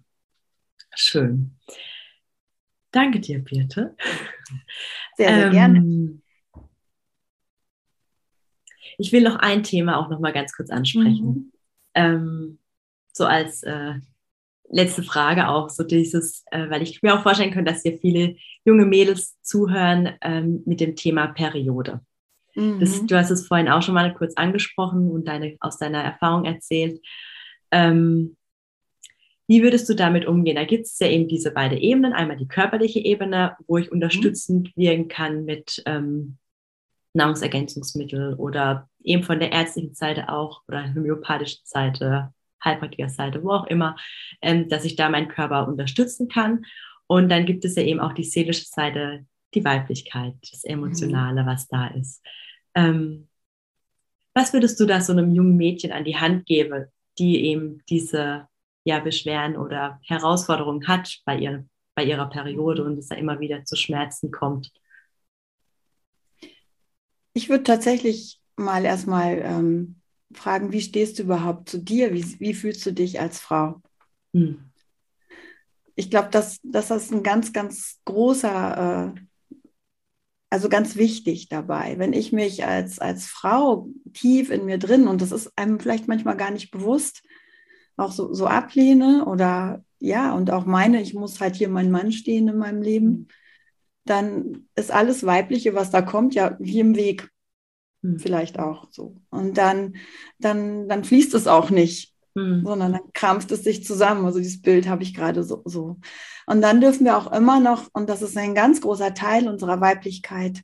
schön. 0.95 1.57
Danke 2.91 3.19
dir, 3.19 3.39
Birte. 3.39 3.95
Sehr, 5.15 5.33
sehr 5.35 5.49
gerne. 5.49 5.77
Ähm, 5.79 6.21
ich 8.97 9.11
will 9.11 9.23
noch 9.23 9.37
ein 9.37 9.63
Thema 9.63 9.97
auch 9.97 10.09
noch 10.09 10.19
mal 10.19 10.33
ganz 10.33 10.53
kurz 10.53 10.69
ansprechen. 10.69 11.25
Mhm. 11.25 11.51
Ähm, 11.93 12.59
so 13.13 13.25
als 13.25 13.63
äh, 13.63 13.95
letzte 14.71 15.03
Frage 15.03 15.49
auch, 15.49 15.69
so 15.69 15.83
dieses, 15.83 16.43
äh, 16.51 16.69
weil 16.69 16.81
ich 16.81 17.01
mir 17.03 17.13
auch 17.13 17.23
vorstellen 17.23 17.51
könnte, 17.51 17.71
dass 17.71 17.83
hier 17.83 17.97
viele 17.99 18.35
junge 18.65 18.85
Mädels 18.85 19.39
zuhören 19.41 20.13
ähm, 20.21 20.63
mit 20.65 20.79
dem 20.79 20.95
Thema 20.95 21.27
Periode. 21.27 22.01
Mhm. 22.55 22.79
Das, 22.79 23.05
du 23.05 23.17
hast 23.17 23.31
es 23.31 23.47
vorhin 23.47 23.69
auch 23.69 23.81
schon 23.81 23.93
mal 23.93 24.13
kurz 24.13 24.33
angesprochen 24.35 25.11
und 25.11 25.27
deine, 25.27 25.57
aus 25.59 25.77
deiner 25.77 26.01
Erfahrung 26.01 26.45
erzählt. 26.45 27.01
Ähm, 27.71 28.37
wie 29.47 29.63
würdest 29.63 29.89
du 29.89 29.95
damit 29.95 30.25
umgehen? 30.25 30.55
Da 30.55 30.63
gibt 30.63 30.85
es 30.85 30.97
ja 30.99 31.07
eben 31.07 31.27
diese 31.27 31.51
beiden 31.51 31.77
Ebenen. 31.77 32.13
Einmal 32.13 32.37
die 32.37 32.47
körperliche 32.47 32.99
Ebene, 32.99 33.57
wo 33.67 33.77
ich 33.77 33.91
unterstützend 33.91 34.75
mhm. 34.75 34.81
wirken 34.81 35.07
kann 35.09 35.45
mit 35.45 35.83
ähm, 35.85 36.37
Nahrungsergänzungsmittel 37.13 38.35
oder 38.35 38.89
eben 39.03 39.23
von 39.23 39.39
der 39.39 39.51
ärztlichen 39.51 39.93
Seite 39.93 40.29
auch 40.29 40.61
oder 40.69 40.93
homöopathischen 40.93 41.61
Seite 41.65 42.33
Heilpraktikerseite, 42.63 43.43
wo 43.43 43.51
auch 43.51 43.67
immer, 43.67 43.95
ähm, 44.41 44.69
dass 44.69 44.85
ich 44.85 44.95
da 44.95 45.09
meinen 45.09 45.27
Körper 45.27 45.67
unterstützen 45.67 46.27
kann. 46.27 46.65
Und 47.07 47.29
dann 47.29 47.45
gibt 47.45 47.65
es 47.65 47.75
ja 47.75 47.83
eben 47.83 47.99
auch 47.99 48.13
die 48.13 48.23
seelische 48.23 48.65
Seite, 48.65 49.25
die 49.53 49.65
Weiblichkeit, 49.65 50.35
das 50.49 50.63
Emotionale, 50.63 51.43
mhm. 51.43 51.47
was 51.47 51.67
da 51.67 51.87
ist. 51.87 52.23
Ähm, 52.75 53.27
was 54.33 54.53
würdest 54.53 54.79
du 54.79 54.85
da 54.85 55.01
so 55.01 55.11
einem 55.11 55.31
jungen 55.31 55.57
Mädchen 55.57 55.91
an 55.91 56.05
die 56.05 56.15
Hand 56.15 56.45
geben, 56.45 56.85
die 57.19 57.45
eben 57.45 57.83
diese 57.89 58.47
ja, 58.83 58.99
Beschwerden 58.99 59.57
oder 59.57 59.99
Herausforderungen 60.03 60.87
hat 60.87 61.19
bei, 61.25 61.37
ihr, 61.37 61.65
bei 61.95 62.03
ihrer 62.03 62.29
Periode 62.29 62.83
und 62.83 62.97
es 62.97 63.09
da 63.09 63.15
immer 63.15 63.39
wieder 63.39 63.65
zu 63.65 63.75
Schmerzen 63.75 64.31
kommt? 64.31 64.71
Ich 67.33 67.49
würde 67.49 67.63
tatsächlich 67.63 68.39
mal 68.55 68.85
erstmal 68.85 69.39
ähm, 69.39 70.00
fragen, 70.37 70.71
wie 70.71 70.81
stehst 70.81 71.19
du 71.19 71.23
überhaupt 71.23 71.69
zu 71.69 71.77
dir? 71.77 72.13
Wie, 72.13 72.39
wie 72.39 72.53
fühlst 72.53 72.85
du 72.85 72.91
dich 72.91 73.19
als 73.19 73.39
Frau? 73.39 73.81
Hm. 74.33 74.71
Ich 75.95 76.09
glaube, 76.09 76.29
dass, 76.29 76.59
dass 76.63 76.87
das 76.87 77.11
ein 77.11 77.23
ganz, 77.23 77.53
ganz 77.53 77.99
großer, 78.05 79.13
äh, 79.15 79.21
also 80.49 80.69
ganz 80.69 80.95
wichtig 80.95 81.49
dabei. 81.49 81.97
Wenn 81.97 82.13
ich 82.13 82.31
mich 82.31 82.65
als, 82.65 82.99
als 82.99 83.25
Frau 83.27 83.89
tief 84.13 84.49
in 84.49 84.65
mir 84.65 84.77
drin, 84.77 85.07
und 85.07 85.21
das 85.21 85.31
ist 85.31 85.51
einem 85.57 85.79
vielleicht 85.79 86.07
manchmal 86.07 86.37
gar 86.37 86.51
nicht 86.51 86.71
bewusst, 86.71 87.23
auch 87.97 88.11
so, 88.11 88.33
so 88.33 88.47
ablehne 88.47 89.25
oder 89.25 89.83
ja, 89.99 90.33
und 90.33 90.51
auch 90.51 90.65
meine, 90.65 91.01
ich 91.01 91.13
muss 91.13 91.39
halt 91.39 91.55
hier 91.55 91.69
mein 91.69 91.91
Mann 91.91 92.11
stehen 92.11 92.47
in 92.47 92.57
meinem 92.57 92.81
Leben, 92.81 93.27
dann 94.05 94.67
ist 94.75 94.91
alles 94.91 95.25
Weibliche, 95.25 95.75
was 95.75 95.91
da 95.91 96.01
kommt, 96.01 96.33
ja 96.33 96.57
wie 96.59 96.79
im 96.79 96.95
Weg. 96.95 97.30
Mhm. 98.01 98.19
vielleicht 98.19 98.59
auch 98.59 98.87
so. 98.91 99.15
Und 99.29 99.57
dann, 99.57 99.95
dann, 100.39 100.87
dann 100.87 101.03
fließt 101.03 101.33
es 101.33 101.47
auch 101.47 101.69
nicht, 101.69 102.13
mhm. 102.35 102.63
sondern 102.65 102.93
dann 102.93 103.13
krampft 103.13 103.51
es 103.51 103.63
sich 103.63 103.83
zusammen. 103.83 104.25
Also 104.25 104.39
dieses 104.39 104.61
Bild 104.61 104.87
habe 104.87 105.03
ich 105.03 105.13
gerade 105.13 105.43
so, 105.43 105.61
so. 105.65 105.97
Und 106.45 106.61
dann 106.61 106.81
dürfen 106.81 107.05
wir 107.05 107.17
auch 107.17 107.31
immer 107.31 107.59
noch, 107.59 107.87
und 107.93 108.09
das 108.09 108.21
ist 108.21 108.37
ein 108.37 108.55
ganz 108.55 108.81
großer 108.81 109.13
Teil 109.13 109.47
unserer 109.47 109.81
Weiblichkeit, 109.81 110.61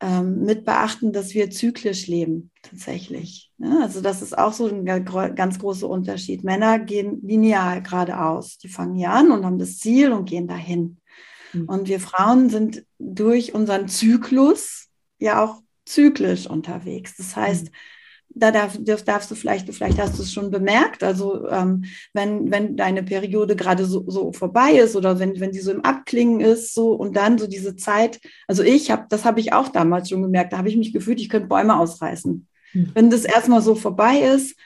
ähm, 0.00 0.44
mit 0.44 0.64
beachten, 0.64 1.12
dass 1.12 1.34
wir 1.34 1.50
zyklisch 1.50 2.06
leben, 2.06 2.52
tatsächlich. 2.62 3.50
Ja, 3.58 3.80
also 3.82 4.00
das 4.00 4.22
ist 4.22 4.36
auch 4.36 4.52
so 4.52 4.68
ein 4.68 4.84
ganz 4.84 5.58
großer 5.58 5.88
Unterschied. 5.88 6.44
Männer 6.44 6.78
gehen 6.78 7.20
lineal 7.24 7.82
geradeaus. 7.82 8.58
Die 8.58 8.68
fangen 8.68 8.94
hier 8.94 9.10
an 9.10 9.32
und 9.32 9.44
haben 9.44 9.58
das 9.58 9.78
Ziel 9.78 10.12
und 10.12 10.26
gehen 10.28 10.46
dahin. 10.46 10.98
Mhm. 11.52 11.64
Und 11.68 11.88
wir 11.88 11.98
Frauen 11.98 12.48
sind 12.48 12.84
durch 12.98 13.54
unseren 13.54 13.88
Zyklus 13.88 14.86
ja 15.18 15.42
auch 15.42 15.62
zyklisch 15.88 16.46
unterwegs. 16.46 17.16
Das 17.16 17.36
heißt, 17.36 17.66
mhm 17.66 17.76
da 18.30 18.50
darf, 18.50 18.78
darfst 19.04 19.30
du 19.30 19.34
vielleicht, 19.34 19.72
vielleicht 19.72 19.98
hast 19.98 20.18
du 20.18 20.22
es 20.22 20.32
schon 20.32 20.50
bemerkt, 20.50 21.02
also 21.02 21.48
ähm, 21.48 21.84
wenn, 22.12 22.50
wenn 22.50 22.76
deine 22.76 23.02
Periode 23.02 23.56
gerade 23.56 23.84
so, 23.84 24.04
so 24.08 24.32
vorbei 24.32 24.72
ist 24.72 24.96
oder 24.96 25.18
wenn, 25.18 25.40
wenn 25.40 25.52
die 25.52 25.60
so 25.60 25.72
im 25.72 25.84
Abklingen 25.84 26.40
ist, 26.40 26.74
so 26.74 26.92
und 26.92 27.16
dann 27.16 27.38
so 27.38 27.46
diese 27.46 27.76
Zeit, 27.76 28.20
also 28.46 28.62
ich 28.62 28.90
habe, 28.90 29.06
das 29.08 29.24
habe 29.24 29.40
ich 29.40 29.52
auch 29.52 29.68
damals 29.68 30.10
schon 30.10 30.22
gemerkt, 30.22 30.52
da 30.52 30.58
habe 30.58 30.68
ich 30.68 30.76
mich 30.76 30.92
gefühlt, 30.92 31.20
ich 31.20 31.28
könnte 31.28 31.48
Bäume 31.48 31.78
ausreißen. 31.78 32.46
Mhm. 32.74 32.90
Wenn 32.94 33.10
das 33.10 33.24
erstmal 33.24 33.62
so 33.62 33.74
vorbei 33.74 34.18
ist, 34.18 34.56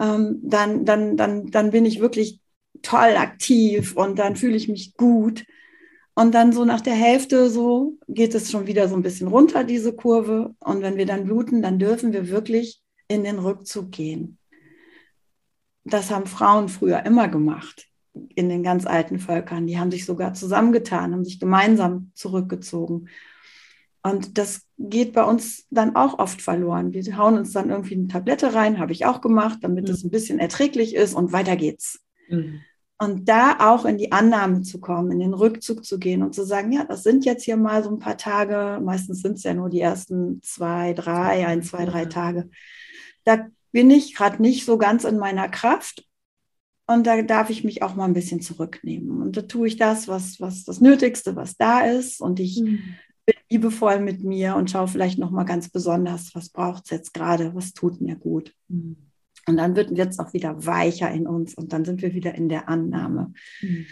ähm, 0.00 0.40
dann, 0.42 0.84
dann, 0.84 1.16
dann, 1.16 1.50
dann 1.50 1.70
bin 1.70 1.84
ich 1.84 2.00
wirklich 2.00 2.40
toll 2.82 3.16
aktiv 3.16 3.96
und 3.96 4.18
dann 4.18 4.36
fühle 4.36 4.56
ich 4.56 4.68
mich 4.68 4.94
gut. 4.94 5.44
Und 6.20 6.34
dann 6.34 6.52
so 6.52 6.66
nach 6.66 6.82
der 6.82 6.92
Hälfte 6.92 7.48
so 7.48 7.96
geht 8.06 8.34
es 8.34 8.50
schon 8.50 8.66
wieder 8.66 8.88
so 8.88 8.94
ein 8.94 9.00
bisschen 9.00 9.28
runter, 9.28 9.64
diese 9.64 9.94
Kurve. 9.94 10.54
Und 10.58 10.82
wenn 10.82 10.98
wir 10.98 11.06
dann 11.06 11.24
bluten, 11.24 11.62
dann 11.62 11.78
dürfen 11.78 12.12
wir 12.12 12.28
wirklich 12.28 12.82
in 13.08 13.24
den 13.24 13.38
Rückzug 13.38 13.90
gehen. 13.90 14.36
Das 15.84 16.10
haben 16.10 16.26
Frauen 16.26 16.68
früher 16.68 17.06
immer 17.06 17.28
gemacht 17.28 17.86
in 18.34 18.50
den 18.50 18.62
ganz 18.62 18.84
alten 18.84 19.18
Völkern. 19.18 19.66
Die 19.66 19.78
haben 19.78 19.90
sich 19.90 20.04
sogar 20.04 20.34
zusammengetan, 20.34 21.14
haben 21.14 21.24
sich 21.24 21.40
gemeinsam 21.40 22.10
zurückgezogen. 22.14 23.08
Und 24.02 24.36
das 24.36 24.66
geht 24.76 25.14
bei 25.14 25.24
uns 25.24 25.68
dann 25.70 25.96
auch 25.96 26.18
oft 26.18 26.42
verloren. 26.42 26.92
Wir 26.92 27.16
hauen 27.16 27.38
uns 27.38 27.52
dann 27.54 27.70
irgendwie 27.70 27.94
eine 27.94 28.08
Tablette 28.08 28.52
rein, 28.52 28.78
habe 28.78 28.92
ich 28.92 29.06
auch 29.06 29.22
gemacht, 29.22 29.60
damit 29.62 29.88
mhm. 29.88 29.94
es 29.94 30.04
ein 30.04 30.10
bisschen 30.10 30.38
erträglich 30.38 30.94
ist 30.94 31.14
und 31.14 31.32
weiter 31.32 31.56
geht's. 31.56 32.04
Mhm. 32.28 32.60
Und 33.02 33.28
da 33.30 33.56
auch 33.72 33.86
in 33.86 33.96
die 33.96 34.12
Annahme 34.12 34.60
zu 34.60 34.78
kommen, 34.78 35.10
in 35.10 35.20
den 35.20 35.32
Rückzug 35.32 35.86
zu 35.86 35.98
gehen 35.98 36.22
und 36.22 36.34
zu 36.34 36.44
sagen, 36.44 36.70
ja, 36.70 36.84
das 36.84 37.02
sind 37.02 37.24
jetzt 37.24 37.44
hier 37.44 37.56
mal 37.56 37.82
so 37.82 37.90
ein 37.90 37.98
paar 37.98 38.18
Tage, 38.18 38.78
meistens 38.84 39.22
sind 39.22 39.38
es 39.38 39.42
ja 39.42 39.54
nur 39.54 39.70
die 39.70 39.80
ersten 39.80 40.42
zwei, 40.42 40.92
drei, 40.92 41.46
ein, 41.46 41.62
zwei, 41.62 41.86
drei 41.86 42.04
Tage 42.04 42.50
da 43.24 43.48
bin 43.72 43.90
ich 43.90 44.14
gerade 44.14 44.40
nicht 44.42 44.64
so 44.64 44.78
ganz 44.78 45.04
in 45.04 45.18
meiner 45.18 45.48
Kraft 45.48 46.06
und 46.86 47.06
da 47.06 47.22
darf 47.22 47.50
ich 47.50 47.62
mich 47.64 47.82
auch 47.82 47.94
mal 47.94 48.06
ein 48.06 48.14
bisschen 48.14 48.40
zurücknehmen. 48.40 49.22
Und 49.22 49.36
da 49.36 49.42
tue 49.42 49.68
ich 49.68 49.76
das, 49.76 50.08
was, 50.08 50.40
was 50.40 50.64
das 50.64 50.80
Nötigste, 50.80 51.36
was 51.36 51.56
da 51.56 51.82
ist. 51.82 52.20
Und 52.20 52.40
ich 52.40 52.60
mhm. 52.60 52.80
bin 53.26 53.36
liebevoll 53.48 54.00
mit 54.00 54.24
mir 54.24 54.56
und 54.56 54.70
schaue 54.70 54.88
vielleicht 54.88 55.18
noch 55.18 55.30
mal 55.30 55.44
ganz 55.44 55.68
besonders, 55.68 56.34
was 56.34 56.48
braucht 56.48 56.84
es 56.84 56.90
jetzt 56.90 57.14
gerade, 57.14 57.54
was 57.54 57.74
tut 57.74 58.00
mir 58.00 58.16
gut. 58.16 58.52
Mhm. 58.68 59.09
Und 59.46 59.56
dann 59.56 59.76
wird 59.76 59.90
es 59.92 60.18
auch 60.18 60.32
wieder 60.32 60.66
weicher 60.66 61.10
in 61.10 61.26
uns 61.26 61.54
und 61.54 61.72
dann 61.72 61.84
sind 61.84 62.02
wir 62.02 62.14
wieder 62.14 62.34
in 62.34 62.48
der 62.48 62.68
Annahme. 62.68 63.32
Mhm. 63.60 63.86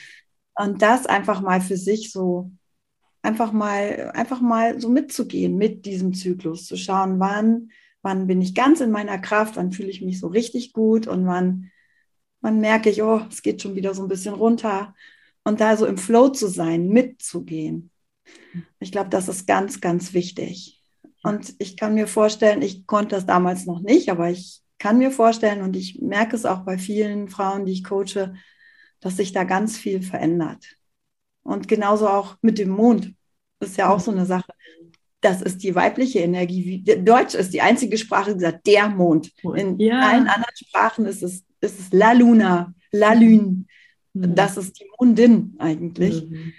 Und 0.54 0.82
das 0.82 1.06
einfach 1.06 1.40
mal 1.40 1.60
für 1.60 1.76
sich 1.76 2.12
so, 2.12 2.50
einfach 3.22 3.52
mal, 3.52 4.12
einfach 4.14 4.40
mal 4.40 4.80
so 4.80 4.88
mitzugehen 4.88 5.56
mit 5.56 5.86
diesem 5.86 6.14
Zyklus, 6.14 6.66
zu 6.66 6.76
schauen, 6.76 7.18
wann 7.18 7.70
wann 8.02 8.26
bin 8.26 8.40
ich 8.40 8.54
ganz 8.54 8.80
in 8.80 8.90
meiner 8.90 9.18
Kraft, 9.18 9.56
wann 9.56 9.72
fühle 9.72 9.90
ich 9.90 10.02
mich 10.02 10.20
so 10.20 10.28
richtig 10.28 10.72
gut 10.72 11.06
und 11.06 11.26
wann, 11.26 11.70
wann 12.40 12.60
merke 12.60 12.90
ich, 12.90 13.02
oh, 13.02 13.22
es 13.30 13.42
geht 13.42 13.62
schon 13.62 13.74
wieder 13.74 13.94
so 13.94 14.02
ein 14.02 14.08
bisschen 14.08 14.34
runter. 14.34 14.94
Und 15.44 15.60
da 15.60 15.76
so 15.76 15.86
im 15.86 15.98
Flow 15.98 16.28
zu 16.28 16.48
sein, 16.48 16.88
mitzugehen. 16.88 17.90
Ich 18.80 18.92
glaube, 18.92 19.10
das 19.10 19.28
ist 19.28 19.46
ganz, 19.46 19.80
ganz 19.80 20.12
wichtig. 20.12 20.82
Und 21.22 21.54
ich 21.58 21.76
kann 21.76 21.94
mir 21.94 22.06
vorstellen, 22.06 22.62
ich 22.62 22.86
konnte 22.86 23.16
das 23.16 23.26
damals 23.26 23.66
noch 23.66 23.80
nicht, 23.80 24.10
aber 24.10 24.30
ich 24.30 24.62
kann 24.78 24.98
mir 24.98 25.10
vorstellen 25.10 25.62
und 25.62 25.76
ich 25.76 26.00
merke 26.00 26.36
es 26.36 26.44
auch 26.44 26.60
bei 26.60 26.78
vielen 26.78 27.28
Frauen, 27.28 27.66
die 27.66 27.72
ich 27.72 27.84
coache, 27.84 28.34
dass 29.00 29.16
sich 29.16 29.32
da 29.32 29.44
ganz 29.44 29.76
viel 29.76 30.02
verändert. 30.02 30.64
Und 31.42 31.68
genauso 31.68 32.08
auch 32.08 32.36
mit 32.42 32.58
dem 32.58 32.70
Mond. 32.70 33.14
Ist 33.60 33.76
ja 33.76 33.88
auch 33.88 33.98
so 33.98 34.12
eine 34.12 34.24
Sache 34.24 34.52
das 35.20 35.42
ist 35.42 35.62
die 35.62 35.74
weibliche 35.74 36.20
Energie. 36.20 36.82
Deutsch 36.82 37.34
ist 37.34 37.52
die 37.52 37.60
einzige 37.60 37.98
Sprache, 37.98 38.34
die 38.34 38.40
sagt 38.40 38.66
der 38.66 38.88
Mond. 38.88 39.32
In 39.56 39.78
ja. 39.78 40.00
allen 40.00 40.28
anderen 40.28 40.54
Sprachen 40.56 41.06
ist 41.06 41.22
es, 41.22 41.44
ist 41.60 41.80
es 41.80 41.92
La 41.92 42.12
Luna, 42.12 42.72
La 42.92 43.14
Lune. 43.14 43.64
Mhm. 44.12 44.34
Das 44.34 44.56
ist 44.56 44.78
die 44.78 44.86
Mondin 44.98 45.56
eigentlich. 45.58 46.28
Mhm. 46.28 46.52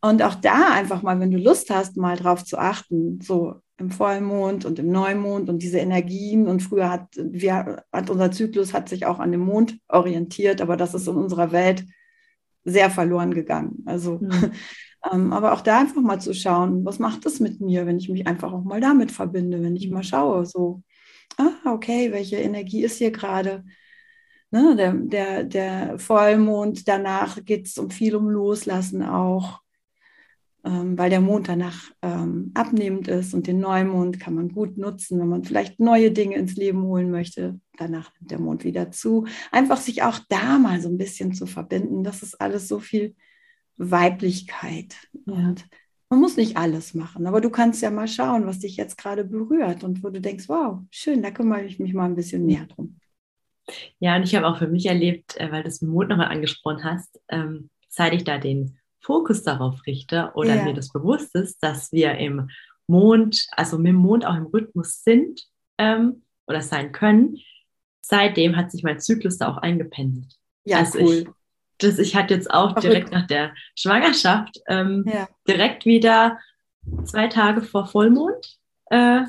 Und 0.00 0.22
auch 0.22 0.36
da 0.36 0.72
einfach 0.72 1.02
mal, 1.02 1.18
wenn 1.20 1.30
du 1.30 1.38
Lust 1.38 1.68
hast, 1.70 1.96
mal 1.96 2.16
drauf 2.16 2.44
zu 2.44 2.58
achten, 2.58 3.20
so 3.20 3.56
im 3.78 3.90
Vollmond 3.90 4.64
und 4.64 4.78
im 4.78 4.90
Neumond 4.90 5.48
und 5.48 5.62
diese 5.62 5.78
Energien. 5.78 6.48
Und 6.48 6.62
früher 6.62 6.90
hat, 6.90 7.08
wir, 7.16 7.84
hat 7.92 8.10
unser 8.10 8.30
Zyklus 8.32 8.72
hat 8.72 8.88
sich 8.88 9.06
auch 9.06 9.18
an 9.18 9.32
dem 9.32 9.42
Mond 9.42 9.78
orientiert, 9.88 10.60
aber 10.60 10.76
das 10.76 10.94
ist 10.94 11.08
in 11.08 11.16
unserer 11.16 11.52
Welt 11.52 11.84
sehr 12.64 12.90
verloren 12.90 13.34
gegangen. 13.34 13.82
Also 13.86 14.18
mhm. 14.20 14.52
Ähm, 15.12 15.32
aber 15.32 15.52
auch 15.52 15.60
da 15.60 15.80
einfach 15.80 16.00
mal 16.02 16.20
zu 16.20 16.34
schauen, 16.34 16.84
was 16.84 16.98
macht 16.98 17.26
das 17.26 17.40
mit 17.40 17.60
mir, 17.60 17.86
wenn 17.86 17.98
ich 17.98 18.08
mich 18.08 18.26
einfach 18.26 18.52
auch 18.52 18.64
mal 18.64 18.80
damit 18.80 19.12
verbinde, 19.12 19.62
wenn 19.62 19.76
ich 19.76 19.90
mal 19.90 20.02
schaue, 20.02 20.46
so, 20.46 20.82
ah, 21.38 21.72
okay, 21.72 22.12
welche 22.12 22.36
Energie 22.36 22.82
ist 22.84 22.98
hier 22.98 23.10
gerade? 23.10 23.64
Ne, 24.50 24.76
der, 24.76 24.92
der, 24.94 25.44
der 25.44 25.98
Vollmond, 25.98 26.88
danach 26.88 27.44
geht 27.44 27.66
es 27.66 27.78
um 27.78 27.90
viel 27.90 28.14
um 28.16 28.28
Loslassen 28.30 29.02
auch, 29.02 29.60
weil 30.68 31.10
der 31.10 31.20
Mond 31.20 31.48
danach 31.48 31.90
ähm, 32.02 32.50
abnehmend 32.54 33.06
ist 33.08 33.34
und 33.34 33.46
den 33.46 33.60
Neumond 33.60 34.18
kann 34.18 34.34
man 34.34 34.48
gut 34.48 34.76
nutzen, 34.76 35.20
wenn 35.20 35.28
man 35.28 35.44
vielleicht 35.44 35.78
neue 35.78 36.10
Dinge 36.10 36.36
ins 36.36 36.56
Leben 36.56 36.82
holen 36.82 37.10
möchte. 37.10 37.60
Danach 37.76 38.10
nimmt 38.18 38.30
der 38.30 38.40
Mond 38.40 38.64
wieder 38.64 38.90
zu. 38.90 39.26
Einfach 39.52 39.76
sich 39.76 40.02
auch 40.02 40.18
da 40.28 40.58
mal 40.58 40.80
so 40.80 40.88
ein 40.88 40.98
bisschen 40.98 41.34
zu 41.34 41.46
verbinden, 41.46 42.02
das 42.02 42.22
ist 42.22 42.40
alles 42.40 42.66
so 42.66 42.80
viel 42.80 43.14
Weiblichkeit. 43.76 44.96
Ja. 45.26 45.34
Und 45.34 45.66
man 46.08 46.20
muss 46.20 46.36
nicht 46.36 46.56
alles 46.56 46.94
machen, 46.94 47.26
aber 47.26 47.40
du 47.40 47.50
kannst 47.50 47.82
ja 47.82 47.90
mal 47.90 48.08
schauen, 48.08 48.46
was 48.46 48.60
dich 48.60 48.76
jetzt 48.76 48.96
gerade 48.96 49.24
berührt 49.24 49.84
und 49.84 50.02
wo 50.02 50.10
du 50.10 50.20
denkst, 50.20 50.48
wow, 50.48 50.80
schön, 50.90 51.22
da 51.22 51.30
kümmere 51.30 51.64
ich 51.64 51.78
mich 51.78 51.94
mal 51.94 52.06
ein 52.06 52.16
bisschen 52.16 52.46
näher 52.46 52.66
drum. 52.66 52.98
Ja, 53.98 54.16
und 54.16 54.22
ich 54.22 54.34
habe 54.34 54.46
auch 54.46 54.58
für 54.58 54.68
mich 54.68 54.86
erlebt, 54.86 55.36
äh, 55.38 55.50
weil 55.50 55.62
du 55.62 55.68
es 55.68 55.82
Mut 55.82 56.08
nochmal 56.08 56.28
angesprochen 56.28 56.84
hast, 56.84 57.20
ähm, 57.28 57.70
seit 57.88 58.14
ich 58.14 58.24
da 58.24 58.38
den 58.38 58.78
Fokus 59.06 59.44
darauf 59.44 59.86
richte 59.86 60.32
oder 60.34 60.56
ja. 60.56 60.64
mir 60.64 60.74
das 60.74 60.90
bewusst 60.90 61.34
ist, 61.36 61.62
dass 61.62 61.92
wir 61.92 62.18
im 62.18 62.50
Mond, 62.88 63.46
also 63.52 63.78
mit 63.78 63.88
dem 63.88 63.96
Mond 63.96 64.26
auch 64.26 64.34
im 64.34 64.46
Rhythmus 64.46 65.04
sind 65.04 65.46
ähm, 65.78 66.22
oder 66.48 66.60
sein 66.60 66.90
können, 66.90 67.38
seitdem 68.02 68.56
hat 68.56 68.72
sich 68.72 68.82
mein 68.82 68.98
Zyklus 68.98 69.38
da 69.38 69.48
auch 69.48 69.58
eingependelt. 69.58 70.34
Ja, 70.64 70.78
also 70.78 70.98
cool. 70.98 71.14
Ich, 71.14 71.28
das, 71.78 71.98
ich 71.98 72.16
hatte 72.16 72.34
jetzt 72.34 72.50
auch 72.50 72.74
direkt 72.74 73.12
nach 73.12 73.26
der 73.28 73.54
Schwangerschaft 73.76 74.60
ähm, 74.66 75.04
ja. 75.06 75.28
direkt 75.46 75.84
wieder 75.84 76.40
zwei 77.04 77.28
Tage 77.28 77.62
vor 77.62 77.86
Vollmond, 77.86 78.58
äh, 78.86 79.22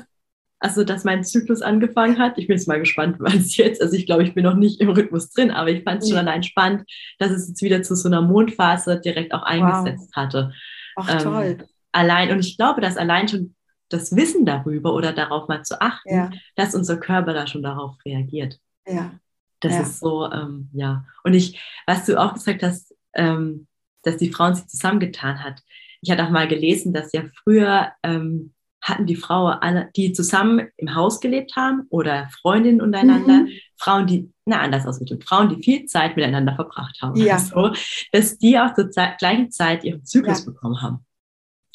also 0.60 0.84
dass 0.84 1.04
mein 1.04 1.24
Zyklus 1.24 1.62
angefangen 1.62 2.18
hat. 2.18 2.38
Ich 2.38 2.46
bin 2.46 2.56
jetzt 2.56 2.68
mal 2.68 2.80
gespannt, 2.80 3.16
was 3.20 3.34
es 3.34 3.56
jetzt, 3.56 3.80
also 3.82 3.94
ich 3.94 4.06
glaube, 4.06 4.22
ich 4.22 4.34
bin 4.34 4.44
noch 4.44 4.56
nicht 4.56 4.80
im 4.80 4.90
Rhythmus 4.90 5.30
drin, 5.30 5.50
aber 5.50 5.70
ich 5.70 5.84
fand 5.84 6.02
es 6.02 6.08
schon 6.08 6.18
allein 6.18 6.42
spannend, 6.42 6.84
dass 7.18 7.30
es 7.30 7.48
jetzt 7.48 7.62
wieder 7.62 7.82
zu 7.82 7.94
so 7.94 8.08
einer 8.08 8.22
Mondphase 8.22 9.00
direkt 9.00 9.32
auch 9.32 9.42
eingesetzt 9.42 10.10
wow. 10.14 10.16
hatte. 10.16 10.52
Ach 10.96 11.12
ähm, 11.12 11.18
toll. 11.18 11.58
Allein, 11.92 12.30
und 12.30 12.40
ich 12.40 12.56
glaube, 12.56 12.80
dass 12.80 12.96
allein 12.96 13.28
schon 13.28 13.54
das 13.88 14.14
Wissen 14.14 14.44
darüber 14.44 14.94
oder 14.94 15.12
darauf 15.12 15.48
mal 15.48 15.62
zu 15.62 15.80
achten, 15.80 16.14
ja. 16.14 16.30
dass 16.56 16.74
unser 16.74 16.98
Körper 16.98 17.32
da 17.32 17.46
schon 17.46 17.62
darauf 17.62 17.96
reagiert. 18.04 18.58
Ja. 18.86 19.12
Das 19.60 19.74
ja. 19.74 19.80
ist 19.80 20.00
so, 20.00 20.30
ähm, 20.30 20.68
ja. 20.72 21.04
Und 21.24 21.34
ich, 21.34 21.60
was 21.86 22.04
du 22.04 22.20
auch 22.20 22.34
gesagt 22.34 22.62
hast, 22.62 22.94
ähm, 23.14 23.66
dass 24.02 24.18
die 24.18 24.30
Frauen 24.30 24.54
sich 24.54 24.66
zusammengetan 24.66 25.42
hat. 25.42 25.62
Ich 26.00 26.10
hatte 26.10 26.24
auch 26.24 26.30
mal 26.30 26.46
gelesen, 26.46 26.92
dass 26.92 27.12
ja 27.12 27.24
früher 27.42 27.92
ähm, 28.02 28.52
hatten 28.80 29.06
die 29.06 29.16
Frauen 29.16 29.54
alle, 29.60 29.90
die 29.96 30.12
zusammen 30.12 30.68
im 30.76 30.94
Haus 30.94 31.20
gelebt 31.20 31.56
haben 31.56 31.86
oder 31.90 32.28
Freundinnen 32.40 32.80
untereinander, 32.80 33.42
mhm. 33.42 33.48
Frauen, 33.76 34.06
die, 34.06 34.30
na 34.44 34.60
anders 34.60 34.86
ausgedrückt, 34.86 35.24
Frauen, 35.24 35.48
die 35.48 35.62
viel 35.62 35.86
Zeit 35.86 36.16
miteinander 36.16 36.54
verbracht 36.54 36.98
haben, 37.02 37.16
ja. 37.16 37.34
also, 37.34 37.72
dass 38.12 38.38
die 38.38 38.58
auch 38.58 38.74
zur 38.74 38.90
Zeit, 38.90 39.18
gleichen 39.18 39.50
Zeit 39.50 39.84
ihren 39.84 40.04
Zyklus 40.04 40.40
ja. 40.40 40.52
bekommen 40.52 40.80
haben. 40.80 41.04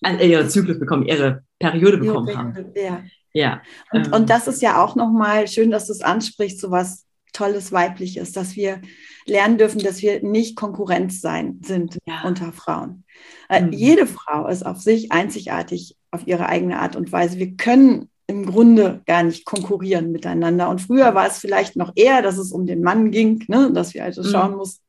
Also, 0.02 0.20
äh, 0.20 0.32
ihren 0.32 0.50
Zyklus 0.50 0.80
bekommen, 0.80 1.06
ihre 1.06 1.44
Periode 1.60 1.98
bekommen 1.98 2.28
ihre 2.28 2.38
haben. 2.38 2.72
Ja. 2.76 3.04
ja. 3.34 3.62
Und, 3.92 4.08
ähm, 4.08 4.14
und 4.14 4.30
das 4.30 4.48
ist 4.48 4.62
ja 4.62 4.84
auch 4.84 4.96
nochmal 4.96 5.48
schön, 5.48 5.72
dass 5.72 5.88
du 5.88 5.94
es 5.94 6.02
ansprichst, 6.02 6.60
so 6.60 6.72
was 6.72 7.06
tolles 7.34 7.72
Weibliches, 7.72 8.32
dass 8.32 8.56
wir 8.56 8.82
lernen 9.26 9.58
dürfen, 9.58 9.82
dass 9.82 10.02
wir 10.02 10.22
nicht 10.24 10.56
Konkurrenz 10.56 11.20
sein 11.20 11.60
sind 11.64 11.98
ja. 12.06 12.24
unter 12.24 12.54
Frauen. 12.54 13.04
Äh, 13.50 13.62
mhm. 13.62 13.74
Jede 13.74 14.08
Frau 14.08 14.48
ist 14.48 14.66
auf 14.66 14.80
sich 14.80 15.12
einzigartig 15.12 15.98
auf 16.14 16.28
ihre 16.28 16.48
eigene 16.48 16.80
Art 16.80 16.96
und 16.96 17.12
Weise. 17.12 17.40
Wir 17.40 17.56
können 17.56 18.10
im 18.28 18.46
Grunde 18.46 19.02
gar 19.06 19.24
nicht 19.24 19.46
konkurrieren 19.46 20.12
miteinander. 20.12 20.70
Und 20.70 20.82
früher 20.82 21.14
war 21.14 21.28
es 21.28 21.40
vielleicht 21.40 21.76
noch 21.76 21.92
eher, 21.96 22.22
dass 22.22 22.38
es 22.38 22.52
um 22.52 22.66
den 22.66 22.82
Mann 22.82 23.12
ging, 23.12 23.44
ne? 23.48 23.72
dass 23.74 23.94
wir 23.94 24.04
also 24.04 24.24
mhm. 24.24 24.28
schauen 24.28 24.56
mussten. 24.56 24.84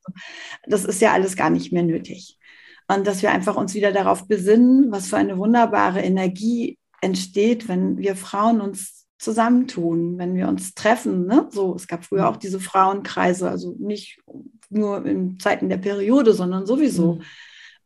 Das 0.65 0.85
ist 0.85 1.01
ja 1.01 1.11
alles 1.11 1.35
gar 1.35 1.49
nicht 1.49 1.73
mehr 1.73 1.83
nötig. 1.83 2.37
Und 2.87 3.07
dass 3.07 3.21
wir 3.21 3.31
einfach 3.31 3.55
uns 3.55 3.73
wieder 3.73 3.91
darauf 3.91 4.27
besinnen, 4.27 4.91
was 4.91 5.07
für 5.07 5.17
eine 5.17 5.37
wunderbare 5.37 6.01
Energie 6.01 6.77
entsteht, 7.01 7.67
wenn 7.67 7.97
wir 7.97 8.15
Frauen 8.15 8.61
uns 8.61 9.07
zusammentun, 9.17 10.17
wenn 10.17 10.35
wir 10.35 10.47
uns 10.47 10.73
treffen. 10.73 11.25
Ne? 11.25 11.47
So, 11.51 11.75
es 11.75 11.87
gab 11.87 12.05
früher 12.05 12.21
mhm. 12.21 12.27
auch 12.27 12.37
diese 12.37 12.59
Frauenkreise, 12.59 13.49
also 13.49 13.75
nicht 13.79 14.19
nur 14.69 15.05
in 15.05 15.39
Zeiten 15.39 15.67
der 15.67 15.77
Periode, 15.77 16.33
sondern 16.33 16.65
sowieso. 16.65 17.15
Mhm. 17.15 17.21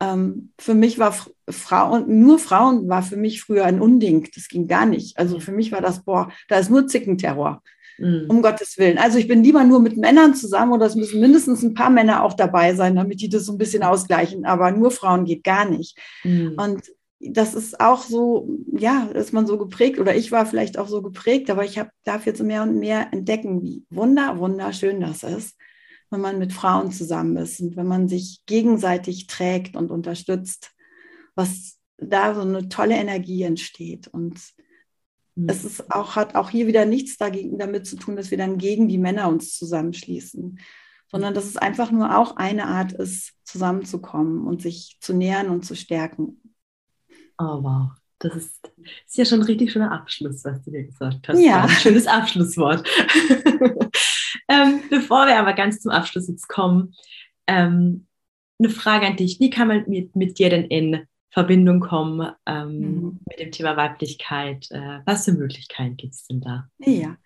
Ähm, 0.02 0.52
für 0.58 0.74
mich 0.74 0.98
war 0.98 1.16
Frauen, 1.50 2.24
nur 2.24 2.40
Frauen 2.40 2.88
war 2.88 3.04
für 3.04 3.18
mich 3.18 3.42
früher 3.42 3.66
ein 3.66 3.82
Unding. 3.82 4.30
Das 4.34 4.48
ging 4.48 4.68
gar 4.68 4.86
nicht. 4.86 5.18
Also 5.18 5.40
für 5.40 5.52
mich 5.52 5.72
war 5.72 5.82
das, 5.82 6.04
boah, 6.04 6.32
da 6.48 6.58
ist 6.58 6.70
nur 6.70 6.88
Zickenterror. 6.88 7.62
Mhm. 7.98 8.26
Um 8.30 8.42
Gottes 8.42 8.78
Willen. 8.78 8.98
Also 8.98 9.18
ich 9.18 9.28
bin 9.28 9.44
lieber 9.44 9.64
nur 9.66 9.82
mit 9.82 9.98
Männern 9.98 10.34
zusammen 10.34 10.72
oder 10.72 10.86
es 10.86 10.96
müssen 10.96 11.20
mindestens 11.20 11.64
ein 11.64 11.74
paar 11.74 11.90
Männer 11.90 12.24
auch 12.24 12.34
dabei 12.34 12.74
sein, 12.74 12.96
damit 12.96 13.20
die 13.22 13.30
das 13.30 13.46
so 13.46 13.52
ein 13.52 13.58
bisschen 13.58 13.84
ausgleichen. 13.84 14.46
Aber 14.46 14.72
nur 14.72 14.92
Frauen 14.92 15.26
geht 15.26 15.44
gar 15.44 15.66
nicht. 15.66 15.98
Mhm. 16.24 16.54
Und 16.58 16.82
das 17.20 17.54
ist 17.54 17.82
auch 17.82 18.02
so, 18.04 18.50
ja, 18.72 19.10
ist 19.14 19.34
man 19.34 19.46
so 19.46 19.58
geprägt 19.58 20.00
oder 20.00 20.16
ich 20.16 20.32
war 20.32 20.46
vielleicht 20.46 20.78
auch 20.78 20.88
so 20.88 21.02
geprägt, 21.02 21.50
aber 21.50 21.66
ich 21.66 21.78
hab, 21.78 21.90
darf 22.06 22.26
jetzt 22.26 22.42
mehr 22.42 22.64
und 22.64 22.80
mehr 22.80 23.12
entdecken, 23.12 23.62
wie 23.62 23.84
wunder, 23.90 24.40
wunderschön 24.40 25.02
das 25.02 25.24
ist 25.24 25.58
wenn 26.10 26.22
man 26.22 26.40
mit 26.40 26.54
Frauen 26.54 26.92
zusammen 26.92 27.38
ist 27.38 27.60
und 27.60 27.76
wenn 27.76 27.88
man 27.88 28.08
sich 28.08 28.42
gegenseitig 28.46 29.28
trägt 29.28 29.76
und 29.76 29.92
unterstützt, 29.92 30.72
was 31.36 31.78
da 31.98 32.34
so 32.34 32.42
eine 32.42 32.70
tolle 32.70 32.96
Energie 32.96 33.44
entsteht. 33.44 34.08
Und 34.08 34.40
mhm. 35.36 35.50
es 35.50 35.64
ist 35.64 35.92
auch, 35.92 36.16
hat 36.16 36.36
auch 36.36 36.50
hier 36.50 36.68
wieder 36.68 36.86
nichts 36.86 37.18
dagegen 37.18 37.58
damit 37.58 37.86
zu 37.86 37.96
tun, 37.96 38.16
dass 38.16 38.32
wir 38.32 38.38
dann 38.38 38.58
gegen 38.58 38.88
die 38.88 38.98
Männer 38.98 39.28
uns 39.28 39.56
zusammenschließen, 39.56 40.60
sondern 41.12 41.34
dass 41.34 41.46
es 41.46 41.58
einfach 41.58 41.92
nur 41.92 42.18
auch 42.18 42.38
eine 42.38 42.66
Art 42.66 42.94
ist, 42.94 43.34
zusammenzukommen 43.44 44.46
und 44.46 44.62
sich 44.62 44.98
zu 45.02 45.14
nähern 45.14 45.50
und 45.50 45.66
zu 45.66 45.76
stärken. 45.76 46.42
Oh 47.38 47.64
wow. 47.64 47.92
Das 48.22 48.36
ist, 48.36 48.70
ist 49.08 49.18
ja 49.18 49.24
schon 49.24 49.40
ein 49.40 49.46
richtig 49.46 49.72
schöner 49.72 49.94
Abschluss, 49.94 50.44
was 50.44 50.62
du 50.64 50.72
dir 50.72 50.84
gesagt 50.84 51.26
hast. 51.30 51.40
Ja. 51.40 51.64
Ein 51.64 51.70
schönes 51.70 52.06
Abschlusswort. 52.06 52.86
ähm, 54.50 54.82
bevor 54.90 55.28
wir 55.28 55.40
aber 55.40 55.54
ganz 55.54 55.82
zum 55.82 55.92
Abschluss 55.92 56.28
jetzt 56.28 56.48
kommen, 56.48 56.94
ähm, 57.48 58.08
eine 58.60 58.70
Frage 58.70 59.08
an 59.08 59.16
dich. 59.16 59.40
Wie 59.40 59.50
kann 59.50 59.70
man 59.70 59.86
mit, 59.88 60.16
mit 60.16 60.38
dir 60.38 60.50
denn 60.50 60.66
in 60.66 61.06
Verbindung 61.32 61.80
kommen 61.80 62.32
ähm, 62.46 62.80
mhm. 62.80 63.20
mit 63.30 63.40
dem 63.40 63.52
Thema 63.52 63.78
Weiblichkeit? 63.78 64.70
Äh, 64.72 65.00
was 65.06 65.26
für 65.26 65.32
Möglichkeiten 65.32 65.96
gibt 65.96 66.14
es 66.14 66.28
denn 66.28 66.42
da? 66.42 66.68
Ja, 66.80 67.18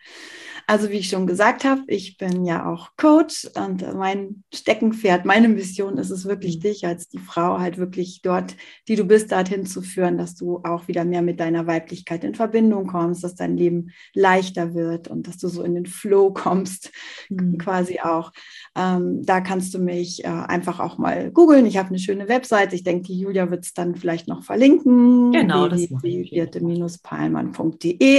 also 0.67 0.89
wie 0.89 0.97
ich 0.97 1.10
schon 1.10 1.28
gesagt 1.28 1.65
habe, 1.65 1.82
ich 1.88 2.17
bin 2.17 2.45
ja 2.45 2.71
auch 2.71 2.89
Coach 2.97 3.47
und 3.56 3.86
mein 3.95 4.43
Steckenpferd, 4.54 5.26
meine 5.26 5.49
Mission 5.49 5.97
ist 5.97 6.10
es 6.10 6.26
wirklich, 6.26 6.58
mhm. 6.58 6.62
dich 6.62 6.86
als 6.86 7.08
die 7.08 7.19
Frau 7.19 7.60
halt 7.60 7.78
wirklich 7.78 8.21
dort, 8.21 8.56
die 8.88 8.95
du 8.95 9.04
bist, 9.04 9.32
dorthin 9.32 9.65
zu 9.65 9.82
führen, 9.82 10.17
dass 10.17 10.36
du 10.36 10.62
auch 10.63 10.88
wieder 10.88 11.06
mehr 11.06 11.21
mit 11.21 11.39
deiner 11.39 11.67
Weiblichkeit 11.67 12.23
in 12.23 12.36
Verbindung 12.36 12.88
kommst, 12.88 13.23
dass 13.23 13.36
dein 13.36 13.58
Leben 13.58 13.91
leichter 14.13 14.73
wird 14.73 15.08
und 15.08 15.28
dass 15.28 15.38
du 15.38 15.47
so 15.47 15.63
in 15.63 15.76
den 15.76 15.86
Flow 15.86 16.32
kommst, 16.34 16.91
mhm. 17.30 17.58
quasi 17.58 17.99
auch. 17.99 18.32
Ähm, 18.76 19.21
da 19.23 19.41
kannst 19.41 19.73
du 19.73 19.80
mich 19.80 20.23
äh, 20.23 20.28
einfach 20.28 20.80
auch 20.80 20.97
mal 20.97 21.32
googeln. 21.32 21.65
Ich 21.65 21.78
habe 21.78 21.89
eine 21.89 21.99
schöne 21.99 22.28
Website. 22.28 22.73
Ich 22.73 22.84
denke, 22.84 23.08
die 23.08 23.19
Julia 23.19 23.52
wird 23.52 23.65
es 23.65 23.73
dann 23.73 23.95
vielleicht 23.95 24.28
noch 24.28 24.43
verlinken. 24.43 25.32
Genau, 25.32 25.67
das 25.67 25.89
palmannde 26.97 27.54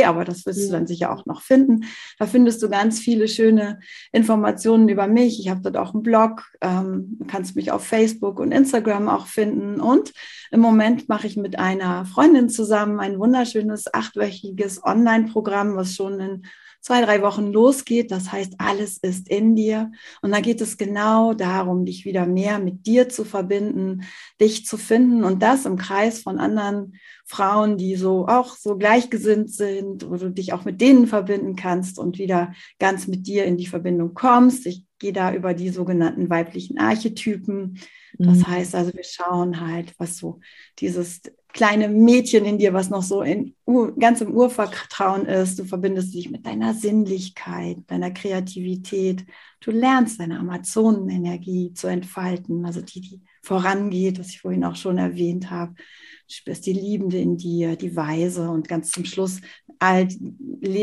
aber 0.05 0.25
das 0.25 0.47
wirst 0.47 0.61
ja. 0.61 0.67
du 0.67 0.73
dann 0.73 0.87
sicher 0.87 1.13
auch 1.13 1.27
noch 1.27 1.43
finden. 1.43 1.85
Da 2.19 2.27
findest 2.35 2.61
du 2.65 2.69
ganz 2.69 2.99
viele 2.99 3.29
schöne 3.29 3.79
Informationen 4.11 4.89
über 4.89 5.07
mich. 5.07 5.39
Ich 5.39 5.51
habe 5.51 5.61
dort 5.61 5.77
auch 5.77 5.95
einen 5.95 6.03
Blog. 6.03 6.51
Ähm, 6.61 7.17
du 7.21 7.27
kannst 7.27 7.55
mich 7.55 7.71
auf 7.71 7.87
Facebook 7.87 8.41
und 8.41 8.51
Instagram 8.51 9.09
auch 9.09 9.29
finden. 9.29 9.81
Und 9.81 10.13
im 10.51 10.59
Moment 10.59 11.09
mache 11.09 11.29
ich 11.29 11.37
mit 11.37 11.61
einer 11.61 12.05
Freundin 12.07 12.49
zusammen 12.49 12.99
ein 12.99 13.21
wunderschönes 13.21 13.95
achtwöchiges 13.95 14.83
Online-Programm, 14.83 15.77
was 15.77 15.95
schon 15.95 16.19
in 16.19 16.43
zwei, 16.85 17.03
drei 17.03 17.23
Wochen 17.23 17.51
losgeht. 17.51 18.11
Das 18.11 18.31
heißt, 18.31 18.57
alles 18.59 18.99
ist 18.99 19.31
in 19.31 19.57
dir. 19.57 19.91
Und 20.21 20.33
da 20.33 20.41
geht 20.41 20.61
es 20.61 20.77
genau 20.77 21.33
darum, 21.33 21.87
dich 21.87 22.05
wieder 22.05 22.27
mehr 22.27 22.59
mit 22.59 22.87
dir 22.87 23.09
zu 23.09 23.25
verbinden, 23.25 24.03
dich 24.39 24.67
zu 24.67 24.77
finden 24.77 25.25
und 25.25 25.43
das 25.43 25.65
im 25.65 25.79
Kreis 25.79 26.21
von 26.21 26.39
anderen 26.39 26.97
Frauen, 27.25 27.79
die 27.79 27.97
so 27.97 28.27
auch 28.29 28.55
so 28.55 28.77
gleichgesinnt 28.77 29.51
sind, 29.51 30.11
wo 30.11 30.17
du 30.17 30.31
dich 30.31 30.53
auch 30.53 30.67
mit 30.67 30.83
denen 30.83 31.07
verbinden 31.07 31.57
kannst 31.57 31.99
und 31.99 32.19
wieder 32.19 32.53
ganz 32.79 33.07
mit 33.07 33.27
dir 33.27 33.47
in 33.47 33.57
die 33.57 33.67
Verbindung 33.67 34.13
kommst. 34.13 34.67
Ich 34.67 34.85
gehe 34.99 35.15
da 35.15 35.33
über 35.33 35.55
die 35.55 35.71
sogenannten 35.71 36.29
weiblichen 36.29 36.79
Archetypen. 36.79 37.81
Das 38.19 38.39
mhm. 38.41 38.47
heißt 38.47 38.75
also, 38.75 38.93
wir 38.93 39.05
schauen 39.05 39.67
halt, 39.67 39.95
was 39.97 40.19
so 40.19 40.41
dieses 40.79 41.23
kleine 41.55 41.89
Mädchen 41.89 42.45
in 42.45 42.59
dir, 42.59 42.75
was 42.75 42.91
noch 42.91 43.03
so 43.03 43.23
in, 43.23 43.55
ganz 43.99 44.21
im 44.21 44.33
Urvertrauen 44.33 45.25
ist. 45.25 45.59
Du 45.59 45.65
verbindest 45.65 46.13
dich 46.13 46.29
mit 46.29 46.45
deiner 46.45 46.75
Sinnlichkeit, 46.75 47.79
deiner 47.87 48.11
Kreativität. 48.11 49.25
Du 49.61 49.71
lernst 49.71 50.19
deine 50.19 50.41
Amazonenenergie 50.41 51.73
zu 51.73 51.87
entfalten, 51.87 52.67
also 52.67 52.83
die, 52.83 53.01
die 53.01 53.23
vorangeht, 53.41 54.19
was 54.19 54.31
ich 54.31 54.41
vorhin 54.41 54.65
auch 54.65 54.75
schon 54.75 54.99
erwähnt 54.99 55.51
habe. 55.51 55.75
Du 55.75 56.35
spürst 56.35 56.67
die 56.67 56.73
Liebende 56.73 57.19
in 57.19 57.37
dir, 57.37 57.77
die 57.77 57.95
Weise 57.95 58.51
und 58.51 58.67
ganz 58.69 58.91
zum 58.91 59.05
Schluss 59.05 59.41
all, 59.79 60.09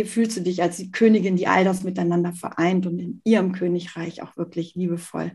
fühlst 0.05 0.37
du 0.37 0.41
dich 0.41 0.61
als 0.63 0.77
die 0.77 0.91
Königin, 0.91 1.35
die 1.35 1.47
all 1.47 1.65
das 1.65 1.83
miteinander 1.83 2.31
vereint 2.31 2.87
und 2.87 2.97
in 2.97 3.21
ihrem 3.25 3.51
Königreich 3.51 4.23
auch 4.23 4.37
wirklich 4.37 4.75
liebevoll, 4.75 5.33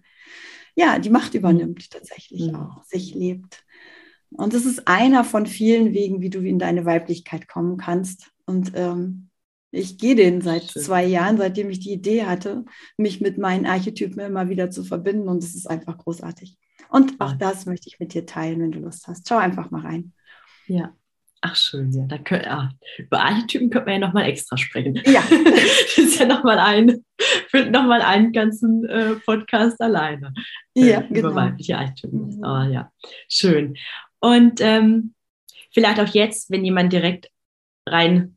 ja, 0.77 0.99
die 0.99 1.11
Macht 1.11 1.35
übernimmt 1.35 1.91
tatsächlich 1.91 2.53
mhm. 2.53 2.57
auch, 2.57 2.85
sich 2.85 3.15
lebt. 3.15 3.66
Und 4.37 4.55
das 4.55 4.65
ist 4.65 4.87
einer 4.87 5.25
von 5.25 5.47
vielen 5.47 5.93
Wegen, 5.93 6.21
wie 6.21 6.31
du 6.31 6.41
in 6.41 6.59
deine 6.59 6.85
Weiblichkeit 6.85 7.49
kommen 7.49 7.77
kannst. 7.77 8.31
Und 8.45 8.73
ähm, 8.75 9.31
ich 9.71 9.99
gehe 9.99 10.15
den 10.15 10.41
seit 10.41 10.71
Schön. 10.71 10.83
zwei 10.83 11.05
Jahren, 11.05 11.39
seitdem 11.39 11.71
ich 11.71 11.81
die 11.81 11.93
Idee 11.93 12.25
hatte, 12.25 12.65
mich 12.97 13.21
mit 13.21 13.39
meinen 13.39 13.67
Archetypen 13.67 14.21
immer 14.21 14.49
wieder 14.49 14.71
zu 14.71 14.85
verbinden. 14.85 15.29
Und 15.29 15.43
es 15.43 15.55
ist 15.55 15.69
einfach 15.69 15.99
großartig. 15.99 16.57
Und 16.89 17.21
auch 17.21 17.33
das 17.33 17.67
möchte 17.67 17.89
ich 17.89 17.99
mit 17.99 18.15
dir 18.15 18.27
teilen, 18.27 18.61
wenn 18.61 18.73
du 18.73 18.81
Lust 18.81 19.07
hast. 19.09 19.29
Schau 19.29 19.39
einfach 19.39 19.71
mal 19.71 19.83
rein. 19.83 20.13
Ja. 20.67 20.95
Ach 21.43 21.55
schön, 21.55 21.93
ja. 21.93 22.07
Da 22.07 22.19
können, 22.19 22.47
ah, 22.47 22.71
über 22.99 23.21
Archetypen 23.21 23.71
könnte 23.71 23.87
man 23.91 24.01
ja 24.01 24.07
nochmal 24.07 24.25
extra 24.25 24.57
sprechen. 24.57 25.01
Ja. 25.05 25.23
das 25.31 25.99
ist 25.99 26.19
ja 26.19 26.27
nochmal 26.27 26.59
ein, 26.59 27.05
für 27.49 27.67
nochmal 27.67 28.01
einen 28.01 28.33
ganzen 28.33 28.85
äh, 28.87 29.15
Podcast 29.17 29.81
alleine. 29.81 30.33
Äh, 30.75 30.91
ja, 30.91 31.01
über 31.03 31.29
genau. 31.29 31.35
weibliche 31.35 31.77
Archetypen. 31.79 32.37
Mhm. 32.37 32.45
Aber 32.45 32.71
ja, 32.71 32.91
schön. 33.29 33.77
Und 34.21 34.61
ähm, 34.61 35.15
vielleicht 35.73 36.01
auch 36.01 36.15
jetzt, 36.15 36.51
wenn 36.51 36.65
jemand 36.65 36.93
direkt 36.93 37.31
rein 37.87 38.37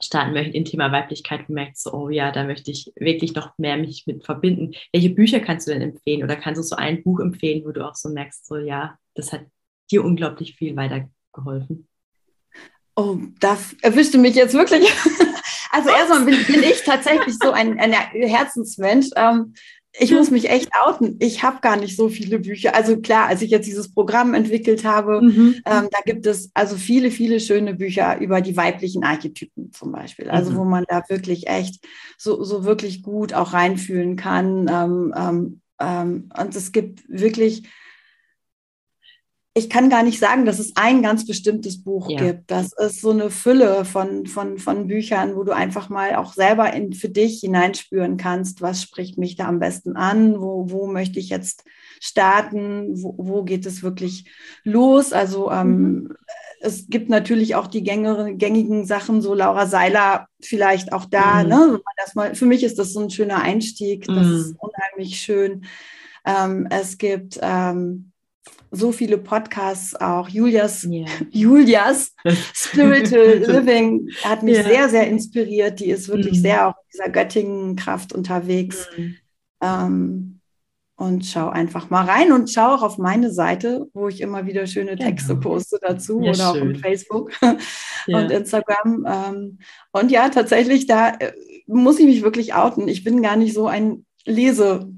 starten 0.00 0.32
möchte 0.32 0.56
in 0.56 0.64
Thema 0.64 0.92
Weiblichkeit 0.92 1.48
und 1.48 1.54
merkt 1.54 1.76
so, 1.76 1.92
oh 1.92 2.08
ja, 2.08 2.30
da 2.30 2.44
möchte 2.44 2.70
ich 2.70 2.92
wirklich 2.96 3.34
noch 3.34 3.56
mehr 3.58 3.76
mich 3.76 4.06
mit 4.06 4.24
verbinden. 4.24 4.74
Welche 4.92 5.10
Bücher 5.10 5.40
kannst 5.40 5.66
du 5.66 5.72
denn 5.72 5.82
empfehlen? 5.82 6.22
Oder 6.22 6.36
kannst 6.36 6.58
du 6.60 6.62
so 6.62 6.76
ein 6.76 7.02
Buch 7.02 7.20
empfehlen, 7.20 7.64
wo 7.64 7.72
du 7.72 7.84
auch 7.84 7.96
so 7.96 8.08
merkst, 8.08 8.46
so 8.46 8.56
ja, 8.56 8.96
das 9.14 9.32
hat 9.32 9.46
dir 9.90 10.04
unglaublich 10.04 10.54
viel 10.54 10.76
weitergeholfen? 10.76 11.88
Oh, 12.94 13.18
das 13.40 13.74
erwischte 13.82 14.18
mich 14.18 14.34
jetzt 14.34 14.54
wirklich. 14.54 14.88
Also 15.70 15.90
erstmal 15.90 16.24
bin, 16.24 16.44
bin, 16.46 16.62
ich 16.62 16.82
tatsächlich 16.82 17.36
so 17.38 17.50
ein, 17.50 17.78
ein 17.78 17.92
Herzensmensch. 17.92 19.08
Ähm, 19.16 19.52
ich 19.92 20.12
muss 20.12 20.30
mich 20.30 20.50
echt 20.50 20.70
outen. 20.84 21.16
Ich 21.18 21.42
habe 21.42 21.60
gar 21.60 21.76
nicht 21.76 21.96
so 21.96 22.08
viele 22.08 22.38
Bücher. 22.38 22.74
Also 22.74 22.98
klar, 22.98 23.26
als 23.26 23.42
ich 23.42 23.50
jetzt 23.50 23.66
dieses 23.66 23.92
Programm 23.92 24.34
entwickelt 24.34 24.84
habe, 24.84 25.22
mhm. 25.22 25.54
ähm, 25.64 25.88
da 25.90 25.98
gibt 26.04 26.26
es 26.26 26.50
also 26.54 26.76
viele, 26.76 27.10
viele 27.10 27.40
schöne 27.40 27.74
Bücher 27.74 28.18
über 28.20 28.40
die 28.40 28.56
weiblichen 28.56 29.02
Archetypen 29.02 29.72
zum 29.72 29.92
Beispiel. 29.92 30.30
Also 30.30 30.52
mhm. 30.52 30.56
wo 30.56 30.64
man 30.64 30.84
da 30.88 31.02
wirklich 31.08 31.48
echt 31.48 31.84
so, 32.16 32.44
so 32.44 32.64
wirklich 32.64 33.02
gut 33.02 33.32
auch 33.32 33.52
reinfühlen 33.52 34.16
kann. 34.16 34.68
Ähm, 34.70 35.14
ähm, 35.16 35.60
ähm 35.80 36.28
und 36.38 36.54
es 36.54 36.72
gibt 36.72 37.02
wirklich 37.08 37.64
ich 39.58 39.68
kann 39.68 39.90
gar 39.90 40.02
nicht 40.02 40.18
sagen, 40.18 40.44
dass 40.44 40.58
es 40.58 40.76
ein 40.76 41.02
ganz 41.02 41.26
bestimmtes 41.26 41.82
Buch 41.82 42.08
ja. 42.08 42.18
gibt. 42.18 42.50
Das 42.50 42.72
ist 42.72 43.00
so 43.00 43.10
eine 43.10 43.30
Fülle 43.30 43.84
von, 43.84 44.26
von, 44.26 44.58
von 44.58 44.86
Büchern, 44.86 45.36
wo 45.36 45.42
du 45.42 45.52
einfach 45.52 45.88
mal 45.88 46.14
auch 46.14 46.32
selber 46.32 46.72
in, 46.72 46.92
für 46.92 47.08
dich 47.08 47.40
hineinspüren 47.40 48.16
kannst, 48.16 48.62
was 48.62 48.82
spricht 48.82 49.18
mich 49.18 49.36
da 49.36 49.48
am 49.48 49.58
besten 49.58 49.96
an, 49.96 50.40
wo, 50.40 50.70
wo 50.70 50.86
möchte 50.86 51.18
ich 51.18 51.28
jetzt 51.28 51.64
starten, 52.00 53.02
wo, 53.02 53.14
wo 53.18 53.42
geht 53.42 53.66
es 53.66 53.82
wirklich 53.82 54.30
los. 54.64 55.12
Also 55.12 55.50
ähm, 55.50 55.80
mhm. 55.80 56.16
es 56.60 56.88
gibt 56.88 57.10
natürlich 57.10 57.54
auch 57.54 57.66
die 57.66 57.82
gängigen 57.82 58.86
Sachen, 58.86 59.20
so 59.20 59.34
Laura 59.34 59.66
Seiler 59.66 60.28
vielleicht 60.40 60.92
auch 60.92 61.04
da. 61.04 61.42
Mhm. 61.42 61.48
Ne? 61.48 61.80
Das 61.96 62.14
mal, 62.14 62.34
für 62.34 62.46
mich 62.46 62.62
ist 62.62 62.78
das 62.78 62.92
so 62.92 63.00
ein 63.00 63.10
schöner 63.10 63.42
Einstieg, 63.42 64.06
das 64.06 64.26
mhm. 64.26 64.34
ist 64.34 64.56
unheimlich 64.58 65.20
schön. 65.20 65.64
Ähm, 66.24 66.68
es 66.70 66.98
gibt 66.98 67.38
ähm, 67.42 68.12
so 68.70 68.92
viele 68.92 69.18
Podcasts 69.18 69.94
auch. 69.94 70.28
Julias, 70.28 70.84
yeah. 70.84 71.08
Julias 71.30 72.14
Spiritual 72.54 73.38
Living 73.46 74.08
hat 74.24 74.42
mich 74.42 74.56
yeah. 74.56 74.68
sehr, 74.68 74.88
sehr 74.88 75.06
inspiriert. 75.08 75.80
Die 75.80 75.90
ist 75.90 76.08
wirklich 76.08 76.38
mm. 76.38 76.42
sehr 76.42 76.68
auch 76.68 76.74
in 76.74 76.88
dieser 76.92 77.08
Göttingen-Kraft 77.10 78.12
unterwegs. 78.12 78.88
Mm. 78.96 79.14
Ähm, 79.62 80.38
und 80.98 81.24
schau 81.24 81.48
einfach 81.48 81.90
mal 81.90 82.04
rein 82.04 82.32
und 82.32 82.50
schau 82.50 82.74
auch 82.74 82.82
auf 82.82 82.98
meine 82.98 83.30
Seite, 83.30 83.86
wo 83.94 84.08
ich 84.08 84.20
immer 84.20 84.46
wieder 84.46 84.66
schöne 84.66 84.96
genau. 84.96 85.04
Texte 85.04 85.34
genau. 85.36 85.48
poste 85.48 85.78
dazu 85.80 86.20
ja, 86.20 86.32
oder 86.32 86.54
schön. 86.54 86.72
auch 86.72 86.74
auf 86.74 86.80
Facebook 86.80 87.32
ja. 88.06 88.18
und 88.18 88.30
Instagram. 88.32 89.06
Ähm, 89.08 89.58
und 89.92 90.10
ja, 90.10 90.28
tatsächlich, 90.28 90.88
da 90.88 91.10
äh, 91.10 91.32
muss 91.68 92.00
ich 92.00 92.06
mich 92.06 92.22
wirklich 92.22 92.54
outen. 92.54 92.88
Ich 92.88 93.04
bin 93.04 93.22
gar 93.22 93.36
nicht 93.36 93.54
so 93.54 93.68
ein 93.68 94.06
Lese. 94.24 94.90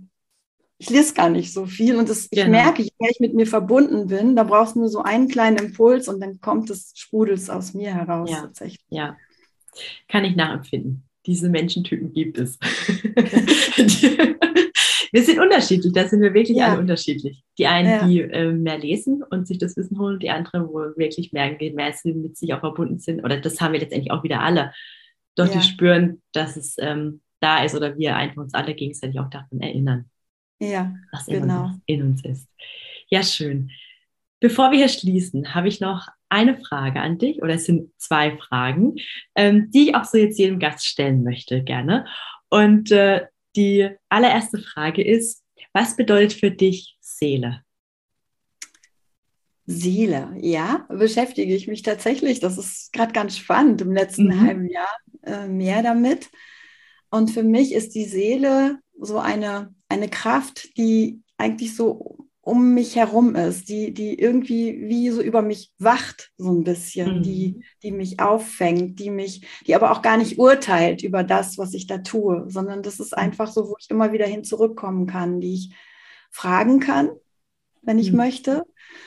Ich 0.80 0.88
lese 0.88 1.12
gar 1.12 1.28
nicht 1.28 1.52
so 1.52 1.66
viel 1.66 1.96
und 1.96 2.08
das, 2.08 2.30
genau. 2.30 2.44
ich 2.44 2.48
merke, 2.48 2.82
je 2.82 2.90
mehr 2.98 3.10
ich 3.10 3.20
mit 3.20 3.34
mir 3.34 3.46
verbunden 3.46 4.06
bin, 4.06 4.34
da 4.34 4.44
brauchst 4.44 4.76
du 4.76 4.78
nur 4.80 4.88
so 4.88 5.02
einen 5.02 5.28
kleinen 5.28 5.58
Impuls 5.58 6.08
und 6.08 6.20
dann 6.20 6.40
kommt 6.40 6.70
es, 6.70 6.94
sprudelt 6.96 7.50
aus 7.50 7.74
mir 7.74 7.94
heraus 7.94 8.30
ja. 8.30 8.40
tatsächlich. 8.40 8.80
Ja, 8.88 9.18
kann 10.08 10.24
ich 10.24 10.36
nachempfinden. 10.36 11.02
Diese 11.26 11.50
Menschentypen 11.50 12.14
gibt 12.14 12.38
es. 12.38 12.58
wir 15.12 15.22
sind 15.22 15.38
unterschiedlich, 15.38 15.92
da 15.92 16.08
sind 16.08 16.22
wir 16.22 16.32
wirklich 16.32 16.56
ja. 16.56 16.68
alle 16.68 16.80
unterschiedlich. 16.80 17.44
Die 17.58 17.66
einen, 17.66 17.90
ja. 17.90 18.06
die 18.06 18.22
äh, 18.22 18.50
mehr 18.50 18.78
lesen 18.78 19.22
und 19.22 19.46
sich 19.46 19.58
das 19.58 19.76
Wissen 19.76 19.98
holen, 19.98 20.18
die 20.18 20.30
anderen, 20.30 20.66
wo 20.68 20.78
wirklich 20.96 21.30
mehr, 21.34 21.58
mehr 21.60 21.94
mit 22.04 22.38
sich 22.38 22.54
auch 22.54 22.60
verbunden 22.60 23.00
sind. 23.00 23.22
Oder 23.22 23.38
das 23.38 23.60
haben 23.60 23.74
wir 23.74 23.80
letztendlich 23.80 24.12
auch 24.12 24.22
wieder 24.24 24.40
alle. 24.40 24.72
Doch 25.36 25.48
die 25.48 25.60
spüren, 25.60 26.22
dass 26.32 26.56
es 26.56 26.76
ähm, 26.78 27.20
da 27.40 27.62
ist 27.64 27.74
oder 27.74 27.98
wir 27.98 28.16
einfach 28.16 28.40
uns 28.40 28.54
alle 28.54 28.74
gegenseitig 28.74 29.20
auch 29.20 29.28
daran 29.28 29.60
erinnern. 29.60 30.06
Ja, 30.60 30.94
was 31.10 31.26
genau. 31.26 31.72
in 31.86 32.02
uns 32.02 32.24
ist. 32.24 32.48
Ja, 33.08 33.22
schön. 33.22 33.70
Bevor 34.40 34.70
wir 34.70 34.78
hier 34.78 34.88
schließen, 34.88 35.54
habe 35.54 35.68
ich 35.68 35.80
noch 35.80 36.08
eine 36.28 36.56
Frage 36.56 37.00
an 37.00 37.18
dich, 37.18 37.42
oder 37.42 37.54
es 37.54 37.64
sind 37.64 37.90
zwei 37.98 38.36
Fragen, 38.36 38.96
ähm, 39.34 39.70
die 39.70 39.88
ich 39.88 39.94
auch 39.94 40.04
so 40.04 40.16
jetzt 40.16 40.38
jedem 40.38 40.58
Gast 40.58 40.86
stellen 40.86 41.24
möchte, 41.24 41.62
gerne. 41.64 42.06
Und 42.48 42.90
äh, 42.90 43.26
die 43.56 43.90
allererste 44.08 44.58
Frage 44.58 45.02
ist, 45.02 45.44
was 45.72 45.96
bedeutet 45.96 46.34
für 46.34 46.50
dich 46.50 46.96
Seele? 47.00 47.62
Seele, 49.66 50.34
ja, 50.40 50.86
beschäftige 50.88 51.54
ich 51.54 51.68
mich 51.68 51.82
tatsächlich. 51.82 52.40
Das 52.40 52.58
ist 52.58 52.92
gerade 52.92 53.12
ganz 53.12 53.36
spannend 53.36 53.80
im 53.80 53.92
letzten 53.92 54.26
mhm. 54.26 54.40
halben 54.40 54.68
Jahr 54.68 54.96
äh, 55.22 55.46
mehr 55.46 55.82
damit. 55.82 56.28
Und 57.10 57.30
für 57.30 57.42
mich 57.42 57.72
ist 57.74 57.94
die 57.94 58.04
Seele 58.04 58.78
so 59.00 59.18
eine, 59.18 59.74
eine 59.88 60.08
Kraft, 60.08 60.76
die 60.76 61.22
eigentlich 61.36 61.74
so 61.74 62.28
um 62.42 62.74
mich 62.74 62.96
herum 62.96 63.36
ist, 63.36 63.68
die, 63.68 63.92
die 63.92 64.18
irgendwie 64.18 64.88
wie 64.88 65.10
so 65.10 65.20
über 65.20 65.42
mich 65.42 65.72
wacht, 65.78 66.32
so 66.38 66.50
ein 66.50 66.64
bisschen, 66.64 67.18
mhm. 67.18 67.22
die, 67.22 67.64
die 67.82 67.92
mich 67.92 68.20
auffängt, 68.20 68.98
die 68.98 69.10
mich, 69.10 69.46
die 69.66 69.74
aber 69.74 69.92
auch 69.92 70.02
gar 70.02 70.16
nicht 70.16 70.38
urteilt 70.38 71.02
über 71.02 71.22
das, 71.22 71.58
was 71.58 71.74
ich 71.74 71.86
da 71.86 71.98
tue, 71.98 72.46
sondern 72.48 72.82
das 72.82 72.98
ist 72.98 73.12
mhm. 73.12 73.22
einfach 73.22 73.52
so, 73.52 73.68
wo 73.68 73.76
ich 73.78 73.90
immer 73.90 74.12
wieder 74.12 74.26
hin 74.26 74.42
zurückkommen 74.42 75.06
kann, 75.06 75.40
die 75.40 75.54
ich 75.54 75.74
fragen 76.30 76.80
kann, 76.80 77.10
wenn 77.82 77.98
ich 77.98 78.10
mhm. 78.10 78.18
möchte, 78.18 78.64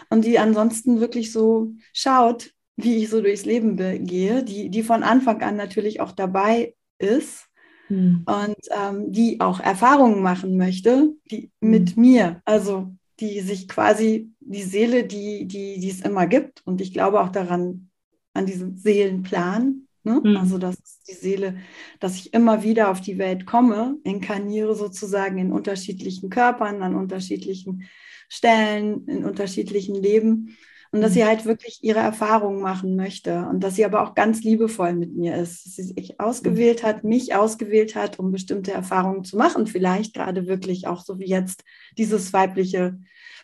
und 0.10 0.26
die 0.26 0.39
ansonsten 0.39 1.00
wirklich 1.00 1.32
so 1.32 1.74
schaut, 1.92 2.52
wie 2.76 2.98
ich 2.98 3.10
so 3.10 3.22
durchs 3.22 3.46
Leben 3.46 3.76
gehe, 4.06 4.44
die, 4.44 4.70
die 4.70 4.84
von 4.84 5.04
Anfang 5.04 5.42
an 5.42 5.56
natürlich 5.56 6.02
auch 6.02 6.12
dabei 6.12 6.76
ist 6.98 7.50
mhm. 7.93 8.25
und 8.25 8.58
ähm, 8.71 9.12
die 9.12 9.39
auch 9.39 9.60
Erfahrungen 9.60 10.21
machen 10.21 10.58
möchte, 10.58 11.13
die 11.29 11.51
mhm. 11.62 11.69
mit 11.69 11.97
mir, 11.97 12.41
also 12.45 12.91
die 13.19 13.41
sich 13.41 13.67
quasi 13.67 14.32
die 14.39 14.63
Seele, 14.63 15.06
die, 15.06 15.45
die, 15.45 15.79
die 15.79 15.89
es 15.89 16.01
immer 16.01 16.27
gibt. 16.27 16.62
Und 16.65 16.82
ich 16.82 16.93
glaube 16.93 17.21
auch 17.21 17.29
daran, 17.29 17.89
an 18.34 18.45
diesen 18.45 18.77
Seelenplan. 18.77 19.88
Ne? 20.03 20.21
Mhm. 20.23 20.38
Also, 20.38 20.58
das 20.58 20.75
ist 20.75 21.08
die 21.08 21.13
Seele, 21.13 21.58
dass 21.99 22.15
ich 22.15 22.34
immer 22.34 22.63
wieder 22.63 22.89
auf 22.89 22.99
die 22.99 23.17
Welt 23.17 23.45
komme, 23.45 23.97
inkarniere 24.03 24.75
sozusagen 24.75 25.38
in 25.38 25.51
unterschiedlichen 25.51 26.29
Körpern, 26.29 26.82
an 26.82 26.95
unterschiedlichen 26.95 27.84
Stellen, 28.27 29.08
in 29.08 29.23
unterschiedlichen 29.23 29.95
Leben 29.95 30.58
und 30.93 31.01
dass 31.01 31.13
sie 31.13 31.23
mhm. 31.23 31.27
halt 31.27 31.45
wirklich 31.45 31.79
ihre 31.82 31.99
Erfahrungen 31.99 32.62
machen 32.62 32.95
möchte 32.95 33.47
und 33.49 33.62
dass 33.62 33.75
sie 33.75 33.84
aber 33.84 34.03
auch 34.03 34.13
ganz 34.13 34.43
liebevoll 34.43 34.93
mit 34.93 35.15
mir 35.15 35.36
ist, 35.36 35.65
dass 35.65 35.75
sie 35.75 35.84
sich 35.84 36.19
ausgewählt 36.19 36.84
hat, 36.84 37.03
mich 37.03 37.34
ausgewählt 37.34 37.95
hat, 37.95 38.19
um 38.19 38.32
bestimmte 38.32 38.73
Erfahrungen 38.73 39.23
zu 39.23 39.36
machen, 39.36 39.65
vielleicht 39.65 40.13
gerade 40.13 40.45
wirklich 40.45 40.86
auch 40.86 41.03
so 41.03 41.17
wie 41.17 41.25
jetzt 41.25 41.63
dieses 41.97 42.32
weibliche 42.32 42.99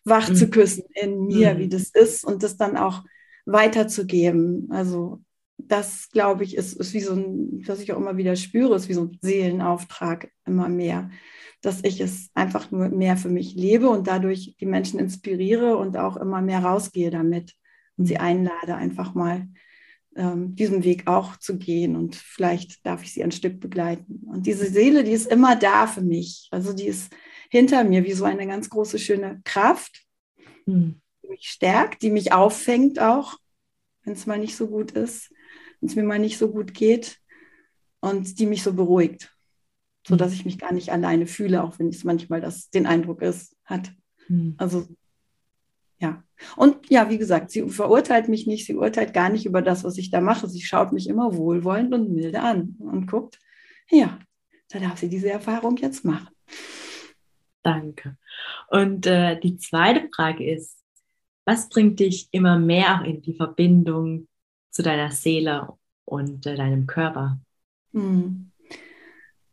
wach 0.05 0.29
mhm. 0.29 0.35
zu 0.35 0.49
küssen 0.51 0.83
in 0.93 1.25
mir, 1.25 1.55
mhm. 1.55 1.57
wie 1.57 1.69
das 1.69 1.89
ist 1.89 2.23
und 2.23 2.43
das 2.43 2.55
dann 2.55 2.77
auch 2.77 3.03
weiterzugeben. 3.47 4.67
Also 4.71 5.19
das, 5.67 6.09
glaube 6.09 6.43
ich, 6.43 6.55
ist, 6.55 6.73
ist 6.73 6.93
wie 6.93 7.01
so 7.01 7.13
ein, 7.13 7.63
was 7.67 7.79
ich 7.79 7.91
auch 7.91 7.97
immer 7.97 8.17
wieder 8.17 8.35
spüre, 8.35 8.75
ist 8.75 8.89
wie 8.89 8.93
so 8.93 9.03
ein 9.03 9.17
Seelenauftrag 9.21 10.31
immer 10.45 10.69
mehr 10.69 11.09
dass 11.61 11.83
ich 11.83 11.99
es 11.99 12.29
einfach 12.33 12.71
nur 12.71 12.89
mehr 12.89 13.17
für 13.17 13.29
mich 13.29 13.55
lebe 13.55 13.89
und 13.89 14.07
dadurch 14.07 14.55
die 14.59 14.65
Menschen 14.65 14.99
inspiriere 14.99 15.77
und 15.77 15.97
auch 15.97 16.17
immer 16.17 16.41
mehr 16.41 16.59
rausgehe 16.59 17.09
damit 17.09 17.53
und 17.97 18.05
sie 18.05 18.17
einlade, 18.17 18.75
einfach 18.75 19.13
mal 19.13 19.47
ähm, 20.15 20.55
diesen 20.55 20.83
Weg 20.83 21.07
auch 21.07 21.37
zu 21.37 21.57
gehen 21.57 21.95
und 21.95 22.15
vielleicht 22.15 22.85
darf 22.85 23.03
ich 23.03 23.13
sie 23.13 23.23
ein 23.23 23.31
Stück 23.31 23.59
begleiten. 23.59 24.21
Und 24.25 24.45
diese 24.45 24.67
Seele, 24.67 25.03
die 25.03 25.11
ist 25.11 25.29
immer 25.29 25.55
da 25.55 25.85
für 25.85 26.01
mich. 26.01 26.47
Also 26.51 26.71
die 26.73 26.87
ist 26.87 27.13
hinter 27.49 27.83
mir 27.83 28.05
wie 28.05 28.13
so 28.13 28.23
eine 28.23 28.47
ganz 28.47 28.69
große, 28.69 28.97
schöne 28.97 29.41
Kraft, 29.43 30.05
mhm. 30.65 31.01
die 31.23 31.27
mich 31.27 31.49
stärkt, 31.49 32.01
die 32.03 32.11
mich 32.11 32.31
auffängt 32.31 32.99
auch, 32.99 33.35
wenn 34.03 34.13
es 34.13 34.25
mal 34.25 34.39
nicht 34.39 34.55
so 34.55 34.67
gut 34.67 34.91
ist, 34.91 35.29
wenn 35.79 35.89
es 35.89 35.95
mir 35.95 36.03
mal 36.03 36.19
nicht 36.19 36.37
so 36.37 36.51
gut 36.51 36.73
geht 36.73 37.19
und 37.99 38.39
die 38.39 38.45
mich 38.45 38.63
so 38.63 38.73
beruhigt 38.73 39.31
so 40.07 40.15
dass 40.15 40.33
ich 40.33 40.45
mich 40.45 40.57
gar 40.57 40.73
nicht 40.73 40.91
alleine 40.91 41.27
fühle, 41.27 41.63
auch 41.63 41.77
wenn 41.79 41.89
es 41.89 42.03
manchmal 42.03 42.41
das 42.41 42.69
den 42.69 42.85
Eindruck 42.85 43.21
ist, 43.21 43.55
hat. 43.65 43.91
Mhm. 44.27 44.55
Also 44.57 44.87
ja. 45.99 46.23
Und 46.55 46.89
ja, 46.89 47.09
wie 47.09 47.17
gesagt, 47.17 47.51
sie 47.51 47.69
verurteilt 47.69 48.29
mich 48.29 48.47
nicht, 48.47 48.65
sie 48.65 48.75
urteilt 48.75 49.13
gar 49.13 49.29
nicht 49.29 49.45
über 49.45 49.61
das, 49.61 49.83
was 49.83 49.97
ich 49.97 50.09
da 50.09 50.21
mache. 50.21 50.47
Sie 50.47 50.61
schaut 50.61 50.93
mich 50.93 51.09
immer 51.09 51.35
wohlwollend 51.35 51.93
und 51.93 52.11
milde 52.11 52.41
an 52.41 52.75
und 52.79 53.07
guckt, 53.07 53.39
ja, 53.91 54.19
da 54.69 54.79
darf 54.79 54.99
sie 54.99 55.09
diese 55.09 55.29
Erfahrung 55.29 55.77
jetzt 55.77 56.05
machen. 56.05 56.29
Danke. 57.61 58.17
Und 58.69 59.05
äh, 59.05 59.37
die 59.39 59.57
zweite 59.57 60.07
Frage 60.15 60.49
ist, 60.49 60.77
was 61.45 61.67
bringt 61.67 61.99
dich 61.99 62.29
immer 62.31 62.57
mehr 62.57 63.03
in 63.05 63.21
die 63.21 63.33
Verbindung 63.33 64.27
zu 64.69 64.83
deiner 64.83 65.11
Seele 65.11 65.69
und 66.05 66.45
äh, 66.45 66.55
deinem 66.55 66.87
Körper? 66.87 67.39
Hm 67.93 68.49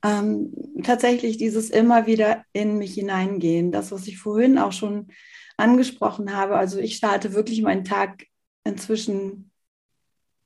ähm, 0.07 0.52
tatsächlich 0.83 1.37
dieses 1.37 1.70
immer 1.70 2.07
wieder 2.07 2.44
in 2.52 2.79
mich 2.79 2.94
hineingehen. 2.94 3.72
Das, 3.72 3.92
was 3.92 4.07
ich 4.07 4.18
vorhin 4.18 4.59
auch 4.59 4.72
schon 4.72 5.09
angesprochen 5.57 6.35
habe. 6.35 6.57
Also 6.57 6.79
ich 6.79 6.96
starte 6.96 7.33
wirklich 7.33 7.62
meinen 7.62 7.85
Tag 7.85 8.26
inzwischen 8.64 9.50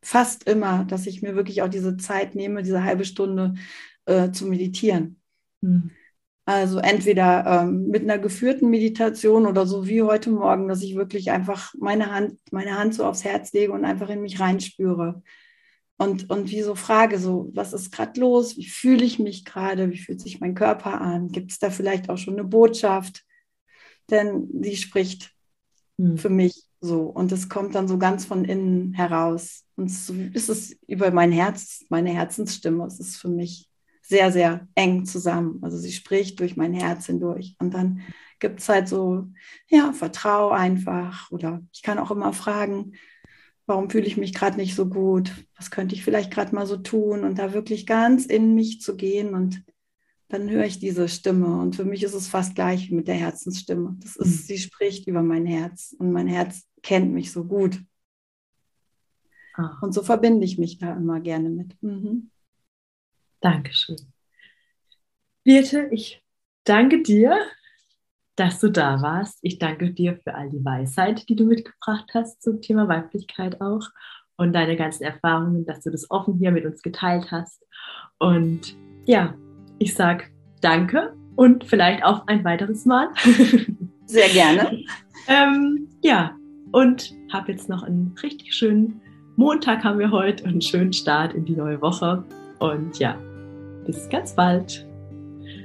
fast 0.03 0.45
immer, 0.45 0.85
dass 0.85 1.07
ich 1.07 1.21
mir 1.21 1.35
wirklich 1.37 1.63
auch 1.63 1.69
diese 1.69 1.97
Zeit 1.97 2.35
nehme, 2.35 2.63
diese 2.63 2.85
halbe 2.85 3.05
Stunde 3.05 3.55
äh, 4.07 4.31
zu 4.31 4.47
meditieren. 4.47 5.21
Mhm. 5.61 5.91
Also 6.51 6.79
entweder 6.79 7.47
ähm, 7.47 7.87
mit 7.87 8.03
einer 8.03 8.19
geführten 8.19 8.71
Meditation 8.71 9.47
oder 9.47 9.67
so 9.67 9.87
wie 9.87 10.03
heute 10.03 10.33
Morgen, 10.33 10.67
dass 10.67 10.83
ich 10.83 10.97
wirklich 10.97 11.31
einfach 11.31 11.73
meine 11.79 12.11
Hand, 12.11 12.41
meine 12.51 12.77
Hand 12.77 12.93
so 12.93 13.05
aufs 13.05 13.23
Herz 13.23 13.53
lege 13.53 13.71
und 13.71 13.85
einfach 13.85 14.09
in 14.09 14.21
mich 14.21 14.41
reinspüre 14.41 15.23
und, 15.97 16.29
und 16.29 16.51
wie 16.51 16.63
so 16.63 16.75
frage, 16.75 17.21
so, 17.21 17.51
was 17.55 17.73
ist 17.73 17.93
gerade 17.93 18.19
los? 18.19 18.57
Wie 18.57 18.67
fühle 18.67 19.05
ich 19.05 19.21
mich 19.21 19.45
gerade? 19.45 19.93
Wie 19.93 19.99
fühlt 19.99 20.21
sich 20.21 20.41
mein 20.41 20.57
Körper 20.57 21.01
an? 21.01 21.29
Gibt 21.29 21.53
es 21.53 21.61
da 21.61 21.71
vielleicht 21.71 22.11
auch 22.11 22.19
schon 22.19 22.35
eine 22.35 22.43
Botschaft? 22.49 23.25
Denn 24.11 24.49
sie 24.61 24.75
spricht 24.75 25.31
hm. 25.99 26.19
für 26.19 26.31
mich 26.31 26.65
so 26.81 27.03
und 27.03 27.31
es 27.31 27.49
kommt 27.49 27.77
dann 27.77 27.87
so 27.87 27.97
ganz 27.97 28.25
von 28.25 28.45
innen 28.45 28.93
heraus. 28.95 29.67
Und 29.77 29.89
so 29.89 30.15
ist 30.33 30.49
es 30.49 30.77
über 30.89 31.13
mein 31.13 31.31
Herz, 31.31 31.85
meine 31.91 32.11
Herzensstimme. 32.11 32.87
Es 32.87 32.99
ist 32.99 33.19
für 33.19 33.29
mich 33.29 33.70
sehr, 34.11 34.33
sehr 34.33 34.69
eng 34.75 35.07
zusammen. 35.07 35.61
Also 35.63 35.79
sie 35.79 35.93
spricht 35.93 36.41
durch 36.41 36.57
mein 36.57 36.75
Herz 36.75 37.07
hindurch. 37.07 37.55
Und 37.59 37.73
dann 37.73 38.01
gibt 38.41 38.61
es 38.61 38.69
halt 38.69 38.89
so, 38.89 39.29
ja, 39.69 39.93
vertrau 39.93 40.51
einfach. 40.51 41.31
Oder 41.31 41.63
ich 41.73 41.83
kann 41.83 41.99
auch 41.99 42.11
immer 42.11 42.33
fragen, 42.33 42.93
warum 43.67 43.89
fühle 43.89 44.07
ich 44.07 44.17
mich 44.17 44.35
gerade 44.35 44.57
nicht 44.57 44.75
so 44.75 44.89
gut, 44.89 45.33
was 45.57 45.71
könnte 45.71 45.95
ich 45.95 46.03
vielleicht 46.03 46.33
gerade 46.33 46.53
mal 46.55 46.67
so 46.67 46.77
tun 46.77 47.23
und 47.23 47.39
da 47.39 47.55
wirklich 47.55 47.87
ganz 47.87 48.27
in 48.27 48.57
mich 48.57 48.81
zu 48.81 48.97
gehen 48.97 49.35
und 49.35 49.63
dann 50.29 50.51
höre 50.51 50.65
ich 50.65 50.81
diese 50.81 51.09
Stimme 51.09 51.61
und 51.61 51.77
für 51.77 51.85
mich 51.85 52.03
ist 52.03 52.15
es 52.15 52.27
fast 52.27 52.57
gleich 52.57 52.91
wie 52.91 52.95
mit 52.95 53.07
der 53.07 53.15
Herzensstimme. 53.15 53.97
Das 54.01 54.17
ist, 54.17 54.27
mhm. 54.27 54.45
sie 54.47 54.59
spricht 54.59 55.07
über 55.07 55.23
mein 55.23 55.47
Herz 55.47 55.95
und 55.99 56.11
mein 56.11 56.27
Herz 56.27 56.67
kennt 56.83 57.13
mich 57.13 57.31
so 57.31 57.45
gut. 57.45 57.81
Ah. 59.55 59.79
Und 59.83 59.93
so 59.93 60.03
verbinde 60.03 60.45
ich 60.45 60.59
mich 60.59 60.79
da 60.79 60.97
immer 60.97 61.21
gerne 61.21 61.49
mit. 61.51 61.81
Mhm. 61.81 62.31
Dankeschön. 63.41 63.97
Birte, 65.45 65.89
ich 65.91 66.23
danke 66.65 67.03
dir 67.03 67.39
dass 68.41 68.59
du 68.59 68.71
da 68.71 69.03
warst. 69.03 69.39
Ich 69.43 69.59
danke 69.59 69.91
dir 69.91 70.19
für 70.25 70.35
all 70.35 70.49
die 70.49 70.65
Weisheit, 70.65 71.29
die 71.29 71.37
du 71.37 71.45
mitgebracht 71.45 72.11
hast 72.15 72.43
zum 72.43 72.63
Thema 72.63 72.89
Weiblichkeit 72.89 73.61
auch 73.61 73.87
und 74.39 74.55
deine 74.55 74.77
ganzen 74.77 75.03
Erfahrungen, 75.03 75.67
dass 75.67 75.83
du 75.83 75.91
das 75.91 76.11
offen 76.11 76.39
hier 76.39 76.51
mit 76.51 76.65
uns 76.65 76.81
geteilt 76.81 77.31
hast. 77.31 77.63
Und 78.19 78.75
ja, 79.05 79.35
ich 79.79 79.95
sage 79.95 80.25
danke 80.63 81.15
und 81.37 81.65
vielleicht 81.65 82.03
auch 82.03 82.27
ein 82.29 82.43
weiteres 82.43 82.87
Mal. 82.87 83.11
Sehr 84.07 84.29
gerne. 84.31 84.85
ähm, 85.29 85.91
ja, 86.03 86.35
und 86.73 87.13
habe 87.31 87.53
jetzt 87.53 87.69
noch 87.69 87.83
einen 87.83 88.15
richtig 88.23 88.55
schönen 88.55 89.03
Montag 89.37 89.85
haben 89.85 89.99
wir 89.99 90.11
heute 90.11 90.45
und 90.45 90.51
einen 90.51 90.63
schönen 90.63 90.95
Start 90.95 91.35
in 91.35 91.45
die 91.45 91.57
neue 91.57 91.81
Woche. 91.83 92.25
Und 92.59 92.99
ja, 92.99 93.19
bis 93.93 94.09
ganz 94.09 94.35
bald. 94.35 94.87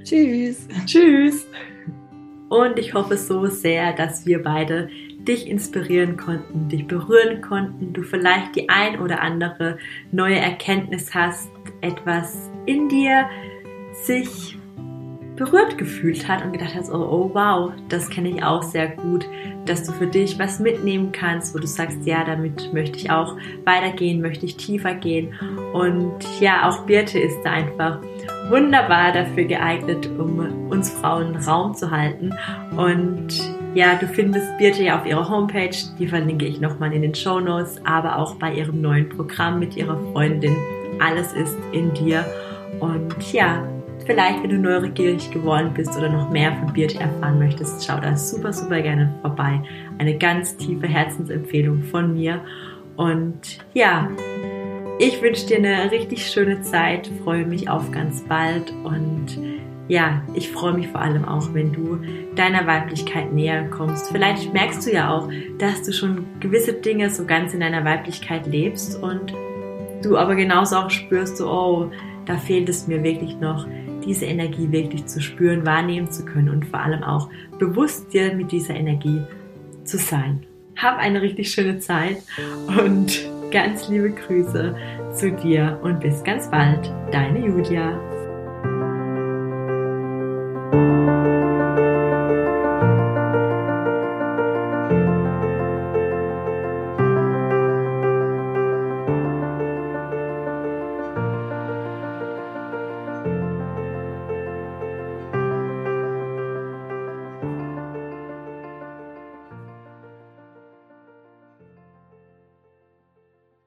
Tschüss. 0.04 0.68
Tschüss. 0.86 1.48
Und 2.50 2.78
ich 2.78 2.94
hoffe 2.94 3.18
so 3.18 3.48
sehr, 3.48 3.94
dass 3.94 4.26
wir 4.26 4.44
beide 4.44 4.90
dich 5.26 5.48
inspirieren 5.48 6.18
konnten, 6.18 6.70
dich 6.70 6.88
berühren 6.88 7.42
konnten, 7.42 7.94
du 7.94 8.04
vielleicht 8.04 8.56
die 8.56 8.70
ein 8.70 9.00
oder 9.00 9.22
andere 9.22 9.78
neue 10.12 10.38
Erkenntnis 10.38 11.14
hast, 11.16 11.50
etwas 11.82 12.52
in 12.68 12.88
dir 12.88 13.28
sich 14.04 14.58
berührt 15.36 15.78
gefühlt 15.78 16.28
hat 16.28 16.46
und 16.46 16.54
gedacht 16.54 16.76
hast, 16.76 16.90
oh, 16.90 16.96
oh 16.96 17.30
wow, 17.34 17.74
das 17.90 18.10
kenne 18.10 18.30
ich 18.30 18.44
auch 18.44 18.64
sehr 18.64 18.88
gut, 18.88 19.28
dass 19.66 19.84
du 19.84 19.92
für 19.92 20.08
dich 20.08 20.40
was 20.40 20.60
mitnehmen 20.60 21.12
kannst, 21.12 21.54
wo 21.54 21.60
du 21.60 21.68
sagst, 21.68 22.06
ja, 22.06 22.24
damit 22.24 22.72
möchte 22.74 22.98
ich 22.98 23.12
auch 23.12 23.36
weitergehen, 23.66 24.22
möchte 24.22 24.46
ich 24.46 24.56
tiefer 24.56 24.94
gehen. 24.94 25.34
Und 25.74 26.14
ja, 26.40 26.70
auch 26.70 26.86
Birte 26.86 27.20
ist 27.20 27.38
da 27.44 27.52
einfach 27.52 28.00
wunderbar 28.50 29.12
dafür 29.12 29.46
geeignet, 29.46 30.10
um 30.18 30.70
uns 30.70 30.90
Frauen 30.90 31.36
Raum 31.36 31.74
zu 31.74 31.90
halten. 31.92 32.34
Und 32.78 33.28
ja, 33.74 33.96
du 33.96 34.08
findest 34.08 34.58
Birte 34.58 34.84
ja 34.84 35.00
auf 35.00 35.06
ihrer 35.06 35.30
Homepage, 35.30 35.76
die 36.00 36.08
verlinke 36.08 36.46
ich 36.46 36.62
nochmal 36.62 36.94
in 36.94 37.02
den 37.02 37.16
Show 37.16 37.40
Notes, 37.40 37.80
aber 37.86 38.18
auch 38.18 38.36
bei 38.36 38.54
ihrem 38.54 38.82
neuen 38.82 39.10
Programm 39.10 39.60
mit 39.60 39.76
ihrer 39.76 40.00
Freundin. 40.12 40.56
Alles 41.00 41.34
ist 41.34 41.58
in 41.74 41.94
dir. 41.94 42.26
Und 42.80 43.34
ja, 43.34 43.64
Vielleicht, 44.06 44.44
wenn 44.44 44.52
du 44.52 44.60
neugierig 44.60 45.32
geworden 45.32 45.72
bist 45.74 45.98
oder 45.98 46.10
noch 46.10 46.30
mehr 46.30 46.56
von 46.58 46.72
Birte 46.72 47.00
erfahren 47.00 47.40
möchtest, 47.40 47.84
schau 47.84 48.00
da 48.00 48.16
super, 48.16 48.54
super 48.54 48.80
gerne 48.80 49.12
vorbei. 49.22 49.60
Eine 49.98 50.16
ganz 50.16 50.56
tiefe 50.58 50.86
Herzensempfehlung 50.86 51.82
von 51.82 52.14
mir. 52.14 52.40
Und 52.98 53.60
ja, 53.74 54.08
ich 55.00 55.22
wünsche 55.22 55.46
dir 55.48 55.58
eine 55.58 55.92
richtig 55.92 56.26
schöne 56.28 56.62
Zeit, 56.62 57.10
freue 57.24 57.46
mich 57.46 57.70
auf 57.70 57.92
ganz 57.92 58.22
bald 58.22 58.72
und 58.84 59.40
ja, 59.88 60.24
ich 60.34 60.50
freue 60.50 60.74
mich 60.74 60.88
vor 60.88 61.02
allem 61.02 61.26
auch, 61.26 61.54
wenn 61.54 61.72
du 61.72 62.00
deiner 62.36 62.66
Weiblichkeit 62.66 63.32
näher 63.32 63.70
kommst. 63.70 64.12
Vielleicht 64.12 64.52
merkst 64.52 64.88
du 64.88 64.92
ja 64.92 65.14
auch, 65.14 65.30
dass 65.60 65.84
du 65.84 65.94
schon 65.94 66.26
gewisse 66.40 66.74
Dinge 66.74 67.10
so 67.12 67.26
ganz 67.26 67.54
in 67.54 67.60
deiner 67.60 67.86
Weiblichkeit 67.86 68.48
lebst 68.48 69.02
und 69.02 69.34
du 70.02 70.18
aber 70.18 70.36
genauso 70.36 70.78
auch 70.78 70.90
spürst, 70.90 71.38
so, 71.38 71.50
oh, 71.50 71.92
da 72.26 72.38
fehlt 72.38 72.70
es 72.70 72.88
mir 72.88 73.04
wirklich 73.04 73.38
noch 73.38 73.68
diese 74.04 74.26
Energie 74.26 74.72
wirklich 74.72 75.06
zu 75.06 75.22
spüren, 75.22 75.66
wahrnehmen 75.66 76.10
zu 76.12 76.26
können 76.26 76.50
und 76.50 76.66
vor 76.66 76.80
allem 76.80 77.04
auch 77.04 77.30
bewusst 77.60 78.14
dir 78.14 78.34
mit 78.34 78.52
dieser 78.52 78.76
Energie 78.76 79.22
zu 79.84 79.98
sein. 79.98 80.46
Hab 80.76 80.98
eine 80.98 81.22
richtig 81.22 81.52
schöne 81.52 81.80
Zeit 81.80 82.18
und 82.68 83.30
ganz 83.52 83.88
liebe 83.88 84.12
Grüße 84.12 84.76
zu 85.14 85.32
dir 85.32 85.80
und 85.82 86.00
bis 86.00 86.24
ganz 86.24 86.50
bald, 86.50 86.92
deine 87.12 87.46
Julia. 87.46 88.00